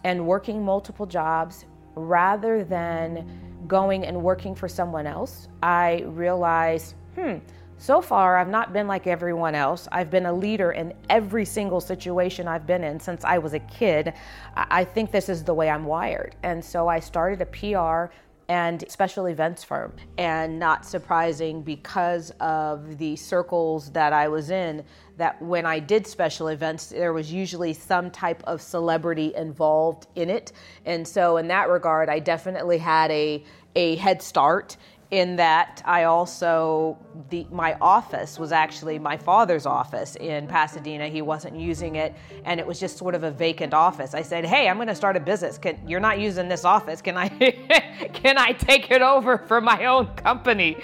and 0.04 0.26
working 0.26 0.64
multiple 0.64 1.06
jobs 1.06 1.66
rather 1.96 2.64
than 2.64 3.28
going 3.68 4.06
and 4.06 4.22
working 4.22 4.56
for 4.56 4.68
someone 4.68 5.06
else, 5.06 5.48
I 5.62 6.04
realized, 6.08 6.96
hmm, 7.16 7.38
so 7.78 8.02
far 8.02 8.38
I've 8.38 8.50
not 8.50 8.74
been 8.74 8.88
like 8.88 9.08
everyone 9.08 9.56
else. 9.56 9.88
I've 9.92 10.10
been 10.10 10.26
a 10.26 10.34
leader 10.34 10.72
in 10.72 10.94
every 11.10 11.46
single 11.46 11.80
situation 11.80 12.48
I've 12.48 12.68
been 12.68 12.84
in 12.84 13.00
since 13.00 13.24
I 13.24 13.38
was 13.38 13.54
a 13.54 13.60
kid. 13.60 14.14
I 14.56 14.84
think 14.84 15.12
this 15.12 15.30
is 15.30 15.44
the 15.44 15.54
way 15.54 15.70
I'm 15.70 15.86
wired. 15.86 16.36
And 16.44 16.64
so 16.64 16.88
I 16.88 17.00
started 17.00 17.42
a 17.42 17.46
PR 17.46 18.14
and 18.50 18.84
special 18.90 19.28
events 19.28 19.64
firm. 19.64 19.94
And 20.18 20.60
not 20.60 20.86
surprising 20.86 21.62
because 21.62 22.32
of 22.40 22.98
the 22.98 23.16
circles 23.16 23.92
that 23.92 24.12
I 24.12 24.28
was 24.28 24.50
in, 24.50 24.84
that 25.18 25.40
when 25.42 25.66
I 25.66 25.80
did 25.80 26.08
special 26.08 26.48
events, 26.48 26.88
there 26.88 27.14
was 27.14 27.32
usually 27.32 27.74
some 27.74 28.10
type 28.10 28.44
of 28.46 28.62
celebrity 28.62 29.34
involved 29.36 30.08
in 30.16 30.30
it. 30.30 30.52
And 30.86 31.08
so, 31.08 31.38
in 31.38 31.48
that 31.50 31.70
regard, 31.70 32.10
I 32.10 32.20
definitely 32.20 32.80
had 32.80 33.12
a, 33.12 33.44
a 33.76 33.96
head 33.98 34.22
start 34.22 34.76
in 35.12 35.36
that 35.38 35.82
I 35.86 36.04
also 36.04 36.98
the 37.30 37.48
my 37.50 37.76
office 37.82 38.38
was 38.38 38.52
actually 38.52 39.00
my 39.00 39.18
father's 39.18 39.66
office 39.66 40.16
in 40.16 40.46
Pasadena. 40.46 41.08
He 41.08 41.24
wasn't 41.24 41.60
using 41.60 41.96
it, 41.96 42.14
and 42.46 42.60
it 42.60 42.68
was 42.68 42.80
just 42.80 42.98
sort 42.98 43.16
of 43.16 43.24
a 43.24 43.32
vacant 43.32 43.74
office. 43.74 44.14
I 44.14 44.22
said, 44.22 44.46
"Hey, 44.46 44.70
I'm 44.70 44.76
going 44.76 44.88
to 44.88 44.96
start 44.96 45.18
a 45.18 45.20
business. 45.20 45.58
Can, 45.58 45.80
you're 45.88 46.00
not 46.00 46.20
using 46.20 46.48
this 46.48 46.64
office. 46.64 47.02
Can 47.02 47.18
I 47.18 47.28
can 48.14 48.38
I 48.38 48.52
take 48.52 48.92
it 48.92 49.02
over 49.02 49.40
for 49.40 49.60
my 49.62 49.86
own 49.86 50.08
company?" 50.16 50.78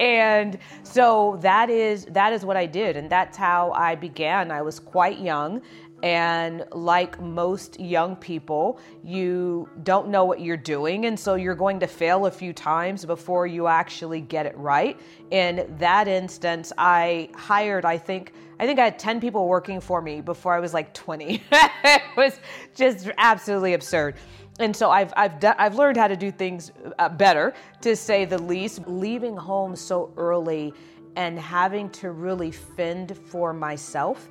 And 0.00 0.58
so 0.82 1.38
that 1.42 1.68
is 1.68 2.06
that 2.06 2.32
is 2.32 2.46
what 2.46 2.56
I 2.56 2.64
did, 2.64 2.96
and 2.96 3.10
that's 3.10 3.36
how 3.36 3.72
I 3.72 3.94
began. 3.94 4.50
I 4.50 4.62
was 4.62 4.80
quite 4.80 5.18
young 5.18 5.60
And 6.06 6.64
like 6.70 7.20
most 7.20 7.80
young 7.80 8.14
people, 8.14 8.78
you 9.02 9.68
don't 9.82 10.06
know 10.06 10.24
what 10.24 10.40
you're 10.40 10.56
doing. 10.56 11.06
And 11.06 11.18
so 11.18 11.34
you're 11.34 11.56
going 11.56 11.80
to 11.80 11.88
fail 11.88 12.26
a 12.26 12.30
few 12.30 12.52
times 12.52 13.04
before 13.04 13.48
you 13.48 13.66
actually 13.66 14.20
get 14.20 14.46
it 14.46 14.56
right. 14.56 15.00
In 15.32 15.66
that 15.80 16.06
instance, 16.06 16.72
I 16.78 17.28
hired, 17.34 17.84
I 17.84 17.98
think, 17.98 18.34
I 18.60 18.66
think 18.66 18.78
I 18.78 18.84
had 18.84 19.00
10 19.00 19.20
people 19.20 19.48
working 19.48 19.80
for 19.80 20.00
me 20.00 20.20
before 20.20 20.54
I 20.54 20.60
was 20.60 20.72
like 20.72 20.94
20. 20.94 21.42
it 21.50 22.02
was 22.16 22.38
just 22.72 23.10
absolutely 23.18 23.74
absurd. 23.74 24.14
And 24.60 24.76
so 24.76 24.92
I've, 24.92 25.12
I've, 25.16 25.40
done, 25.40 25.56
I've 25.58 25.74
learned 25.74 25.96
how 25.96 26.06
to 26.06 26.16
do 26.16 26.30
things 26.30 26.70
uh, 27.00 27.08
better, 27.08 27.52
to 27.80 27.96
say 27.96 28.24
the 28.24 28.40
least. 28.40 28.86
Leaving 28.86 29.36
home 29.36 29.74
so 29.74 30.12
early 30.16 30.72
and 31.16 31.36
having 31.36 31.90
to 31.90 32.12
really 32.12 32.52
fend 32.52 33.18
for 33.26 33.52
myself, 33.52 34.28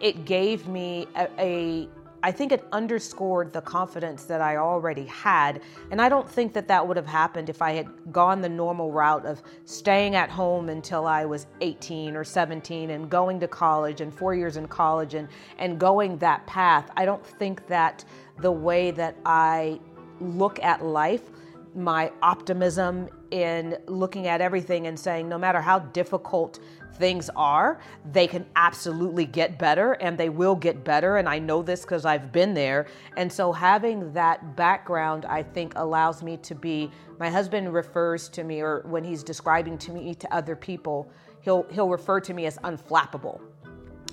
it 0.00 0.24
gave 0.24 0.68
me 0.68 1.06
a, 1.16 1.28
a 1.38 1.88
I 2.22 2.32
think 2.32 2.52
it 2.52 2.66
underscored 2.72 3.52
the 3.52 3.62
confidence 3.62 4.24
that 4.24 4.40
I 4.40 4.56
already 4.56 5.06
had. 5.06 5.62
And 5.90 6.02
I 6.02 6.08
don't 6.08 6.28
think 6.28 6.52
that 6.52 6.68
that 6.68 6.86
would 6.86 6.96
have 6.96 7.06
happened 7.06 7.48
if 7.48 7.62
I 7.62 7.72
had 7.72 7.88
gone 8.12 8.42
the 8.42 8.48
normal 8.48 8.92
route 8.92 9.24
of 9.24 9.42
staying 9.64 10.16
at 10.16 10.28
home 10.28 10.68
until 10.68 11.06
I 11.06 11.24
was 11.24 11.46
18 11.62 12.16
or 12.16 12.24
17 12.24 12.90
and 12.90 13.08
going 13.08 13.40
to 13.40 13.48
college 13.48 14.00
and 14.00 14.12
four 14.12 14.34
years 14.34 14.56
in 14.58 14.68
college 14.68 15.14
and, 15.14 15.28
and 15.58 15.78
going 15.78 16.18
that 16.18 16.46
path. 16.46 16.90
I 16.96 17.06
don't 17.06 17.24
think 17.24 17.66
that 17.68 18.04
the 18.38 18.52
way 18.52 18.90
that 18.90 19.16
I 19.24 19.80
look 20.20 20.62
at 20.62 20.84
life, 20.84 21.30
my 21.74 22.12
optimism 22.22 23.08
in 23.30 23.78
looking 23.86 24.26
at 24.26 24.40
everything 24.40 24.88
and 24.88 24.98
saying, 24.98 25.28
no 25.28 25.38
matter 25.38 25.60
how 25.60 25.78
difficult 25.78 26.58
things 27.00 27.30
are, 27.34 27.80
they 28.12 28.26
can 28.28 28.46
absolutely 28.54 29.24
get 29.24 29.58
better 29.58 29.94
and 29.94 30.16
they 30.16 30.28
will 30.28 30.54
get 30.54 30.84
better. 30.84 31.16
And 31.16 31.28
I 31.28 31.40
know 31.40 31.62
this 31.62 31.80
because 31.80 32.04
I've 32.04 32.30
been 32.30 32.54
there. 32.54 32.86
And 33.16 33.32
so 33.32 33.50
having 33.50 34.12
that 34.12 34.54
background, 34.54 35.24
I 35.24 35.42
think, 35.42 35.72
allows 35.76 36.22
me 36.22 36.36
to 36.36 36.54
be. 36.54 36.90
My 37.18 37.30
husband 37.30 37.72
refers 37.72 38.28
to 38.30 38.44
me, 38.44 38.60
or 38.60 38.82
when 38.86 39.02
he's 39.02 39.22
describing 39.24 39.78
to 39.78 39.92
me 39.92 40.14
to 40.14 40.32
other 40.32 40.54
people, 40.54 41.10
he'll 41.40 41.66
he'll 41.70 41.88
refer 41.88 42.20
to 42.20 42.34
me 42.34 42.46
as 42.46 42.58
unflappable. 42.58 43.40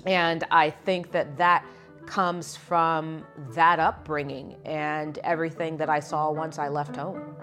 And 0.05 0.43
I 0.49 0.69
think 0.69 1.11
that 1.11 1.37
that 1.37 1.65
comes 2.05 2.55
from 2.55 3.25
that 3.53 3.79
upbringing 3.79 4.55
and 4.65 5.17
everything 5.19 5.77
that 5.77 5.89
I 5.89 5.99
saw 5.99 6.31
once 6.31 6.57
I 6.57 6.69
left 6.69 6.95
home. 6.95 7.35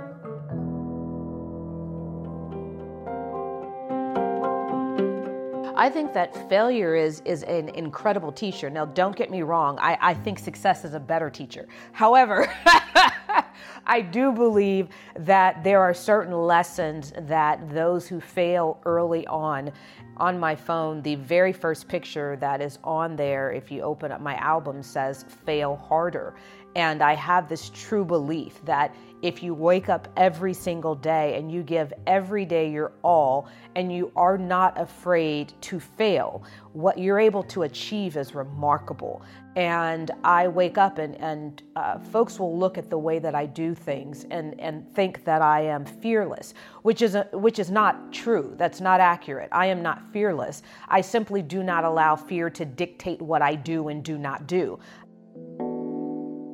I 5.76 5.90
think 5.90 6.12
that 6.12 6.48
failure 6.48 6.94
is 6.94 7.20
is 7.24 7.42
an 7.42 7.68
incredible 7.70 8.30
teacher. 8.30 8.70
Now, 8.70 8.84
don't 8.84 9.16
get 9.16 9.28
me 9.30 9.42
wrong. 9.42 9.76
I, 9.80 9.98
I 10.00 10.14
think 10.14 10.38
success 10.38 10.84
is 10.84 10.94
a 10.94 11.00
better 11.00 11.30
teacher. 11.30 11.66
However, 11.92 12.52
I 13.86 14.00
do 14.00 14.30
believe 14.30 14.88
that 15.18 15.64
there 15.64 15.80
are 15.80 15.92
certain 15.92 16.32
lessons 16.32 17.12
that 17.22 17.68
those 17.74 18.06
who 18.06 18.20
fail 18.20 18.80
early 18.84 19.26
on 19.26 19.72
on 20.16 20.38
my 20.38 20.54
phone, 20.54 21.02
the 21.02 21.16
very 21.16 21.52
first 21.52 21.88
picture 21.88 22.36
that 22.36 22.60
is 22.60 22.78
on 22.84 23.16
there, 23.16 23.50
if 23.50 23.72
you 23.72 23.82
open 23.82 24.12
up 24.12 24.20
my 24.20 24.36
album, 24.36 24.80
says 24.80 25.24
fail 25.44 25.74
harder. 25.74 26.34
And 26.76 27.02
I 27.02 27.14
have 27.14 27.48
this 27.48 27.70
true 27.70 28.04
belief 28.04 28.64
that 28.64 28.94
if 29.22 29.42
you 29.42 29.54
wake 29.54 29.88
up 29.88 30.06
every 30.18 30.52
single 30.52 30.94
day 30.94 31.38
and 31.38 31.50
you 31.50 31.62
give 31.62 31.94
every 32.06 32.44
day 32.44 32.70
your 32.70 32.92
all 33.02 33.48
and 33.74 33.90
you 33.90 34.12
are 34.16 34.36
not 34.36 34.78
afraid 34.78 35.54
to 35.62 35.80
fail, 35.80 36.44
what 36.74 36.98
you're 36.98 37.18
able 37.18 37.42
to 37.44 37.62
achieve 37.62 38.18
is 38.18 38.34
remarkable. 38.34 39.22
And 39.56 40.10
I 40.24 40.48
wake 40.48 40.78
up 40.78 40.98
and, 40.98 41.14
and 41.20 41.62
uh, 41.76 41.98
folks 41.98 42.38
will 42.40 42.58
look 42.58 42.76
at 42.76 42.90
the 42.90 42.98
way 42.98 43.18
that 43.20 43.34
I 43.34 43.46
do 43.46 43.72
things 43.72 44.26
and, 44.30 44.60
and 44.60 44.92
think 44.94 45.24
that 45.24 45.40
I 45.40 45.60
am 45.62 45.86
fearless, 45.86 46.52
which 46.82 47.00
is, 47.00 47.14
a, 47.14 47.28
which 47.32 47.58
is 47.60 47.70
not 47.70 48.12
true. 48.12 48.52
That's 48.58 48.80
not 48.80 49.00
accurate. 49.00 49.48
I 49.52 49.66
am 49.66 49.80
not 49.80 50.02
fearless. 50.12 50.62
I 50.88 51.00
simply 51.00 51.40
do 51.40 51.62
not 51.62 51.84
allow 51.84 52.16
fear 52.16 52.50
to 52.50 52.64
dictate 52.64 53.22
what 53.22 53.42
I 53.42 53.54
do 53.54 53.88
and 53.88 54.02
do 54.02 54.18
not 54.18 54.48
do. 54.48 54.78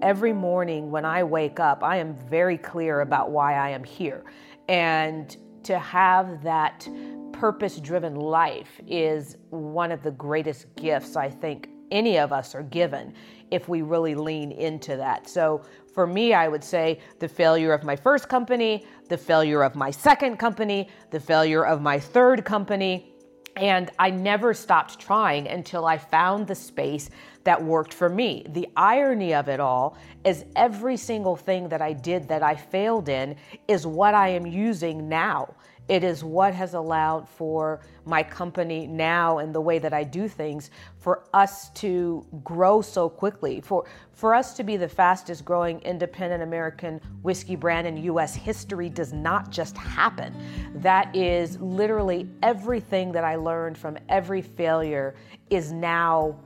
Every 0.03 0.33
morning 0.33 0.91
when 0.91 1.05
I 1.05 1.23
wake 1.23 1.61
up, 1.61 1.85
I 1.85 1.97
am 1.97 2.15
very 2.15 2.57
clear 2.57 3.03
about 3.03 3.31
why 3.31 3.55
I 3.55 3.69
am 3.69 3.85
here. 3.85 4.25
And 4.67 5.37
to 5.65 5.79
have 5.79 6.43
that 6.43 6.89
purpose 7.33 7.79
driven 7.79 8.15
life 8.15 8.81
is 8.87 9.37
one 9.51 9.93
of 9.93 10.03
the 10.03 10.13
greatest 10.13 10.75
gifts 10.77 11.17
I 11.17 11.29
think 11.29 11.69
any 11.91 12.19
of 12.19 12.33
us 12.33 12.55
are 12.55 12.63
given 12.63 13.13
if 13.51 13.69
we 13.69 13.83
really 13.83 14.15
lean 14.15 14.53
into 14.53 14.97
that. 14.97 15.29
So 15.29 15.63
for 15.93 16.07
me, 16.07 16.33
I 16.33 16.49
would 16.49 16.65
say 16.65 17.01
the 17.19 17.29
failure 17.29 17.75
of 17.75 17.85
my 17.85 17.97
first 17.97 18.29
company, 18.29 18.87
the 19.09 19.19
failure 19.19 19.63
of 19.63 19.75
my 19.75 19.91
second 19.91 20.39
company, 20.39 20.89
the 21.11 21.21
failure 21.21 21.67
of 21.67 21.83
my 21.83 21.99
third 21.99 22.47
company. 22.47 23.13
And 23.57 23.91
I 23.99 24.11
never 24.11 24.55
stopped 24.55 24.99
trying 24.99 25.49
until 25.49 25.85
I 25.85 25.99
found 25.99 26.47
the 26.47 26.55
space 26.55 27.11
that 27.45 27.63
worked 27.63 27.95
for 27.95 28.09
me. 28.09 28.45
The 28.51 28.69
irony 28.77 29.35
of 29.35 29.49
it 29.49 29.61
all 29.61 29.97
is 30.25 30.45
every 30.57 30.97
single 30.97 31.37
thing 31.37 31.69
that 31.69 31.81
I 31.81 31.93
did 31.93 32.29
that 32.29 32.43
I 32.43 32.55
failed 32.55 33.09
in 33.09 33.37
is 33.69 33.87
what 33.87 34.15
I 34.15 34.29
am 34.29 34.47
using 34.47 35.09
now. 35.09 35.55
It 35.91 36.05
is 36.05 36.23
what 36.23 36.55
has 36.55 36.75
allowed 36.75 37.29
for 37.29 37.81
my 38.05 38.23
company 38.23 38.87
now 38.87 39.39
and 39.39 39.53
the 39.53 39.61
way 39.61 39.81
that 39.81 39.93
I 39.93 40.05
do 40.05 40.29
things 40.29 40.71
for 40.99 41.25
us 41.35 41.71
to 41.71 42.25
grow 42.45 42.81
so 42.81 43.09
quickly, 43.09 43.61
for, 43.61 43.87
for 44.13 44.33
us 44.33 44.55
to 44.55 44.63
be 44.63 44.77
the 44.77 44.89
fastest 44.89 45.45
growing 45.45 45.81
independent 45.81 46.45
American 46.45 47.01
whiskey 47.23 47.57
brand 47.57 47.89
in 47.89 47.97
US 48.05 48.37
history 48.37 48.89
does 48.89 49.13
not 49.13 49.51
just 49.51 49.77
happen. 49.77 50.33
That 50.77 51.15
is 51.17 51.61
literally 51.61 52.29
everything 52.41 53.11
that 53.11 53.25
I 53.25 53.35
learned 53.35 53.77
from 53.77 53.99
every 54.09 54.43
failure 54.43 55.17
is 55.51 55.73
now 55.73 56.39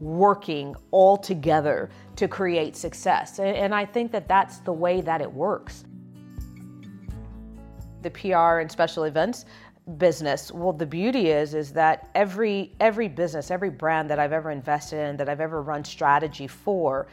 working 0.00 0.74
all 0.90 1.16
together 1.16 1.90
to 2.16 2.26
create 2.26 2.74
success. 2.74 3.38
And 3.38 3.74
I 3.74 3.84
think 3.84 4.12
that 4.12 4.26
that's 4.26 4.58
the 4.58 4.72
way 4.72 5.00
that 5.02 5.20
it 5.20 5.32
works 5.32 5.84
the 8.02 8.10
PR 8.10 8.60
and 8.60 8.70
special 8.70 9.04
events 9.04 9.44
business 9.98 10.52
well 10.52 10.72
the 10.72 10.86
beauty 10.86 11.30
is 11.30 11.54
is 11.54 11.72
that 11.72 12.10
every 12.14 12.72
every 12.78 13.08
business 13.08 13.50
every 13.50 13.70
brand 13.70 14.08
that 14.08 14.20
i've 14.20 14.32
ever 14.32 14.50
invested 14.50 14.98
in 14.98 15.16
that 15.16 15.28
i've 15.28 15.40
ever 15.40 15.62
run 15.62 15.82
strategy 15.82 16.46
for 16.46 17.08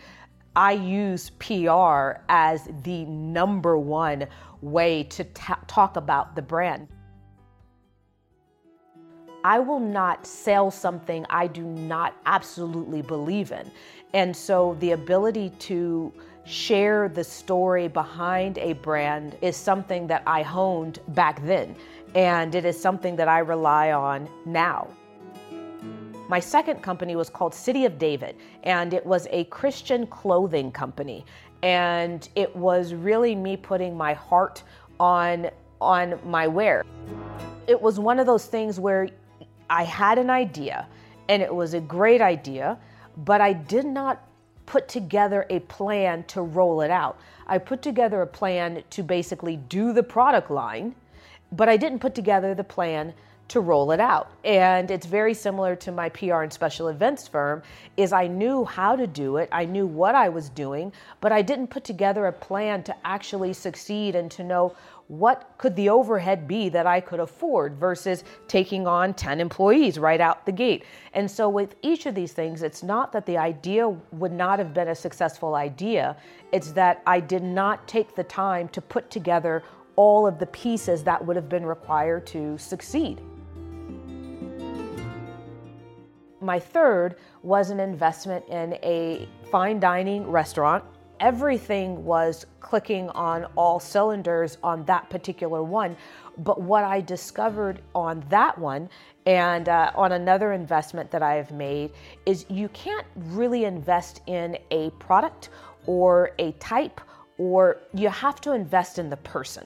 i 0.56 0.74
use 0.74 1.32
pr 1.40 2.20
as 2.30 2.70
the 2.84 3.04
number 3.06 3.78
one 3.78 4.28
way 4.62 5.02
to 5.04 5.24
ta- 5.24 5.60
talk 5.66 5.96
about 5.96 6.36
the 6.36 6.42
brand 6.42 6.88
i 9.48 9.58
will 9.60 9.80
not 9.80 10.26
sell 10.26 10.70
something 10.70 11.26
i 11.30 11.46
do 11.48 11.64
not 11.64 12.16
absolutely 12.26 13.02
believe 13.02 13.52
in 13.52 13.72
and 14.14 14.36
so 14.36 14.76
the 14.80 14.92
ability 14.92 15.50
to 15.60 16.12
share 16.48 17.10
the 17.10 17.24
story 17.24 17.90
behind 17.90 18.58
a 18.58 18.74
brand 18.74 19.38
is 19.42 19.58
something 19.58 20.08
that 20.08 20.24
I 20.26 20.42
honed 20.42 21.00
back 21.10 21.46
then, 21.46 21.76
and 22.16 22.56
it 22.56 22.64
is 22.64 22.80
something 22.80 23.18
that 23.18 23.28
I 23.28 23.40
rely 23.40 23.92
on 23.92 24.30
now. 24.46 24.88
My 26.30 26.40
second 26.40 26.82
company 26.82 27.16
was 27.16 27.30
called 27.30 27.54
City 27.54 27.84
of 27.86 27.98
David, 27.98 28.38
and 28.64 28.94
it 28.94 29.06
was 29.06 29.28
a 29.32 29.44
Christian 29.46 30.08
clothing 30.08 30.72
company. 30.72 31.26
And 31.64 32.28
it 32.36 32.54
was 32.56 32.94
really 32.94 33.36
me 33.36 33.58
putting 33.58 33.98
my 33.98 34.14
heart 34.14 34.64
on, 35.00 35.50
on 35.82 36.20
my 36.26 36.48
wear. 36.48 36.86
It 37.68 37.82
was 37.82 38.00
one 38.00 38.20
of 38.20 38.26
those 38.26 38.46
things 38.46 38.80
where 38.80 39.10
I 39.70 39.84
had 39.84 40.18
an 40.18 40.30
idea, 40.30 40.88
and 41.30 41.42
it 41.42 41.54
was 41.54 41.74
a 41.74 41.82
great 41.82 42.22
idea, 42.22 42.78
but 43.18 43.42
I 43.42 43.54
did 43.54 43.86
not 43.86 44.24
put 44.66 44.88
together 44.88 45.46
a 45.50 45.60
plan 45.62 46.24
to 46.26 46.42
roll 46.42 46.82
it 46.82 46.92
out. 46.92 47.20
I 47.48 47.58
put 47.58 47.82
together 47.82 48.22
a 48.22 48.28
plan 48.28 48.84
to 48.90 49.04
basically 49.04 49.58
do 49.58 49.94
the 49.94 50.04
product 50.04 50.52
line, 50.52 50.94
but 51.52 51.70
I 51.70 51.78
didn't 51.78 52.00
put 52.00 52.14
together 52.14 52.54
the 52.54 52.64
plan 52.64 53.14
to 53.48 53.62
roll 53.62 53.92
it 53.92 54.00
out. 54.00 54.30
And 54.44 54.92
it's 54.92 55.06
very 55.06 55.34
similar 55.34 55.76
to 55.78 55.92
my 55.92 56.10
PR 56.10 56.42
and 56.42 56.52
special 56.52 56.90
events 56.90 57.28
firm 57.28 57.64
is 57.96 58.12
I 58.12 58.28
knew 58.28 58.66
how 58.66 58.96
to 58.96 59.08
do 59.08 59.38
it. 59.38 59.48
I 59.52 59.64
knew 59.66 59.88
what 59.88 60.16
I 60.16 60.28
was 60.28 60.50
doing, 60.50 60.92
but 61.22 61.32
I 61.32 61.42
didn't 61.42 61.68
put 61.68 61.86
together 61.86 62.26
a 62.26 62.34
plan 62.34 62.84
to 62.84 62.96
actually 63.06 63.54
succeed 63.54 64.16
and 64.16 64.30
to 64.32 64.44
know 64.44 64.76
what 65.08 65.54
could 65.58 65.76
the 65.76 65.90
overhead 65.90 66.48
be 66.48 66.70
that 66.70 66.86
I 66.86 67.00
could 67.00 67.20
afford 67.20 67.78
versus 67.78 68.24
taking 68.48 68.88
on 68.88 69.14
10 69.14 69.40
employees 69.40 69.98
right 69.98 70.20
out 70.20 70.46
the 70.46 70.52
gate. 70.52 70.84
And 71.14 71.30
so, 71.30 71.48
with 71.48 71.76
each 71.82 72.06
of 72.06 72.16
these 72.16 72.34
things, 72.34 72.62
it's 72.62 72.84
not 72.84 73.12
that 73.14 73.26
the 73.26 73.38
idea 73.38 73.88
would 74.12 74.34
not 74.34 74.60
have 74.60 74.74
been 74.74 74.90
a 74.90 74.96
successful 74.96 75.56
idea, 75.56 76.18
it's 76.52 76.72
that 76.74 77.02
I 77.08 77.20
did 77.20 77.44
not 77.44 77.88
take 77.88 78.16
the 78.16 78.24
time 78.24 78.68
to 78.70 78.82
put 78.82 79.10
together 79.10 79.64
all 79.96 80.28
of 80.28 80.40
the 80.40 80.48
pieces 80.48 81.04
that 81.04 81.26
would 81.26 81.36
have 81.36 81.50
been 81.50 81.66
required 81.66 82.28
to 82.28 82.58
succeed. 82.58 83.22
my 86.42 86.60
third 86.60 87.16
was 87.44 87.70
an 87.70 87.80
investment 87.80 88.46
in 88.48 88.74
a 88.84 89.28
fine 89.52 89.80
dining 89.80 90.26
restaurant. 90.30 90.84
Everything 91.20 92.04
was 92.06 92.46
clicking 92.60 93.10
on 93.10 93.46
all 93.56 93.80
cylinders 93.80 94.58
on 94.64 94.86
that 94.86 95.10
particular 95.10 95.64
one. 95.64 95.96
But 96.38 96.62
what 96.62 96.84
I 96.84 97.02
discovered 97.02 97.82
on 97.96 98.24
that 98.30 98.58
one 98.58 98.90
and 99.26 99.68
uh, 99.70 99.92
on 99.96 100.12
another 100.12 100.54
investment 100.54 101.10
that 101.12 101.24
I 101.24 101.36
have 101.36 101.52
made 101.52 101.92
is 102.26 102.46
you 102.50 102.70
can't 102.70 103.08
really 103.16 103.66
invest 103.66 104.22
in 104.28 104.58
a 104.72 104.90
product 104.92 105.50
or 105.86 106.32
a 106.40 106.52
type, 106.54 107.02
or 107.38 107.78
you 107.94 108.10
have 108.10 108.42
to 108.42 108.52
invest 108.52 109.00
in 109.00 109.10
the 109.10 109.18
person. 109.18 109.66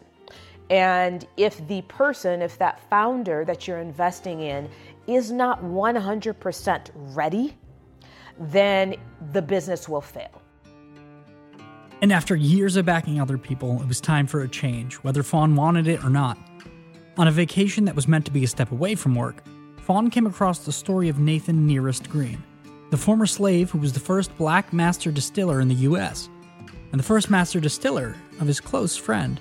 And 0.70 1.28
if 1.36 1.66
the 1.68 1.82
person, 1.84 2.42
if 2.42 2.58
that 2.60 2.80
founder 2.90 3.44
that 3.44 3.68
you're 3.68 3.80
investing 3.80 4.42
in 4.42 4.70
is 5.08 5.32
not 5.32 5.62
100% 5.64 6.90
ready, 6.94 7.58
then 8.40 8.96
the 9.34 9.42
business 9.42 9.90
will 9.90 10.02
fail. 10.02 10.41
And 12.02 12.12
after 12.12 12.36
years 12.36 12.78
of 12.78 12.86
backing 12.86 13.22
other 13.22 13.38
people, 13.38 13.80
it 13.80 13.88
was 13.88 14.02
time 14.02 14.26
for 14.26 14.42
a 14.42 14.48
change, 14.48 14.96
whether 14.96 15.22
Fawn 15.22 15.56
wanted 15.56 15.88
it 15.88 16.04
or 16.04 16.10
not. 16.10 16.36
On 17.18 17.28
a 17.28 17.32
vacation 17.32 17.86
that 17.86 17.96
was 17.96 18.08
meant 18.08 18.26
to 18.26 18.32
be 18.32 18.44
a 18.44 18.48
step 18.48 18.72
away 18.72 18.96
from 18.96 19.14
work, 19.14 19.44
Fawn 19.84 20.10
came 20.10 20.26
across 20.26 20.60
the 20.60 20.72
story 20.72 21.10
of 21.10 21.20
Nathan 21.20 21.68
Nearest 21.68 22.10
Green, 22.10 22.44
the 22.90 22.98
former 22.98 23.28
slave 23.28 23.70
who 23.70 23.78
was 23.78 23.94
the 23.94 24.00
first 24.00 24.36
black 24.38 24.74
master 24.74 25.12
distiller 25.12 25.62
in 25.62 25.68
the 25.68 25.76
US, 25.76 26.28
and 26.92 27.00
the 27.00 27.04
first 27.04 27.30
master 27.30 27.60
distiller 27.60 28.16
of 28.40 28.48
his 28.48 28.60
close 28.60 28.98
friend, 28.98 29.40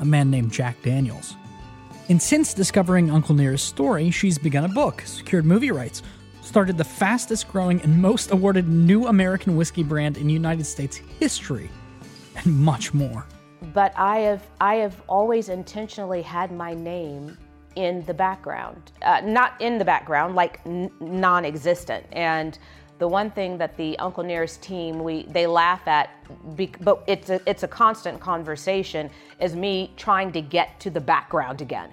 a 0.00 0.06
man 0.06 0.30
named 0.30 0.52
Jack 0.52 0.82
Daniels. 0.82 1.36
And 2.08 2.20
since 2.20 2.54
discovering 2.54 3.10
Uncle 3.10 3.34
Nearest's 3.34 3.68
story, 3.68 4.10
she's 4.10 4.38
begun 4.38 4.64
a 4.64 4.68
book, 4.68 5.02
secured 5.02 5.44
movie 5.44 5.70
rights, 5.70 6.02
started 6.44 6.76
the 6.76 6.84
fastest 6.84 7.48
growing 7.48 7.80
and 7.82 8.00
most 8.00 8.30
awarded 8.30 8.68
new 8.68 9.06
American 9.06 9.56
whiskey 9.56 9.82
brand 9.82 10.18
in 10.18 10.28
United 10.28 10.64
States 10.64 10.96
history, 11.18 11.70
and 12.36 12.46
much 12.46 12.92
more. 12.92 13.26
But 13.72 13.92
I 13.96 14.18
have, 14.18 14.42
I 14.60 14.76
have 14.76 15.00
always 15.08 15.48
intentionally 15.48 16.20
had 16.22 16.52
my 16.52 16.74
name 16.74 17.36
in 17.76 18.04
the 18.04 18.14
background. 18.14 18.92
Uh, 19.02 19.20
not 19.24 19.60
in 19.60 19.78
the 19.78 19.84
background, 19.84 20.34
like 20.34 20.60
n- 20.66 20.90
non 21.00 21.44
existent. 21.44 22.04
And 22.12 22.58
the 22.98 23.08
one 23.08 23.30
thing 23.30 23.58
that 23.58 23.76
the 23.76 23.98
Uncle 23.98 24.22
Nearest 24.22 24.62
team 24.62 25.02
we 25.02 25.24
they 25.24 25.46
laugh 25.46 25.88
at, 25.88 26.10
but 26.80 27.02
it's 27.06 27.30
a, 27.30 27.40
it's 27.48 27.62
a 27.62 27.68
constant 27.68 28.20
conversation, 28.20 29.10
is 29.40 29.56
me 29.56 29.92
trying 29.96 30.30
to 30.32 30.40
get 30.40 30.78
to 30.80 30.90
the 30.90 31.00
background 31.00 31.60
again. 31.60 31.90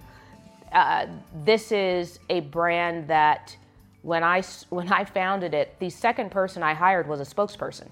Uh, 0.74 1.08
this 1.44 1.72
is 1.72 2.20
a 2.30 2.42
brand 2.42 3.08
that 3.08 3.56
when 4.02 4.24
I 4.24 4.42
when 4.70 4.92
I 4.92 5.06
founded 5.06 5.54
it, 5.54 5.76
the 5.80 5.90
second 5.90 6.32
person 6.32 6.64
I 6.64 6.74
hired 6.74 7.08
was 7.08 7.20
a 7.20 7.26
spokesperson. 7.26 7.90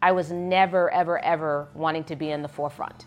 I 0.00 0.12
was 0.12 0.32
never 0.32 0.90
ever 0.90 1.18
ever 1.18 1.68
wanting 1.74 2.04
to 2.04 2.16
be 2.16 2.30
in 2.30 2.42
the 2.42 2.48
forefront. 2.48 3.06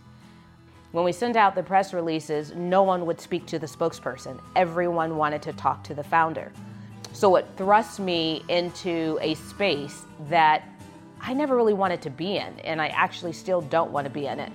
When 0.91 1.03
we 1.03 1.11
sent 1.11 1.35
out 1.35 1.55
the 1.55 1.63
press 1.63 1.93
releases, 1.93 2.53
no 2.55 2.83
one 2.83 3.05
would 3.05 3.19
speak 3.19 3.45
to 3.47 3.59
the 3.59 3.67
spokesperson. 3.67 4.39
Everyone 4.55 5.17
wanted 5.17 5.41
to 5.41 5.53
talk 5.53 5.83
to 5.85 5.93
the 5.93 6.03
founder. 6.03 6.53
So 7.11 7.35
it 7.35 7.45
thrust 7.57 7.99
me 7.99 8.43
into 8.47 9.17
a 9.21 9.33
space 9.35 10.03
that 10.29 10.63
I 11.19 11.33
never 11.33 11.55
really 11.55 11.73
wanted 11.73 12.01
to 12.03 12.09
be 12.09 12.37
in, 12.37 12.59
and 12.59 12.81
I 12.81 12.87
actually 12.89 13.33
still 13.33 13.61
don't 13.61 13.91
want 13.91 14.05
to 14.05 14.09
be 14.09 14.27
in 14.27 14.39
it. 14.39 14.51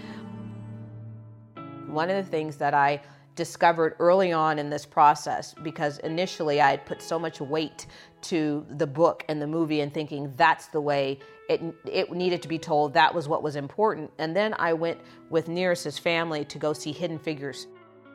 One 1.88 2.08
of 2.08 2.24
the 2.24 2.30
things 2.30 2.56
that 2.56 2.72
I 2.72 3.02
discovered 3.36 3.94
early 3.98 4.32
on 4.32 4.58
in 4.58 4.70
this 4.70 4.84
process, 4.84 5.54
because 5.62 5.98
initially 5.98 6.60
I 6.60 6.70
had 6.70 6.84
put 6.84 7.00
so 7.00 7.18
much 7.18 7.40
weight 7.40 7.86
to 8.22 8.66
the 8.70 8.86
book 8.86 9.24
and 9.28 9.40
the 9.40 9.46
movie 9.46 9.80
and 9.80 9.92
thinking 9.92 10.32
that's 10.36 10.66
the 10.66 10.80
way 10.80 11.18
it, 11.48 11.62
it 11.84 12.12
needed 12.12 12.42
to 12.42 12.48
be 12.48 12.58
told, 12.58 12.94
that 12.94 13.14
was 13.14 13.28
what 13.28 13.42
was 13.42 13.56
important. 13.56 14.10
And 14.18 14.36
then 14.36 14.54
I 14.58 14.72
went 14.72 15.00
with 15.30 15.48
Nearest's 15.48 15.98
family 15.98 16.44
to 16.44 16.58
go 16.58 16.72
see 16.72 16.92
Hidden 16.92 17.18
Figures. 17.18 17.66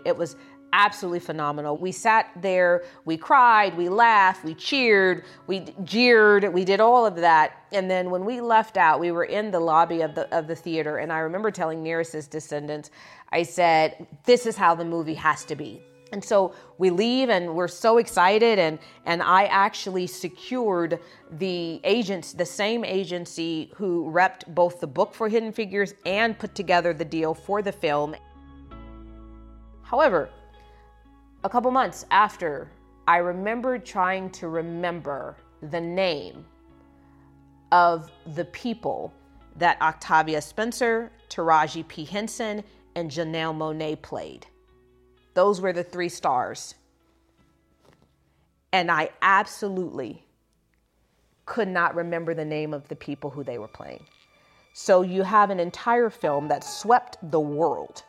It 0.05 0.15
was 0.15 0.35
absolutely 0.75 1.21
phenomenal. 1.21 1.77
We 1.77 1.93
sat 1.93 2.29
there, 2.35 2.83
we 3.05 3.17
cried, 3.17 3.77
we 3.77 3.87
laughed, 3.87 4.43
we 4.43 4.53
cheered, 4.53 5.23
we 5.47 5.61
jeered, 5.83 6.53
we 6.53 6.65
did 6.65 6.81
all 6.81 7.05
of 7.05 7.15
that. 7.15 7.53
And 7.71 7.89
then 7.89 8.09
when 8.09 8.25
we 8.25 8.41
left 8.41 8.75
out, 8.75 8.99
we 8.99 9.11
were 9.11 9.23
in 9.23 9.51
the 9.51 9.59
lobby 9.59 10.01
of 10.01 10.15
the 10.15 10.33
of 10.35 10.47
the 10.47 10.55
theater, 10.55 10.97
and 10.97 11.11
I 11.13 11.19
remember 11.19 11.49
telling 11.49 11.81
Nearest's 11.81 12.27
descendants, 12.27 12.91
I 13.31 13.43
said, 13.43 14.05
"This 14.25 14.45
is 14.45 14.57
how 14.57 14.75
the 14.75 14.85
movie 14.85 15.15
has 15.15 15.45
to 15.45 15.55
be." 15.55 15.81
And 16.11 16.23
so 16.23 16.53
we 16.77 16.89
leave 16.91 17.29
and 17.29 17.55
we're 17.55 17.67
so 17.67 17.97
excited 17.97 18.59
and 18.59 18.77
and 19.05 19.23
I 19.23 19.45
actually 19.45 20.07
secured 20.07 20.99
the 21.31 21.81
agents 21.83 22.33
the 22.33 22.45
same 22.45 22.85
agency 22.85 23.71
who 23.75 24.11
repped 24.11 24.47
both 24.47 24.79
the 24.79 24.87
book 24.87 25.15
for 25.15 25.29
Hidden 25.29 25.53
Figures 25.53 25.93
and 26.05 26.37
put 26.37 26.53
together 26.53 26.93
the 26.93 27.05
deal 27.05 27.33
for 27.33 27.61
the 27.61 27.71
film. 27.71 28.15
However, 29.81 30.29
a 31.45 31.49
couple 31.49 31.69
months 31.69 32.07
after, 32.09 32.71
I 33.07 33.17
remembered 33.17 33.85
trying 33.85 34.31
to 34.31 34.47
remember 34.47 35.37
the 35.61 35.79
name 35.79 36.43
of 37.71 38.11
the 38.33 38.45
people 38.45 39.13
that 39.55 39.79
Octavia 39.79 40.41
Spencer, 40.41 41.11
Taraji 41.29 41.87
P. 41.87 42.03
Henson, 42.03 42.63
and 42.95 43.11
Janelle 43.11 43.55
Monáe 43.55 44.01
played. 44.01 44.47
Those 45.35 45.61
were 45.61 45.71
the 45.71 45.83
three 45.83 46.09
stars. 46.09 46.73
And 48.73 48.89
I 48.89 49.09
absolutely 49.21 50.25
could 51.45 51.67
not 51.67 51.93
remember 51.93 52.33
the 52.33 52.43
name 52.43 52.73
of 52.73 52.87
the 52.87 52.95
people 52.95 53.29
who 53.29 53.43
they 53.43 53.59
were 53.59 53.67
playing. 53.67 54.03
So 54.73 55.03
you 55.03 55.21
have 55.21 55.51
an 55.51 55.59
entire 55.59 56.09
film 56.09 56.47
that 56.47 56.63
swept 56.63 57.19
the 57.29 57.39
world, 57.39 58.01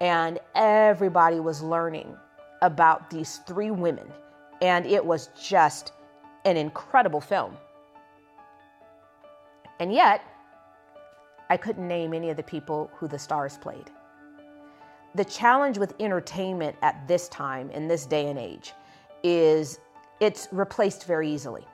and 0.00 0.38
everybody 0.54 1.38
was 1.38 1.62
learning 1.62 2.16
about 2.62 3.10
these 3.10 3.40
three 3.46 3.70
women. 3.70 4.08
And 4.60 4.86
it 4.86 5.04
was 5.04 5.30
just 5.40 5.92
an 6.44 6.56
incredible 6.56 7.20
film. 7.20 7.56
And 9.80 9.92
yet, 9.92 10.22
I 11.50 11.56
couldn't 11.56 11.86
name 11.86 12.12
any 12.12 12.30
of 12.30 12.36
the 12.36 12.42
people 12.42 12.90
who 12.94 13.08
the 13.08 13.18
stars 13.18 13.58
played. 13.58 13.90
The 15.14 15.24
challenge 15.24 15.78
with 15.78 15.94
entertainment 16.00 16.76
at 16.82 17.08
this 17.08 17.28
time, 17.28 17.70
in 17.70 17.88
this 17.88 18.04
day 18.06 18.28
and 18.28 18.38
age, 18.38 18.72
is 19.22 19.78
it's 20.20 20.48
replaced 20.52 21.06
very 21.06 21.30
easily. 21.30 21.64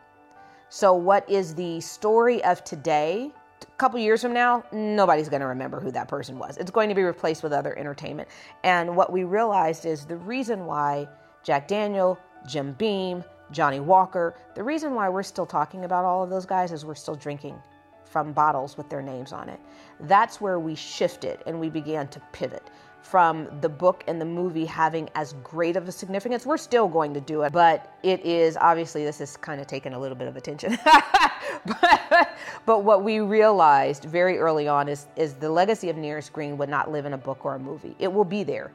So, 0.68 0.95
what 0.95 1.28
is 1.28 1.55
the 1.55 1.80
story 1.80 2.43
of 2.45 2.62
today? 2.64 3.32
Couple 3.78 3.98
years 3.98 4.22
from 4.22 4.32
now, 4.32 4.64
nobody's 4.72 5.28
going 5.28 5.40
to 5.40 5.46
remember 5.46 5.80
who 5.80 5.90
that 5.92 6.08
person 6.08 6.38
was. 6.38 6.56
It's 6.56 6.70
going 6.70 6.88
to 6.88 6.94
be 6.94 7.02
replaced 7.02 7.42
with 7.42 7.52
other 7.52 7.76
entertainment. 7.78 8.28
And 8.62 8.96
what 8.96 9.12
we 9.12 9.24
realized 9.24 9.84
is 9.84 10.04
the 10.04 10.16
reason 10.16 10.66
why 10.66 11.08
Jack 11.42 11.68
Daniel, 11.68 12.18
Jim 12.46 12.72
Beam, 12.72 13.24
Johnnie 13.50 13.80
Walker, 13.80 14.36
the 14.54 14.62
reason 14.62 14.94
why 14.94 15.08
we're 15.08 15.22
still 15.22 15.46
talking 15.46 15.84
about 15.84 16.04
all 16.04 16.22
of 16.24 16.30
those 16.30 16.46
guys 16.46 16.72
is 16.72 16.84
we're 16.84 16.94
still 16.94 17.14
drinking 17.14 17.60
from 18.04 18.32
bottles 18.32 18.76
with 18.76 18.88
their 18.88 19.02
names 19.02 19.32
on 19.32 19.48
it. 19.48 19.60
That's 20.00 20.40
where 20.40 20.60
we 20.60 20.74
shifted 20.74 21.40
and 21.46 21.58
we 21.58 21.68
began 21.68 22.08
to 22.08 22.20
pivot 22.32 22.70
from 23.05 23.48
the 23.61 23.68
book 23.68 24.02
and 24.09 24.18
the 24.18 24.24
movie 24.24 24.64
having 24.64 25.11
as 25.14 25.34
great 25.44 25.76
of 25.76 25.86
a 25.86 25.92
significance. 25.92 26.46
We're 26.46 26.57
still 26.57 26.88
going 26.88 27.12
to 27.12 27.20
do 27.20 27.42
it, 27.42 27.52
but 27.52 27.94
it 28.02 28.24
is 28.24 28.57
obviously 28.57 29.05
this 29.05 29.20
is 29.20 29.36
kind 29.36 29.61
of 29.61 29.66
taken 29.66 29.92
a 29.92 29.98
little 29.98 30.16
bit 30.16 30.26
of 30.26 30.36
attention. 30.36 30.78
but, 31.66 32.30
but 32.64 32.82
what 32.82 33.05
we 33.05 33.20
realized 33.20 34.05
very 34.05 34.38
early 34.38 34.68
on 34.68 34.88
is 34.88 35.07
is 35.16 35.34
the 35.34 35.50
legacy 35.50 35.90
of 35.90 35.96
Nearest 35.96 36.32
Green 36.32 36.57
would 36.57 36.70
not 36.70 36.90
live 36.90 37.05
in 37.05 37.12
a 37.12 37.18
book 37.18 37.44
or 37.44 37.57
a 37.57 37.59
movie. 37.59 37.94
It 37.98 38.11
will 38.11 38.24
be 38.24 38.42
there, 38.42 38.72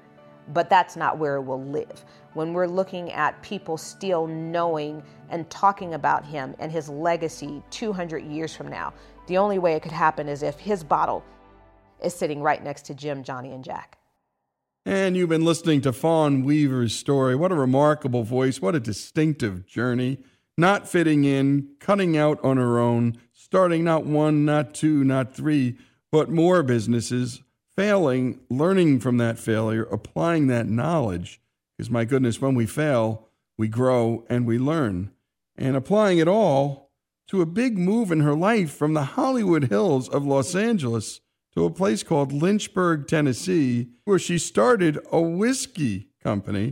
but 0.53 0.69
that's 0.69 0.95
not 0.95 1.17
where 1.17 1.35
it 1.35 1.41
will 1.41 1.63
live. 1.63 2.05
When 2.35 2.53
we're 2.53 2.67
looking 2.67 3.11
at 3.11 3.41
people 3.41 3.77
still 3.77 4.27
knowing 4.27 5.01
and 5.29 5.49
talking 5.49 5.95
about 5.95 6.23
him 6.23 6.55
and 6.59 6.71
his 6.71 6.87
legacy 6.87 7.63
200 7.71 8.23
years 8.23 8.55
from 8.55 8.67
now, 8.67 8.93
the 9.25 9.37
only 9.37 9.57
way 9.57 9.73
it 9.73 9.81
could 9.81 9.91
happen 9.91 10.29
is 10.29 10.43
if 10.43 10.59
his 10.59 10.83
bottle 10.83 11.25
is 12.03 12.13
sitting 12.13 12.41
right 12.41 12.63
next 12.63 12.83
to 12.83 12.93
Jim, 12.93 13.23
Johnny, 13.23 13.51
and 13.51 13.63
Jack. 13.63 13.98
And 14.85 15.17
you've 15.17 15.29
been 15.29 15.45
listening 15.45 15.81
to 15.81 15.91
Fawn 15.91 16.43
Weaver's 16.43 16.95
story. 16.95 17.35
What 17.35 17.51
a 17.51 17.55
remarkable 17.55 18.23
voice. 18.23 18.61
What 18.61 18.75
a 18.75 18.79
distinctive 18.79 19.65
journey. 19.65 20.19
Not 20.57 20.87
fitting 20.87 21.25
in, 21.25 21.69
cutting 21.79 22.17
out 22.17 22.43
on 22.43 22.57
her 22.57 22.79
own, 22.79 23.17
starting 23.33 23.83
not 23.83 24.05
one, 24.05 24.45
not 24.45 24.73
two, 24.73 25.03
not 25.03 25.35
three, 25.35 25.77
but 26.11 26.29
more 26.29 26.63
businesses, 26.63 27.41
failing, 27.75 28.39
learning 28.49 28.99
from 28.99 29.17
that 29.17 29.37
failure, 29.37 29.83
applying 29.83 30.47
that 30.47 30.67
knowledge. 30.67 31.41
Because 31.77 31.89
my 31.89 32.05
goodness, 32.05 32.41
when 32.41 32.55
we 32.55 32.65
fail, 32.65 33.27
we 33.57 33.67
grow 33.67 34.25
and 34.29 34.45
we 34.45 34.57
learn. 34.57 35.11
And 35.57 35.75
applying 35.75 36.19
it 36.19 36.27
all 36.27 36.91
to 37.27 37.41
a 37.41 37.45
big 37.45 37.77
move 37.77 38.11
in 38.11 38.21
her 38.21 38.35
life 38.35 38.71
from 38.71 38.93
the 38.93 39.03
Hollywood 39.03 39.65
Hills 39.65 40.07
of 40.07 40.25
Los 40.25 40.55
Angeles 40.55 41.19
to 41.59 41.65
a 41.65 41.69
place 41.69 42.03
called 42.03 42.31
Lynchburg, 42.31 43.05
Tennessee, 43.05 43.89
where 44.05 44.17
she 44.17 44.37
started 44.37 44.97
a 45.11 45.19
whiskey 45.19 46.07
company. 46.23 46.71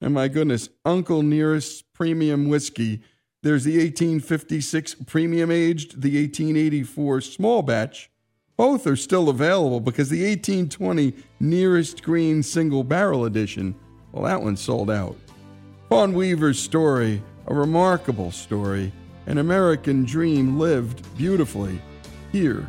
And 0.00 0.14
my 0.14 0.28
goodness, 0.28 0.68
Uncle 0.84 1.24
Nearest 1.24 1.92
Premium 1.92 2.48
Whiskey 2.48 3.02
There's 3.42 3.64
the 3.64 3.78
1856 3.78 4.94
premium 5.06 5.50
aged, 5.50 6.02
the 6.02 6.22
1884 6.22 7.20
small 7.22 7.62
batch. 7.62 8.12
Both 8.56 8.86
are 8.86 8.94
still 8.94 9.28
available 9.28 9.80
because 9.80 10.08
the 10.08 10.24
1820 10.24 11.14
nearest 11.40 12.04
green 12.04 12.44
single 12.44 12.84
barrel 12.84 13.24
edition, 13.24 13.74
well, 14.12 14.22
that 14.22 14.40
one 14.40 14.56
sold 14.56 14.88
out. 14.88 15.16
Fawn 15.88 16.14
Weaver's 16.14 16.60
story, 16.60 17.20
a 17.48 17.54
remarkable 17.54 18.30
story, 18.30 18.92
an 19.26 19.38
American 19.38 20.04
dream 20.04 20.60
lived 20.60 21.02
beautifully 21.16 21.80
here 22.30 22.68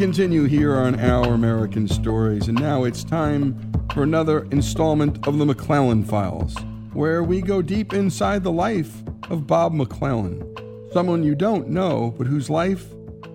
Continue 0.00 0.44
here 0.44 0.78
on 0.78 0.98
Our 0.98 1.34
American 1.34 1.86
Stories, 1.86 2.48
and 2.48 2.58
now 2.58 2.84
it's 2.84 3.04
time 3.04 3.70
for 3.92 4.02
another 4.02 4.44
installment 4.50 5.28
of 5.28 5.36
the 5.36 5.44
McClellan 5.44 6.04
Files, 6.04 6.56
where 6.94 7.22
we 7.22 7.42
go 7.42 7.60
deep 7.60 7.92
inside 7.92 8.42
the 8.42 8.50
life 8.50 9.02
of 9.28 9.46
Bob 9.46 9.74
McClellan, 9.74 10.56
someone 10.90 11.22
you 11.22 11.34
don't 11.34 11.68
know, 11.68 12.14
but 12.16 12.26
whose 12.26 12.48
life 12.48 12.86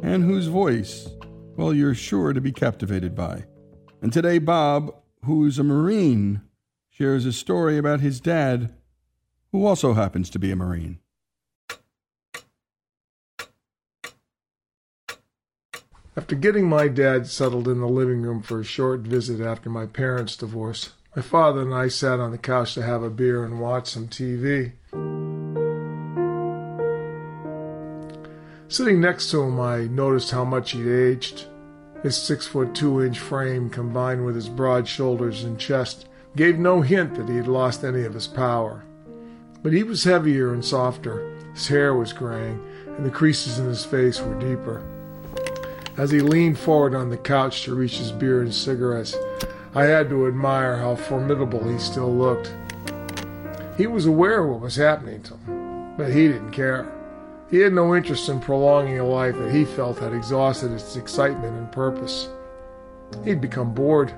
and 0.01 0.23
whose 0.23 0.47
voice, 0.47 1.07
well, 1.55 1.71
you're 1.71 1.93
sure 1.93 2.33
to 2.33 2.41
be 2.41 2.51
captivated 2.51 3.13
by. 3.13 3.43
And 4.01 4.11
today, 4.11 4.39
Bob, 4.39 4.91
who's 5.23 5.59
a 5.59 5.63
Marine, 5.63 6.41
shares 6.89 7.27
a 7.27 7.31
story 7.31 7.77
about 7.77 7.99
his 7.99 8.19
dad, 8.19 8.73
who 9.51 9.67
also 9.67 9.93
happens 9.93 10.31
to 10.31 10.39
be 10.39 10.49
a 10.49 10.55
Marine. 10.55 10.97
After 16.17 16.35
getting 16.35 16.69
my 16.69 16.87
dad 16.87 17.27
settled 17.27 17.67
in 17.67 17.81
the 17.81 17.89
living 17.89 18.21
room 18.21 18.41
for 18.41 18.61
a 18.61 18.63
short 18.63 19.01
visit 19.01 19.41
after 19.41 19.69
my 19.69 19.85
parents' 19.85 20.37
divorce, 20.37 20.93
my 21.13 21.21
father 21.21 21.59
and 21.61 21.73
I 21.73 21.89
sat 21.89 22.21
on 22.21 22.31
the 22.31 22.37
couch 22.37 22.73
to 22.75 22.83
have 22.83 23.03
a 23.03 23.09
beer 23.09 23.43
and 23.43 23.59
watch 23.59 23.89
some 23.89 24.07
TV. 24.07 24.71
Sitting 28.69 29.01
next 29.01 29.29
to 29.31 29.41
him, 29.41 29.59
I 29.59 29.87
noticed 29.87 30.31
how 30.31 30.45
much 30.45 30.71
he'd 30.71 30.87
aged. 30.87 31.47
His 32.01 32.15
six 32.15 32.47
foot 32.47 32.73
two 32.73 33.03
inch 33.03 33.19
frame, 33.19 33.69
combined 33.69 34.25
with 34.25 34.35
his 34.35 34.47
broad 34.47 34.87
shoulders 34.87 35.43
and 35.43 35.59
chest, 35.59 36.07
gave 36.37 36.57
no 36.57 36.79
hint 36.79 37.15
that 37.15 37.27
he 37.27 37.35
had 37.35 37.49
lost 37.49 37.83
any 37.83 38.03
of 38.05 38.13
his 38.13 38.27
power. 38.27 38.85
But 39.61 39.73
he 39.73 39.83
was 39.83 40.05
heavier 40.05 40.53
and 40.53 40.63
softer, 40.63 41.35
his 41.53 41.67
hair 41.67 41.93
was 41.93 42.13
graying, 42.13 42.65
and 42.87 43.05
the 43.05 43.11
creases 43.11 43.59
in 43.59 43.65
his 43.65 43.83
face 43.83 44.21
were 44.21 44.39
deeper. 44.39 44.81
As 45.97 46.11
he 46.11 46.19
leaned 46.19 46.59
forward 46.59 46.93
on 46.93 47.09
the 47.09 47.17
couch 47.17 47.63
to 47.63 47.75
reach 47.75 47.97
his 47.97 48.11
beer 48.11 48.41
and 48.41 48.53
cigarettes, 48.53 49.15
I 49.73 49.85
had 49.85 50.09
to 50.09 50.27
admire 50.27 50.77
how 50.77 50.95
formidable 50.95 51.67
he 51.69 51.79
still 51.79 52.13
looked. 52.13 52.53
He 53.77 53.87
was 53.87 54.05
aware 54.05 54.43
of 54.43 54.49
what 54.49 54.61
was 54.61 54.75
happening 54.75 55.21
to 55.23 55.37
him, 55.37 55.95
but 55.97 56.11
he 56.11 56.27
didn't 56.27 56.51
care. 56.51 56.91
He 57.49 57.59
had 57.59 57.71
no 57.71 57.95
interest 57.95 58.27
in 58.27 58.41
prolonging 58.41 58.99
a 58.99 59.07
life 59.07 59.37
that 59.37 59.53
he 59.53 59.63
felt 59.63 59.99
had 59.99 60.13
exhausted 60.13 60.71
its 60.71 60.97
excitement 60.97 61.55
and 61.55 61.71
purpose. 61.71 62.27
He'd 63.23 63.39
become 63.39 63.73
bored. 63.73 64.13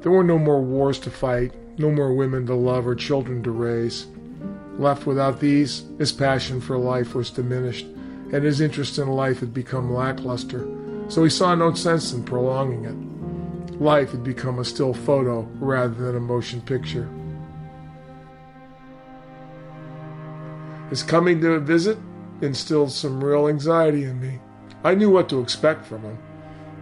There 0.00 0.12
were 0.12 0.24
no 0.24 0.38
more 0.38 0.62
wars 0.62 0.98
to 1.00 1.10
fight, 1.10 1.52
no 1.78 1.90
more 1.90 2.14
women 2.14 2.46
to 2.46 2.54
love 2.54 2.86
or 2.86 2.94
children 2.94 3.42
to 3.42 3.50
raise. 3.50 4.06
Left 4.78 5.06
without 5.06 5.40
these, 5.40 5.84
his 5.98 6.12
passion 6.12 6.60
for 6.60 6.78
life 6.78 7.14
was 7.14 7.30
diminished, 7.30 7.86
and 8.32 8.44
his 8.44 8.60
interest 8.60 8.98
in 8.98 9.08
life 9.08 9.40
had 9.40 9.54
become 9.54 9.94
lackluster, 9.94 10.68
so 11.08 11.24
he 11.24 11.30
saw 11.30 11.54
no 11.54 11.72
sense 11.74 12.12
in 12.12 12.22
prolonging 12.22 12.84
it. 12.84 13.80
Life 13.80 14.10
had 14.10 14.24
become 14.24 14.58
a 14.58 14.64
still 14.64 14.92
photo 14.92 15.42
rather 15.60 15.94
than 15.94 16.16
a 16.16 16.20
motion 16.20 16.60
picture. 16.60 17.08
His 20.90 21.02
coming 21.02 21.40
to 21.40 21.52
a 21.52 21.60
visit 21.60 21.98
instilled 22.40 22.92
some 22.92 23.22
real 23.22 23.48
anxiety 23.48 24.04
in 24.04 24.20
me. 24.20 24.40
I 24.84 24.94
knew 24.94 25.10
what 25.10 25.28
to 25.28 25.40
expect 25.40 25.86
from 25.86 26.02
him. 26.02 26.18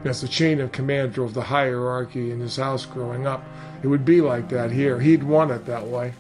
As 0.05 0.21
the 0.21 0.29
chain 0.29 0.61
of 0.61 0.71
command 0.71 1.13
drove 1.13 1.35
the 1.35 1.43
hierarchy 1.43 2.31
in 2.31 2.39
his 2.39 2.57
house 2.57 2.87
growing 2.87 3.27
up, 3.27 3.45
it 3.83 3.89
would 3.89 4.05
be 4.05 4.21
like 4.21 4.49
that 4.51 4.71
here. 4.71 5.01
He'd 5.01 5.25
want 5.25 5.51
it 5.51 5.67
that 5.67 5.87
way. 5.87 6.15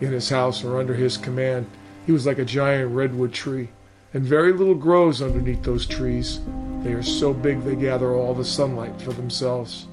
In 0.00 0.12
his 0.12 0.28
house 0.28 0.64
or 0.64 0.78
under 0.78 0.94
his 0.94 1.16
command, 1.16 1.66
he 2.06 2.12
was 2.12 2.26
like 2.26 2.38
a 2.38 2.44
giant 2.44 2.92
redwood 2.92 3.32
tree, 3.32 3.68
and 4.14 4.24
very 4.24 4.52
little 4.52 4.74
grows 4.74 5.20
underneath 5.20 5.62
those 5.62 5.86
trees. 5.86 6.40
They 6.82 6.92
are 6.92 7.02
so 7.02 7.32
big 7.34 7.62
they 7.62 7.76
gather 7.76 8.14
all 8.14 8.34
the 8.34 8.44
sunlight 8.44 9.00
for 9.02 9.12
themselves. 9.12 9.86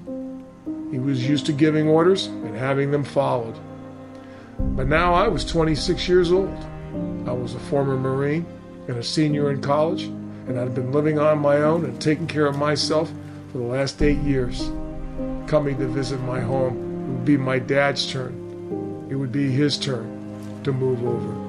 He 0.91 0.99
was 0.99 1.27
used 1.27 1.45
to 1.47 1.53
giving 1.53 1.87
orders 1.87 2.27
and 2.27 2.55
having 2.55 2.91
them 2.91 3.03
followed. 3.03 3.57
But 4.59 4.87
now 4.87 5.13
I 5.13 5.27
was 5.27 5.43
26 5.43 6.07
years 6.07 6.31
old. 6.31 6.57
I 7.27 7.31
was 7.31 7.55
a 7.55 7.59
former 7.59 7.97
Marine 7.97 8.45
and 8.87 8.97
a 8.97 9.03
senior 9.03 9.51
in 9.51 9.61
college, 9.61 10.03
and 10.03 10.59
I'd 10.59 10.75
been 10.75 10.91
living 10.91 11.19
on 11.19 11.39
my 11.39 11.57
own 11.57 11.83
and 11.85 11.99
taking 11.99 12.27
care 12.27 12.45
of 12.45 12.57
myself 12.57 13.11
for 13.51 13.57
the 13.57 13.65
last 13.65 14.01
eight 14.01 14.19
years. 14.19 14.69
Coming 15.47 15.77
to 15.79 15.87
visit 15.87 16.19
my 16.21 16.39
home 16.39 16.85
it 17.05 17.09
would 17.09 17.25
be 17.25 17.37
my 17.37 17.59
dad's 17.59 18.11
turn. 18.11 19.07
It 19.11 19.15
would 19.15 19.31
be 19.31 19.51
his 19.51 19.77
turn 19.77 20.61
to 20.63 20.71
move 20.71 21.05
over. 21.05 21.44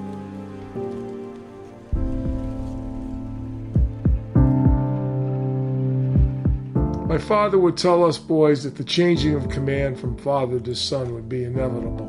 My 7.16 7.22
father 7.22 7.58
would 7.58 7.78
tell 7.78 8.04
us 8.04 8.18
boys 8.18 8.64
that 8.64 8.74
the 8.74 8.84
changing 8.84 9.36
of 9.36 9.48
command 9.48 9.98
from 9.98 10.18
father 10.18 10.60
to 10.60 10.74
son 10.74 11.14
would 11.14 11.30
be 11.30 11.44
inevitable. 11.44 12.06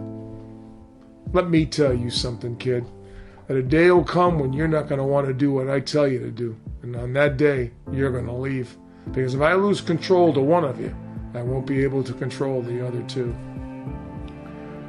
Let 1.31 1.49
me 1.49 1.65
tell 1.65 1.93
you 1.93 2.09
something, 2.09 2.57
kid. 2.57 2.85
That 3.47 3.55
a 3.55 3.63
day 3.63 3.89
will 3.89 4.03
come 4.03 4.37
when 4.37 4.51
you're 4.51 4.67
not 4.67 4.89
going 4.89 4.99
to 4.99 5.05
want 5.05 5.25
to 5.27 5.33
do 5.33 5.53
what 5.53 5.69
I 5.69 5.79
tell 5.79 6.09
you 6.09 6.19
to 6.19 6.29
do. 6.29 6.57
And 6.81 6.93
on 6.97 7.13
that 7.13 7.37
day, 7.37 7.71
you're 7.89 8.11
going 8.11 8.25
to 8.25 8.33
leave. 8.33 8.75
Because 9.05 9.33
if 9.33 9.39
I 9.39 9.53
lose 9.53 9.79
control 9.79 10.33
to 10.33 10.41
one 10.41 10.65
of 10.65 10.77
you, 10.77 10.93
I 11.33 11.41
won't 11.41 11.65
be 11.65 11.85
able 11.85 12.03
to 12.03 12.13
control 12.13 12.61
the 12.61 12.85
other 12.85 13.01
two. 13.03 13.33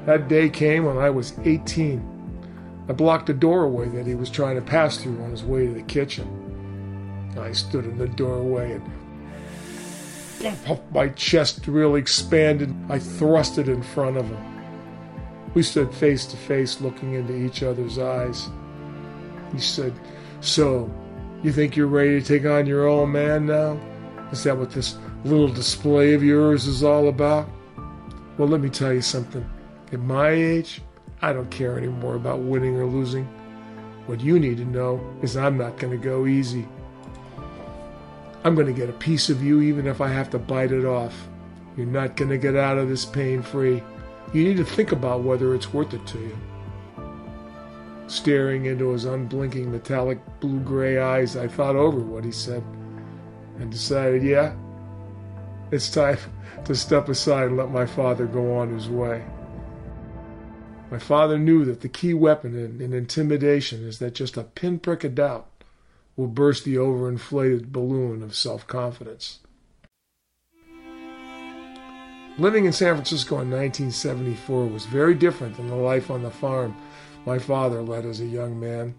That 0.04 0.26
day 0.26 0.48
came 0.48 0.84
when 0.84 0.98
I 0.98 1.10
was 1.10 1.38
18. 1.44 2.86
I 2.88 2.92
blocked 2.92 3.26
the 3.26 3.34
doorway 3.34 3.88
that 3.90 4.08
he 4.08 4.16
was 4.16 4.30
trying 4.30 4.56
to 4.56 4.62
pass 4.62 4.96
through 4.96 5.22
on 5.22 5.30
his 5.30 5.44
way 5.44 5.68
to 5.68 5.74
the 5.74 5.82
kitchen. 5.82 7.30
I 7.38 7.52
stood 7.52 7.84
in 7.84 7.98
the 7.98 8.08
doorway 8.08 8.72
and 8.72 8.97
my 10.92 11.08
chest 11.10 11.66
really 11.66 12.00
expanded. 12.00 12.74
I 12.88 12.98
thrust 12.98 13.58
it 13.58 13.68
in 13.68 13.82
front 13.82 14.16
of 14.16 14.26
him. 14.26 15.52
We 15.54 15.62
stood 15.62 15.92
face 15.92 16.26
to 16.26 16.36
face 16.36 16.80
looking 16.80 17.14
into 17.14 17.34
each 17.34 17.62
other's 17.62 17.98
eyes. 17.98 18.48
He 19.52 19.58
said, 19.58 19.92
So, 20.40 20.92
you 21.42 21.52
think 21.52 21.76
you're 21.76 21.86
ready 21.86 22.20
to 22.20 22.26
take 22.26 22.46
on 22.46 22.66
your 22.66 22.86
old 22.86 23.10
man 23.10 23.46
now? 23.46 23.78
Is 24.30 24.44
that 24.44 24.56
what 24.56 24.70
this 24.70 24.98
little 25.24 25.48
display 25.48 26.14
of 26.14 26.22
yours 26.22 26.66
is 26.66 26.82
all 26.82 27.08
about? 27.08 27.48
Well, 28.36 28.48
let 28.48 28.60
me 28.60 28.68
tell 28.68 28.92
you 28.92 29.02
something. 29.02 29.48
At 29.92 30.00
my 30.00 30.30
age, 30.30 30.82
I 31.22 31.32
don't 31.32 31.50
care 31.50 31.78
anymore 31.78 32.14
about 32.14 32.40
winning 32.40 32.76
or 32.76 32.86
losing. 32.86 33.24
What 34.06 34.20
you 34.20 34.38
need 34.38 34.58
to 34.58 34.64
know 34.64 35.00
is 35.22 35.36
I'm 35.36 35.56
not 35.58 35.78
going 35.78 35.90
to 35.90 36.02
go 36.02 36.26
easy. 36.26 36.68
I'm 38.44 38.54
going 38.54 38.66
to 38.66 38.72
get 38.72 38.88
a 38.88 38.94
piece 38.94 39.30
of 39.30 39.42
you 39.42 39.60
even 39.62 39.86
if 39.86 40.00
I 40.00 40.08
have 40.08 40.30
to 40.30 40.38
bite 40.38 40.72
it 40.72 40.84
off. 40.84 41.28
You're 41.76 41.86
not 41.86 42.16
going 42.16 42.30
to 42.30 42.38
get 42.38 42.56
out 42.56 42.78
of 42.78 42.88
this 42.88 43.04
pain 43.04 43.42
free. 43.42 43.82
You 44.32 44.44
need 44.44 44.56
to 44.58 44.64
think 44.64 44.92
about 44.92 45.22
whether 45.22 45.54
it's 45.54 45.72
worth 45.72 45.92
it 45.94 46.06
to 46.06 46.18
you. 46.18 46.38
Staring 48.06 48.66
into 48.66 48.90
his 48.90 49.04
unblinking 49.04 49.70
metallic 49.70 50.18
blue 50.40 50.60
gray 50.60 50.98
eyes, 50.98 51.36
I 51.36 51.48
thought 51.48 51.76
over 51.76 51.98
what 51.98 52.24
he 52.24 52.32
said 52.32 52.62
and 53.58 53.70
decided, 53.70 54.22
yeah, 54.22 54.54
it's 55.70 55.90
time 55.90 56.18
to 56.64 56.74
step 56.74 57.08
aside 57.08 57.48
and 57.48 57.56
let 57.56 57.70
my 57.70 57.86
father 57.86 58.26
go 58.26 58.56
on 58.56 58.72
his 58.72 58.88
way. 58.88 59.24
My 60.90 60.98
father 60.98 61.38
knew 61.38 61.64
that 61.64 61.80
the 61.80 61.88
key 61.88 62.14
weapon 62.14 62.54
in, 62.54 62.80
in 62.80 62.92
intimidation 62.92 63.86
is 63.86 63.98
that 63.98 64.14
just 64.14 64.36
a 64.36 64.44
pinprick 64.44 65.04
of 65.04 65.14
doubt 65.14 65.47
will 66.18 66.26
burst 66.26 66.64
the 66.64 66.74
overinflated 66.74 67.68
balloon 67.68 68.22
of 68.22 68.34
self 68.34 68.66
confidence. 68.66 69.38
Living 72.36 72.66
in 72.66 72.72
San 72.72 72.94
Francisco 72.94 73.36
in 73.36 73.50
1974 73.50 74.66
was 74.66 74.84
very 74.84 75.14
different 75.14 75.56
than 75.56 75.68
the 75.68 75.74
life 75.74 76.10
on 76.10 76.22
the 76.22 76.30
farm 76.30 76.76
my 77.24 77.38
father 77.38 77.82
led 77.82 78.06
as 78.06 78.20
a 78.20 78.26
young 78.26 78.58
man. 78.58 78.94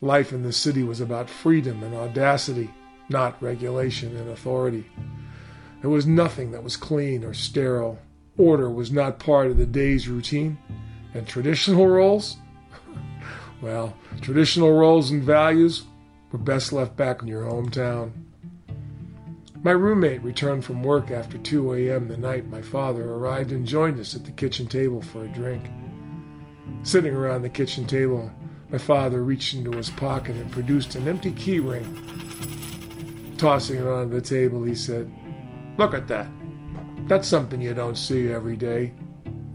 Life 0.00 0.32
in 0.32 0.42
the 0.42 0.52
city 0.52 0.82
was 0.82 1.00
about 1.00 1.28
freedom 1.28 1.82
and 1.82 1.94
audacity, 1.94 2.70
not 3.08 3.42
regulation 3.42 4.16
and 4.16 4.30
authority. 4.30 4.86
There 5.80 5.90
was 5.90 6.06
nothing 6.06 6.52
that 6.52 6.62
was 6.62 6.76
clean 6.76 7.24
or 7.24 7.34
sterile. 7.34 7.98
Order 8.38 8.70
was 8.70 8.92
not 8.92 9.18
part 9.18 9.50
of 9.50 9.56
the 9.56 9.66
day's 9.66 10.08
routine. 10.08 10.58
And 11.12 11.26
traditional 11.26 11.86
roles? 11.98 12.36
well, 13.60 13.96
traditional 14.20 14.72
roles 14.72 15.10
and 15.10 15.22
values 15.22 15.84
were 16.34 16.38
best 16.38 16.72
left 16.72 16.96
back 16.96 17.22
in 17.22 17.28
your 17.28 17.44
hometown. 17.44 18.10
My 19.62 19.70
roommate 19.70 20.20
returned 20.24 20.64
from 20.64 20.82
work 20.82 21.12
after 21.12 21.38
2 21.38 21.74
a.m. 21.74 22.08
the 22.08 22.16
night 22.16 22.48
my 22.48 22.60
father 22.60 23.08
arrived 23.08 23.52
and 23.52 23.64
joined 23.64 24.00
us 24.00 24.16
at 24.16 24.24
the 24.24 24.32
kitchen 24.32 24.66
table 24.66 25.00
for 25.00 25.24
a 25.24 25.28
drink. 25.28 25.70
Sitting 26.82 27.14
around 27.14 27.42
the 27.42 27.48
kitchen 27.48 27.86
table, 27.86 28.32
my 28.68 28.78
father 28.78 29.22
reached 29.22 29.54
into 29.54 29.70
his 29.76 29.90
pocket 29.90 30.34
and 30.34 30.50
produced 30.50 30.96
an 30.96 31.06
empty 31.06 31.30
key 31.30 31.60
ring. 31.60 31.86
Tossing 33.38 33.76
it 33.76 33.86
onto 33.86 34.16
the 34.16 34.20
table, 34.20 34.64
he 34.64 34.74
said, 34.74 35.08
Look 35.78 35.94
at 35.94 36.08
that. 36.08 36.26
That's 37.06 37.28
something 37.28 37.60
you 37.60 37.74
don't 37.74 37.96
see 37.96 38.32
every 38.32 38.56
day. 38.56 38.92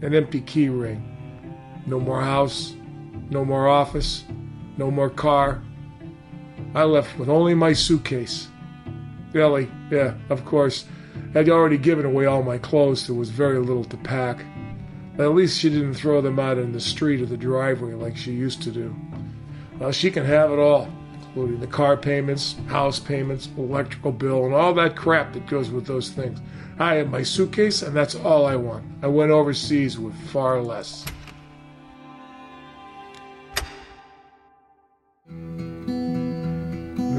An 0.00 0.14
empty 0.14 0.40
key 0.40 0.70
ring. 0.70 1.82
No 1.84 2.00
more 2.00 2.22
house, 2.22 2.74
no 3.28 3.44
more 3.44 3.68
office, 3.68 4.24
no 4.78 4.90
more 4.90 5.10
car. 5.10 5.62
I 6.74 6.84
left 6.84 7.18
with 7.18 7.28
only 7.28 7.54
my 7.54 7.72
suitcase. 7.72 8.48
Ellie, 9.34 9.70
yeah, 9.90 10.14
of 10.28 10.44
course, 10.44 10.84
had 11.34 11.48
already 11.48 11.78
given 11.78 12.04
away 12.04 12.26
all 12.26 12.42
my 12.42 12.58
clothes, 12.58 13.06
there 13.06 13.16
was 13.16 13.30
very 13.30 13.58
little 13.58 13.84
to 13.84 13.96
pack. 13.96 14.44
At 15.18 15.34
least 15.34 15.58
she 15.58 15.68
didn't 15.68 15.94
throw 15.94 16.20
them 16.20 16.38
out 16.38 16.58
in 16.58 16.72
the 16.72 16.80
street 16.80 17.20
or 17.20 17.26
the 17.26 17.36
driveway 17.36 17.94
like 17.94 18.16
she 18.16 18.32
used 18.32 18.62
to 18.62 18.70
do. 18.70 18.94
Well, 19.78 19.92
she 19.92 20.10
can 20.10 20.24
have 20.24 20.50
it 20.50 20.58
all, 20.58 20.88
including 21.14 21.60
the 21.60 21.66
car 21.66 21.96
payments, 21.96 22.56
house 22.68 22.98
payments, 22.98 23.48
electrical 23.56 24.12
bill, 24.12 24.46
and 24.46 24.54
all 24.54 24.74
that 24.74 24.96
crap 24.96 25.32
that 25.32 25.46
goes 25.46 25.70
with 25.70 25.86
those 25.86 26.10
things. 26.10 26.38
I 26.78 26.94
have 26.94 27.10
my 27.10 27.22
suitcase, 27.22 27.82
and 27.82 27.94
that's 27.94 28.14
all 28.14 28.46
I 28.46 28.56
want. 28.56 28.84
I 29.02 29.08
went 29.08 29.30
overseas 29.30 29.98
with 29.98 30.14
far 30.30 30.62
less. 30.62 31.04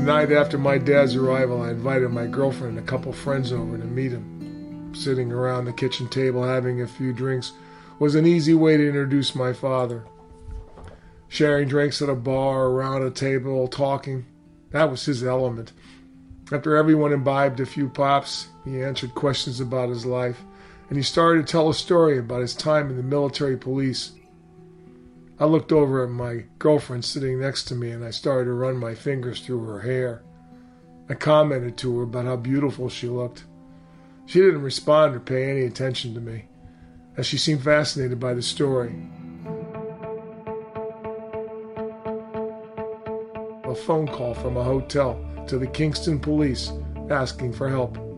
The 0.01 0.07
night 0.07 0.31
after 0.31 0.57
my 0.57 0.79
dad's 0.79 1.15
arrival, 1.15 1.61
I 1.61 1.69
invited 1.69 2.09
my 2.09 2.25
girlfriend 2.25 2.75
and 2.75 2.79
a 2.79 2.89
couple 2.89 3.13
friends 3.13 3.51
over 3.51 3.77
to 3.77 3.85
meet 3.85 4.11
him. 4.11 4.91
Sitting 4.95 5.31
around 5.31 5.65
the 5.65 5.73
kitchen 5.73 6.07
table 6.07 6.41
having 6.41 6.81
a 6.81 6.87
few 6.87 7.13
drinks 7.13 7.53
was 7.99 8.15
an 8.15 8.25
easy 8.25 8.55
way 8.55 8.77
to 8.77 8.87
introduce 8.87 9.35
my 9.35 9.53
father. 9.53 10.03
Sharing 11.27 11.67
drinks 11.67 12.01
at 12.01 12.09
a 12.09 12.15
bar, 12.15 12.65
around 12.65 13.03
a 13.03 13.11
table, 13.11 13.67
talking, 13.67 14.25
that 14.71 14.89
was 14.89 15.05
his 15.05 15.23
element. 15.23 15.71
After 16.51 16.75
everyone 16.75 17.13
imbibed 17.13 17.59
a 17.59 17.65
few 17.67 17.87
pops, 17.87 18.47
he 18.65 18.81
answered 18.81 19.13
questions 19.13 19.59
about 19.59 19.89
his 19.89 20.03
life, 20.03 20.41
and 20.89 20.97
he 20.97 21.03
started 21.03 21.45
to 21.45 21.51
tell 21.51 21.69
a 21.69 21.75
story 21.75 22.17
about 22.17 22.41
his 22.41 22.55
time 22.55 22.89
in 22.89 22.97
the 22.97 23.03
military 23.03 23.55
police. 23.55 24.13
I 25.41 25.45
looked 25.45 25.71
over 25.71 26.03
at 26.03 26.11
my 26.11 26.43
girlfriend 26.59 27.03
sitting 27.03 27.39
next 27.39 27.63
to 27.63 27.75
me 27.75 27.89
and 27.89 28.05
I 28.05 28.11
started 28.11 28.45
to 28.45 28.53
run 28.53 28.77
my 28.77 28.93
fingers 28.93 29.41
through 29.41 29.63
her 29.63 29.79
hair. 29.79 30.21
I 31.09 31.15
commented 31.15 31.77
to 31.77 31.97
her 31.97 32.03
about 32.03 32.25
how 32.25 32.35
beautiful 32.35 32.89
she 32.89 33.07
looked. 33.07 33.45
She 34.27 34.39
didn't 34.39 34.61
respond 34.61 35.15
or 35.15 35.19
pay 35.19 35.49
any 35.49 35.65
attention 35.65 36.13
to 36.13 36.21
me 36.21 36.45
as 37.17 37.25
she 37.25 37.39
seemed 37.39 37.63
fascinated 37.63 38.19
by 38.19 38.35
the 38.35 38.41
story. 38.43 38.93
A 43.63 43.73
phone 43.73 44.07
call 44.07 44.35
from 44.35 44.57
a 44.57 44.63
hotel 44.63 45.19
to 45.47 45.57
the 45.57 45.65
Kingston 45.65 46.19
police 46.19 46.71
asking 47.09 47.53
for 47.53 47.67
help. 47.67 48.10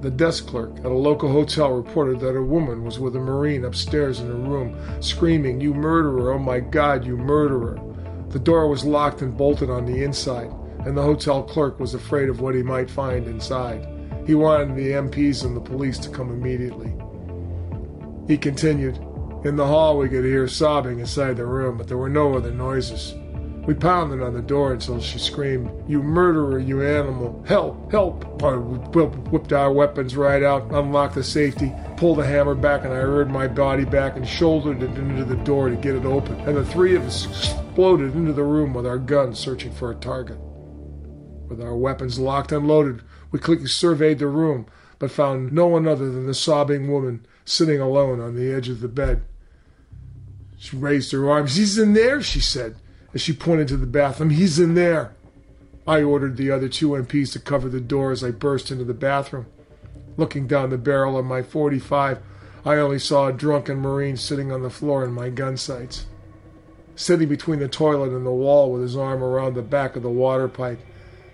The 0.00 0.10
desk 0.10 0.46
clerk 0.46 0.78
at 0.78 0.86
a 0.86 0.90
local 0.90 1.28
hotel 1.28 1.72
reported 1.72 2.20
that 2.20 2.36
a 2.36 2.42
woman 2.42 2.84
was 2.84 3.00
with 3.00 3.16
a 3.16 3.18
Marine 3.18 3.64
upstairs 3.64 4.20
in 4.20 4.28
her 4.28 4.34
room, 4.34 4.78
screaming, 5.02 5.60
You 5.60 5.74
murderer! 5.74 6.32
Oh 6.32 6.38
my 6.38 6.60
God, 6.60 7.04
you 7.04 7.16
murderer! 7.16 7.80
The 8.28 8.38
door 8.38 8.68
was 8.68 8.84
locked 8.84 9.22
and 9.22 9.36
bolted 9.36 9.70
on 9.70 9.86
the 9.86 10.04
inside, 10.04 10.52
and 10.86 10.96
the 10.96 11.02
hotel 11.02 11.42
clerk 11.42 11.80
was 11.80 11.94
afraid 11.94 12.28
of 12.28 12.40
what 12.40 12.54
he 12.54 12.62
might 12.62 12.88
find 12.88 13.26
inside. 13.26 13.88
He 14.24 14.36
wanted 14.36 14.76
the 14.76 14.92
MPs 14.92 15.44
and 15.44 15.56
the 15.56 15.60
police 15.60 15.98
to 15.98 16.10
come 16.10 16.30
immediately. 16.30 16.94
He 18.28 18.38
continued. 18.38 18.98
In 19.44 19.56
the 19.56 19.66
hall, 19.66 19.98
we 19.98 20.08
could 20.08 20.24
hear 20.24 20.46
sobbing 20.46 21.00
inside 21.00 21.36
the 21.36 21.46
room, 21.46 21.76
but 21.76 21.88
there 21.88 21.96
were 21.96 22.08
no 22.08 22.36
other 22.36 22.52
noises. 22.52 23.14
We 23.68 23.74
pounded 23.74 24.22
on 24.22 24.32
the 24.32 24.40
door 24.40 24.72
until 24.72 24.98
she 24.98 25.18
screamed, 25.18 25.70
You 25.86 26.02
murderer, 26.02 26.58
you 26.58 26.80
animal! 26.80 27.44
Help! 27.46 27.92
Help! 27.92 28.42
I 28.42 28.54
whipped 28.54 29.52
our 29.52 29.70
weapons 29.70 30.16
right 30.16 30.42
out, 30.42 30.70
unlocked 30.70 31.16
the 31.16 31.22
safety, 31.22 31.74
pulled 31.98 32.16
the 32.16 32.24
hammer 32.24 32.54
back, 32.54 32.86
and 32.86 32.94
I 32.94 33.00
reared 33.00 33.30
my 33.30 33.46
body 33.46 33.84
back 33.84 34.16
and 34.16 34.26
shouldered 34.26 34.82
it 34.82 34.96
into 34.96 35.22
the 35.22 35.36
door 35.36 35.68
to 35.68 35.76
get 35.76 35.96
it 35.96 36.06
open. 36.06 36.40
And 36.48 36.56
the 36.56 36.64
three 36.64 36.96
of 36.96 37.04
us 37.04 37.26
exploded 37.26 38.14
into 38.14 38.32
the 38.32 38.42
room 38.42 38.72
with 38.72 38.86
our 38.86 38.96
guns 38.96 39.38
searching 39.38 39.72
for 39.72 39.90
a 39.90 39.96
target. 39.96 40.38
With 41.48 41.60
our 41.60 41.76
weapons 41.76 42.18
locked 42.18 42.52
and 42.52 42.66
loaded, 42.66 43.02
we 43.32 43.38
quickly 43.38 43.66
surveyed 43.66 44.18
the 44.18 44.28
room, 44.28 44.64
but 44.98 45.10
found 45.10 45.52
no 45.52 45.66
one 45.66 45.86
other 45.86 46.10
than 46.10 46.26
the 46.26 46.32
sobbing 46.32 46.90
woman 46.90 47.26
sitting 47.44 47.82
alone 47.82 48.18
on 48.18 48.34
the 48.34 48.50
edge 48.50 48.70
of 48.70 48.80
the 48.80 48.88
bed. 48.88 49.24
She 50.56 50.74
raised 50.74 51.12
her 51.12 51.28
arms. 51.28 51.56
He's 51.56 51.76
in 51.76 51.92
there, 51.92 52.22
she 52.22 52.40
said, 52.40 52.76
as 53.14 53.20
she 53.20 53.32
pointed 53.32 53.68
to 53.68 53.76
the 53.76 53.86
bathroom. 53.86 54.30
He's 54.30 54.58
in 54.58 54.74
there. 54.74 55.14
I 55.86 56.02
ordered 56.02 56.36
the 56.36 56.50
other 56.50 56.68
two 56.68 56.90
MPs 56.90 57.32
to 57.32 57.38
cover 57.38 57.68
the 57.68 57.80
door 57.80 58.12
as 58.12 58.22
I 58.22 58.30
burst 58.30 58.70
into 58.70 58.84
the 58.84 58.94
bathroom. 58.94 59.46
Looking 60.16 60.46
down 60.46 60.70
the 60.70 60.78
barrel 60.78 61.16
of 61.16 61.24
my 61.24 61.42
45, 61.42 62.18
I 62.64 62.76
only 62.76 62.98
saw 62.98 63.28
a 63.28 63.32
drunken 63.32 63.78
Marine 63.78 64.16
sitting 64.16 64.52
on 64.52 64.62
the 64.62 64.70
floor 64.70 65.04
in 65.04 65.12
my 65.12 65.30
gun 65.30 65.56
sights. 65.56 66.06
Sitting 66.96 67.28
between 67.28 67.60
the 67.60 67.68
toilet 67.68 68.12
and 68.12 68.26
the 68.26 68.30
wall 68.30 68.72
with 68.72 68.82
his 68.82 68.96
arm 68.96 69.22
around 69.22 69.54
the 69.54 69.62
back 69.62 69.96
of 69.96 70.02
the 70.02 70.10
water 70.10 70.48
pipe, 70.48 70.80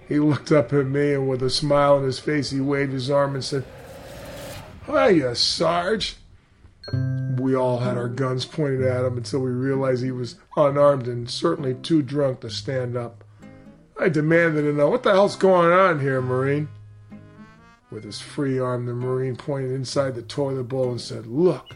he 0.06 0.18
looked 0.18 0.52
up 0.52 0.72
at 0.72 0.86
me 0.86 1.14
and 1.14 1.28
with 1.28 1.42
a 1.42 1.50
smile 1.50 1.96
on 1.96 2.04
his 2.04 2.18
face, 2.18 2.50
he 2.50 2.60
waved 2.60 2.92
his 2.92 3.10
arm 3.10 3.34
and 3.34 3.44
said, 3.44 3.64
Hiya, 4.86 5.34
Sarge. 5.34 6.16
We 7.40 7.54
all 7.54 7.78
had 7.78 7.96
our 7.96 8.08
guns 8.08 8.44
pointed 8.44 8.82
at 8.82 9.04
him 9.04 9.16
until 9.16 9.40
we 9.40 9.50
realized 9.50 10.04
he 10.04 10.10
was 10.10 10.36
unarmed 10.56 11.08
and 11.08 11.28
certainly 11.28 11.74
too 11.74 12.02
drunk 12.02 12.40
to 12.40 12.50
stand 12.50 12.96
up. 12.96 13.24
I 13.98 14.08
demanded 14.08 14.62
to 14.62 14.72
know 14.72 14.88
what 14.88 15.02
the 15.02 15.12
hell's 15.12 15.36
going 15.36 15.72
on 15.72 16.00
here, 16.00 16.20
Marine. 16.20 16.68
With 17.90 18.04
his 18.04 18.20
free 18.20 18.58
arm, 18.58 18.86
the 18.86 18.94
Marine 18.94 19.36
pointed 19.36 19.72
inside 19.72 20.14
the 20.14 20.22
toilet 20.22 20.64
bowl 20.64 20.90
and 20.90 21.00
said, 21.00 21.26
Look. 21.26 21.66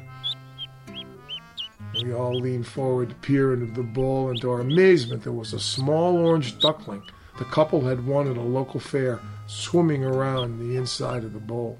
We 2.02 2.12
all 2.12 2.38
leaned 2.38 2.66
forward 2.66 3.10
to 3.10 3.14
peer 3.16 3.54
into 3.54 3.72
the 3.72 3.82
bowl, 3.82 4.30
and 4.30 4.40
to 4.40 4.50
our 4.50 4.60
amazement, 4.60 5.22
there 5.22 5.32
was 5.32 5.52
a 5.52 5.60
small 5.60 6.16
orange 6.16 6.58
duckling 6.58 7.02
the 7.38 7.44
couple 7.44 7.80
had 7.80 8.04
won 8.04 8.28
at 8.28 8.36
a 8.36 8.42
local 8.42 8.80
fair 8.80 9.20
swimming 9.46 10.04
around 10.04 10.58
the 10.58 10.76
inside 10.76 11.22
of 11.22 11.32
the 11.32 11.38
bowl. 11.38 11.78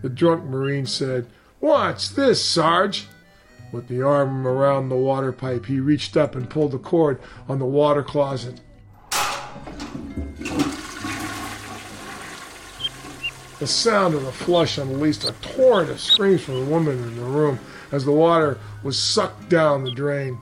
The 0.00 0.08
drunk 0.08 0.44
Marine 0.44 0.86
said, 0.86 1.26
What's 1.60 2.10
this, 2.10 2.44
Sarge? 2.44 3.06
With 3.72 3.88
the 3.88 4.00
arm 4.00 4.46
around 4.46 4.88
the 4.88 4.96
water 4.96 5.32
pipe, 5.32 5.66
he 5.66 5.80
reached 5.80 6.16
up 6.16 6.36
and 6.36 6.48
pulled 6.48 6.72
the 6.72 6.78
cord 6.78 7.20
on 7.48 7.58
the 7.58 7.66
water 7.66 8.02
closet. 8.02 8.60
The 13.58 13.66
sound 13.66 14.14
of 14.14 14.24
the 14.24 14.30
flush 14.30 14.78
unleashed 14.78 15.24
a 15.24 15.32
torrent 15.42 15.90
of 15.90 15.98
screams 15.98 16.44
from 16.44 16.60
the 16.60 16.70
woman 16.70 16.96
in 17.02 17.16
the 17.16 17.22
room 17.22 17.58
as 17.90 18.04
the 18.04 18.12
water 18.12 18.56
was 18.84 18.96
sucked 18.96 19.48
down 19.48 19.82
the 19.82 19.90
drain. 19.90 20.38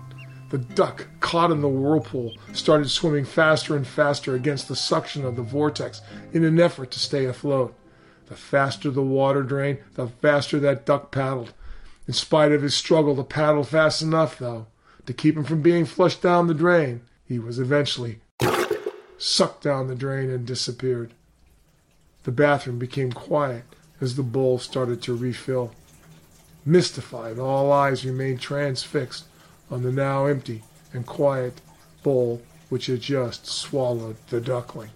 The 0.50 0.58
duck, 0.58 1.06
caught 1.20 1.50
in 1.50 1.62
the 1.62 1.68
whirlpool, 1.68 2.34
started 2.52 2.90
swimming 2.90 3.24
faster 3.24 3.74
and 3.74 3.86
faster 3.86 4.34
against 4.34 4.68
the 4.68 4.76
suction 4.76 5.24
of 5.24 5.34
the 5.34 5.42
vortex 5.42 6.02
in 6.34 6.44
an 6.44 6.60
effort 6.60 6.90
to 6.90 6.98
stay 6.98 7.24
afloat. 7.24 7.74
The 8.26 8.36
faster 8.36 8.90
the 8.90 9.02
water 9.02 9.42
drained, 9.42 9.78
the 9.94 10.08
faster 10.08 10.58
that 10.60 10.84
duck 10.84 11.10
paddled. 11.10 11.52
In 12.08 12.14
spite 12.14 12.52
of 12.52 12.62
his 12.62 12.74
struggle 12.74 13.16
to 13.16 13.24
paddle 13.24 13.64
fast 13.64 14.02
enough, 14.02 14.38
though, 14.38 14.66
to 15.06 15.12
keep 15.12 15.36
him 15.36 15.44
from 15.44 15.62
being 15.62 15.84
flushed 15.84 16.22
down 16.22 16.46
the 16.46 16.54
drain, 16.54 17.02
he 17.24 17.38
was 17.38 17.58
eventually 17.58 18.20
sucked 19.18 19.62
down 19.62 19.88
the 19.88 19.94
drain 19.94 20.30
and 20.30 20.46
disappeared. 20.46 21.12
The 22.24 22.32
bathroom 22.32 22.78
became 22.78 23.12
quiet 23.12 23.64
as 24.00 24.16
the 24.16 24.22
bowl 24.22 24.58
started 24.58 25.02
to 25.02 25.16
refill. 25.16 25.72
Mystified, 26.64 27.38
all 27.38 27.72
eyes 27.72 28.04
remained 28.04 28.40
transfixed 28.40 29.24
on 29.70 29.82
the 29.82 29.92
now 29.92 30.26
empty 30.26 30.62
and 30.92 31.06
quiet 31.06 31.60
bowl 32.02 32.42
which 32.68 32.86
had 32.86 33.00
just 33.00 33.46
swallowed 33.46 34.16
the 34.28 34.40
duckling. 34.40 34.90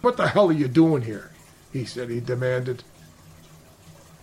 What 0.00 0.16
the 0.16 0.28
hell 0.28 0.48
are 0.48 0.52
you 0.52 0.68
doing 0.68 1.02
here? 1.02 1.30
He 1.76 1.84
said 1.84 2.08
he 2.08 2.20
demanded. 2.20 2.82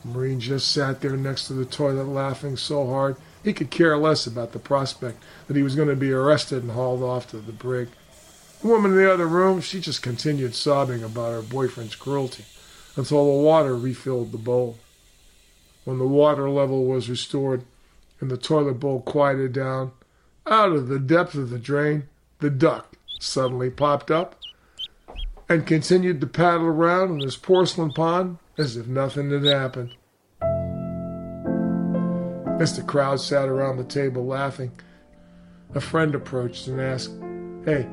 Marine 0.04 0.40
just 0.40 0.72
sat 0.72 1.02
there 1.02 1.16
next 1.16 1.48
to 1.48 1.54
the 1.54 1.66
toilet 1.66 2.08
laughing 2.08 2.58
so 2.58 2.88
hard 2.88 3.16
He 3.44 3.54
could 3.54 3.70
care 3.70 3.98
less 3.98 4.26
about 4.26 4.54
the 4.54 4.60
prospect 4.60 5.22
that 5.48 5.56
he 5.56 5.64
was 5.64 5.76
going 5.76 5.90
to 5.90 5.96
be 5.96 6.12
arrested 6.12 6.64
and 6.64 6.72
hauled 6.72 7.04
off 7.04 7.30
to 7.32 7.38
the 7.38 7.52
brig. 7.52 7.90
The 8.62 8.68
woman 8.68 8.92
in 8.92 8.98
the 8.98 9.12
other 9.12 9.28
room, 9.28 9.60
she 9.60 9.82
just 9.82 10.02
continued 10.02 10.56
sobbing 10.56 11.04
about 11.04 11.34
her 11.34 11.42
boyfriend's 11.42 11.96
cruelty 11.96 12.46
until 12.96 13.26
the 13.26 13.44
water 13.44 13.76
refilled 13.76 14.32
the 14.32 14.38
bowl. 14.38 14.78
When 15.84 16.00
the 16.00 16.08
water 16.08 16.50
level 16.50 16.86
was 16.86 17.10
restored 17.10 17.64
and 18.22 18.32
the 18.32 18.38
toilet 18.38 18.80
bowl 18.80 19.02
quieted 19.02 19.52
down, 19.52 19.92
out 20.48 20.72
of 20.72 20.88
the 20.88 21.00
depth 21.00 21.36
of 21.36 21.50
the 21.50 21.60
drain, 21.60 22.04
the 22.40 22.50
duck 22.50 22.94
suddenly 23.20 23.70
popped 23.70 24.10
up 24.10 24.36
and 25.50 25.68
continued 25.68 26.22
to 26.22 26.28
paddle 26.28 26.68
around 26.68 27.12
in 27.12 27.20
his 27.20 27.36
porcelain 27.36 27.92
pond 27.92 28.38
as 28.58 28.78
if 28.78 28.88
nothing 28.88 29.32
had 29.32 29.44
happened. 29.44 29.92
As 32.62 32.76
the 32.76 32.84
crowd 32.84 33.20
sat 33.20 33.50
around 33.50 33.78
the 33.78 33.84
table 33.84 34.26
laughing, 34.26 34.72
a 35.74 35.82
friend 35.82 36.14
approached 36.16 36.68
and 36.68 36.80
asked, 36.80 37.12
Hey, 37.66 37.88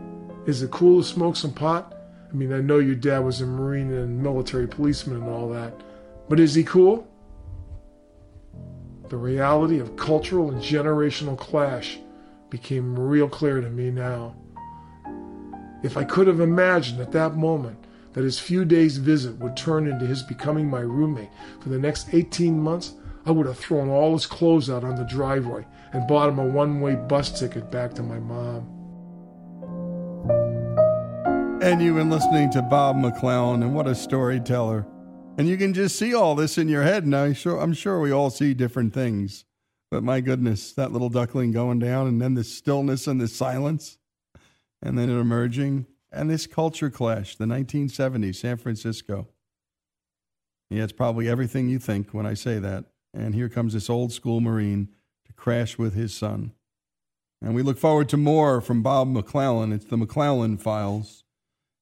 is 0.46 0.62
it 0.62 0.70
cool 0.70 1.02
to 1.02 1.08
smoke 1.08 1.36
some 1.36 1.52
pot? 1.52 1.96
I 2.30 2.34
mean, 2.34 2.52
I 2.52 2.60
know 2.60 2.78
your 2.78 2.94
dad 2.94 3.20
was 3.20 3.40
a 3.40 3.46
Marine 3.46 3.92
and 3.92 4.22
military 4.22 4.68
policeman 4.68 5.22
and 5.22 5.28
all 5.28 5.48
that, 5.50 5.74
but 6.28 6.38
is 6.38 6.54
he 6.54 6.62
cool? 6.62 7.06
The 9.08 9.16
reality 9.16 9.80
of 9.80 9.96
cultural 9.96 10.50
and 10.50 10.62
generational 10.62 11.36
clash 11.36 11.98
became 12.48 12.98
real 12.98 13.28
clear 13.28 13.60
to 13.60 13.68
me 13.68 13.90
now. 13.90 14.36
If 15.82 15.96
I 15.96 16.04
could 16.04 16.26
have 16.26 16.40
imagined 16.40 17.00
at 17.00 17.12
that 17.12 17.36
moment 17.36 17.78
that 18.12 18.24
his 18.24 18.38
few 18.38 18.64
days' 18.64 18.98
visit 18.98 19.38
would 19.38 19.56
turn 19.56 19.86
into 19.86 20.06
his 20.06 20.22
becoming 20.22 20.68
my 20.68 20.80
roommate 20.80 21.30
for 21.60 21.70
the 21.70 21.78
next 21.78 22.12
18 22.12 22.60
months, 22.60 22.94
I 23.24 23.30
would 23.30 23.46
have 23.46 23.58
thrown 23.58 23.88
all 23.88 24.12
his 24.12 24.26
clothes 24.26 24.68
out 24.68 24.84
on 24.84 24.96
the 24.96 25.04
driveway 25.04 25.66
and 25.92 26.06
bought 26.06 26.28
him 26.28 26.38
a 26.38 26.44
one 26.44 26.80
way 26.80 26.96
bus 26.96 27.38
ticket 27.38 27.70
back 27.70 27.94
to 27.94 28.02
my 28.02 28.18
mom. 28.18 28.76
And 31.62 31.82
you've 31.82 31.96
been 31.96 32.10
listening 32.10 32.50
to 32.52 32.62
Bob 32.62 32.96
McClellan, 32.96 33.62
and 33.62 33.74
what 33.74 33.86
a 33.86 33.94
storyteller. 33.94 34.86
And 35.38 35.46
you 35.46 35.56
can 35.56 35.72
just 35.74 35.96
see 35.96 36.14
all 36.14 36.34
this 36.34 36.58
in 36.58 36.68
your 36.68 36.82
head. 36.82 37.06
Now, 37.06 37.24
I'm 37.24 37.34
sure, 37.34 37.58
I'm 37.58 37.74
sure 37.74 38.00
we 38.00 38.10
all 38.10 38.30
see 38.30 38.54
different 38.54 38.92
things. 38.92 39.44
But 39.90 40.02
my 40.02 40.20
goodness, 40.20 40.72
that 40.72 40.92
little 40.92 41.08
duckling 41.08 41.52
going 41.52 41.78
down, 41.78 42.06
and 42.06 42.20
then 42.20 42.34
the 42.34 42.44
stillness 42.44 43.06
and 43.06 43.20
the 43.20 43.28
silence 43.28 43.98
and 44.82 44.98
then 44.98 45.10
emerging, 45.10 45.86
and 46.12 46.30
this 46.30 46.46
culture 46.46 46.90
clash, 46.90 47.36
the 47.36 47.44
1970s, 47.44 48.36
San 48.36 48.56
Francisco. 48.56 49.28
Yeah, 50.70 50.84
it's 50.84 50.92
probably 50.92 51.28
everything 51.28 51.68
you 51.68 51.78
think 51.78 52.14
when 52.14 52.26
I 52.26 52.34
say 52.34 52.58
that. 52.58 52.86
And 53.12 53.34
here 53.34 53.48
comes 53.48 53.72
this 53.72 53.90
old 53.90 54.12
school 54.12 54.40
Marine 54.40 54.88
to 55.26 55.32
crash 55.32 55.78
with 55.78 55.94
his 55.94 56.14
son. 56.14 56.52
And 57.42 57.54
we 57.54 57.62
look 57.62 57.78
forward 57.78 58.08
to 58.10 58.16
more 58.16 58.60
from 58.60 58.82
Bob 58.82 59.08
McClellan. 59.08 59.72
It's 59.72 59.86
the 59.86 59.96
McClellan 59.96 60.58
Files. 60.58 61.24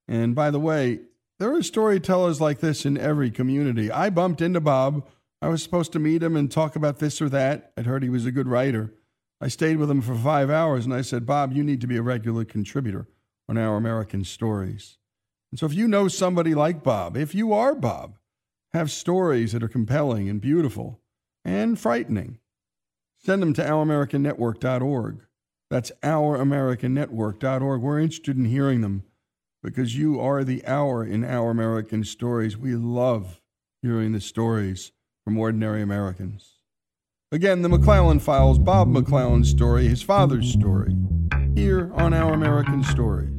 And 0.07 0.35
by 0.35 0.51
the 0.51 0.61
way, 0.61 1.01
there 1.39 1.55
are 1.55 1.63
storytellers 1.63 2.41
like 2.41 2.61
this 2.61 2.87
in 2.87 2.97
every 2.97 3.31
community. 3.31 3.91
I 3.91 4.11
bumped 4.11 4.41
into 4.41 4.61
Bob. 4.61 5.07
I 5.43 5.49
was 5.49 5.63
supposed 5.63 5.93
to 5.93 5.99
meet 5.99 6.23
him 6.23 6.37
and 6.37 6.51
talk 6.51 6.75
about 6.75 6.99
this 6.99 7.21
or 7.21 7.29
that. 7.29 7.73
I'd 7.77 7.87
heard 7.87 8.03
he 8.03 8.09
was 8.09 8.27
a 8.27 8.33
good 8.33 8.49
writer. 8.49 8.95
I 9.41 9.49
stayed 9.49 9.77
with 9.77 9.91
him 9.91 10.01
for 10.01 10.17
five 10.17 10.51
hours 10.51 10.85
and 10.85 10.93
I 10.93 11.03
said, 11.03 11.25
Bob, 11.27 11.53
you 11.53 11.63
need 11.63 11.81
to 11.81 11.87
be 11.87 11.97
a 11.97 12.03
regular 12.03 12.45
contributor 12.45 13.09
on 13.49 13.57
Our 13.57 13.77
American 13.77 14.25
Stories. 14.25 14.99
And 15.51 15.59
so 15.59 15.67
if 15.67 15.75
you 15.75 15.89
know 15.89 16.09
somebody 16.09 16.55
like 16.55 16.83
Bob, 16.83 17.17
if 17.17 17.35
you 17.35 17.53
are 17.53 17.75
Bob, 17.75 18.19
have 18.73 18.91
stories 18.91 19.53
that 19.53 19.63
are 19.63 19.69
compelling 19.69 20.29
and 20.29 20.41
beautiful 20.41 21.01
and 21.45 21.79
frightening, 21.79 22.39
send 23.19 23.41
them 23.41 23.55
to 23.55 23.63
ouramericannetwork.org. 23.63 25.21
That's 25.71 25.93
ouramericannetwork.org. 26.03 27.81
We're 27.81 28.01
interested 28.01 28.37
in 28.37 28.45
hearing 28.47 28.81
them 28.81 29.05
because 29.63 29.97
you 29.97 30.21
are 30.21 30.45
the 30.45 30.67
hour 30.67 31.05
in 31.05 31.25
Our 31.25 31.51
American 31.51 32.05
Stories. 32.05 32.57
We 32.57 32.75
love 32.75 33.41
hearing 33.83 34.13
the 34.13 34.21
stories 34.21 34.93
from 35.25 35.39
ordinary 35.39 35.83
Americans. 35.83 36.58
Again, 37.31 37.61
the 37.61 37.69
McClellan 37.69 38.21
Files, 38.21 38.59
Bob 38.59 38.89
McClellan's 38.89 39.51
story, 39.51 39.87
his 39.87 40.01
father's 40.01 40.51
story, 40.51 40.97
here 41.55 41.93
on 41.93 42.15
Our 42.15 42.33
American 42.33 42.83
Stories. 42.83 43.38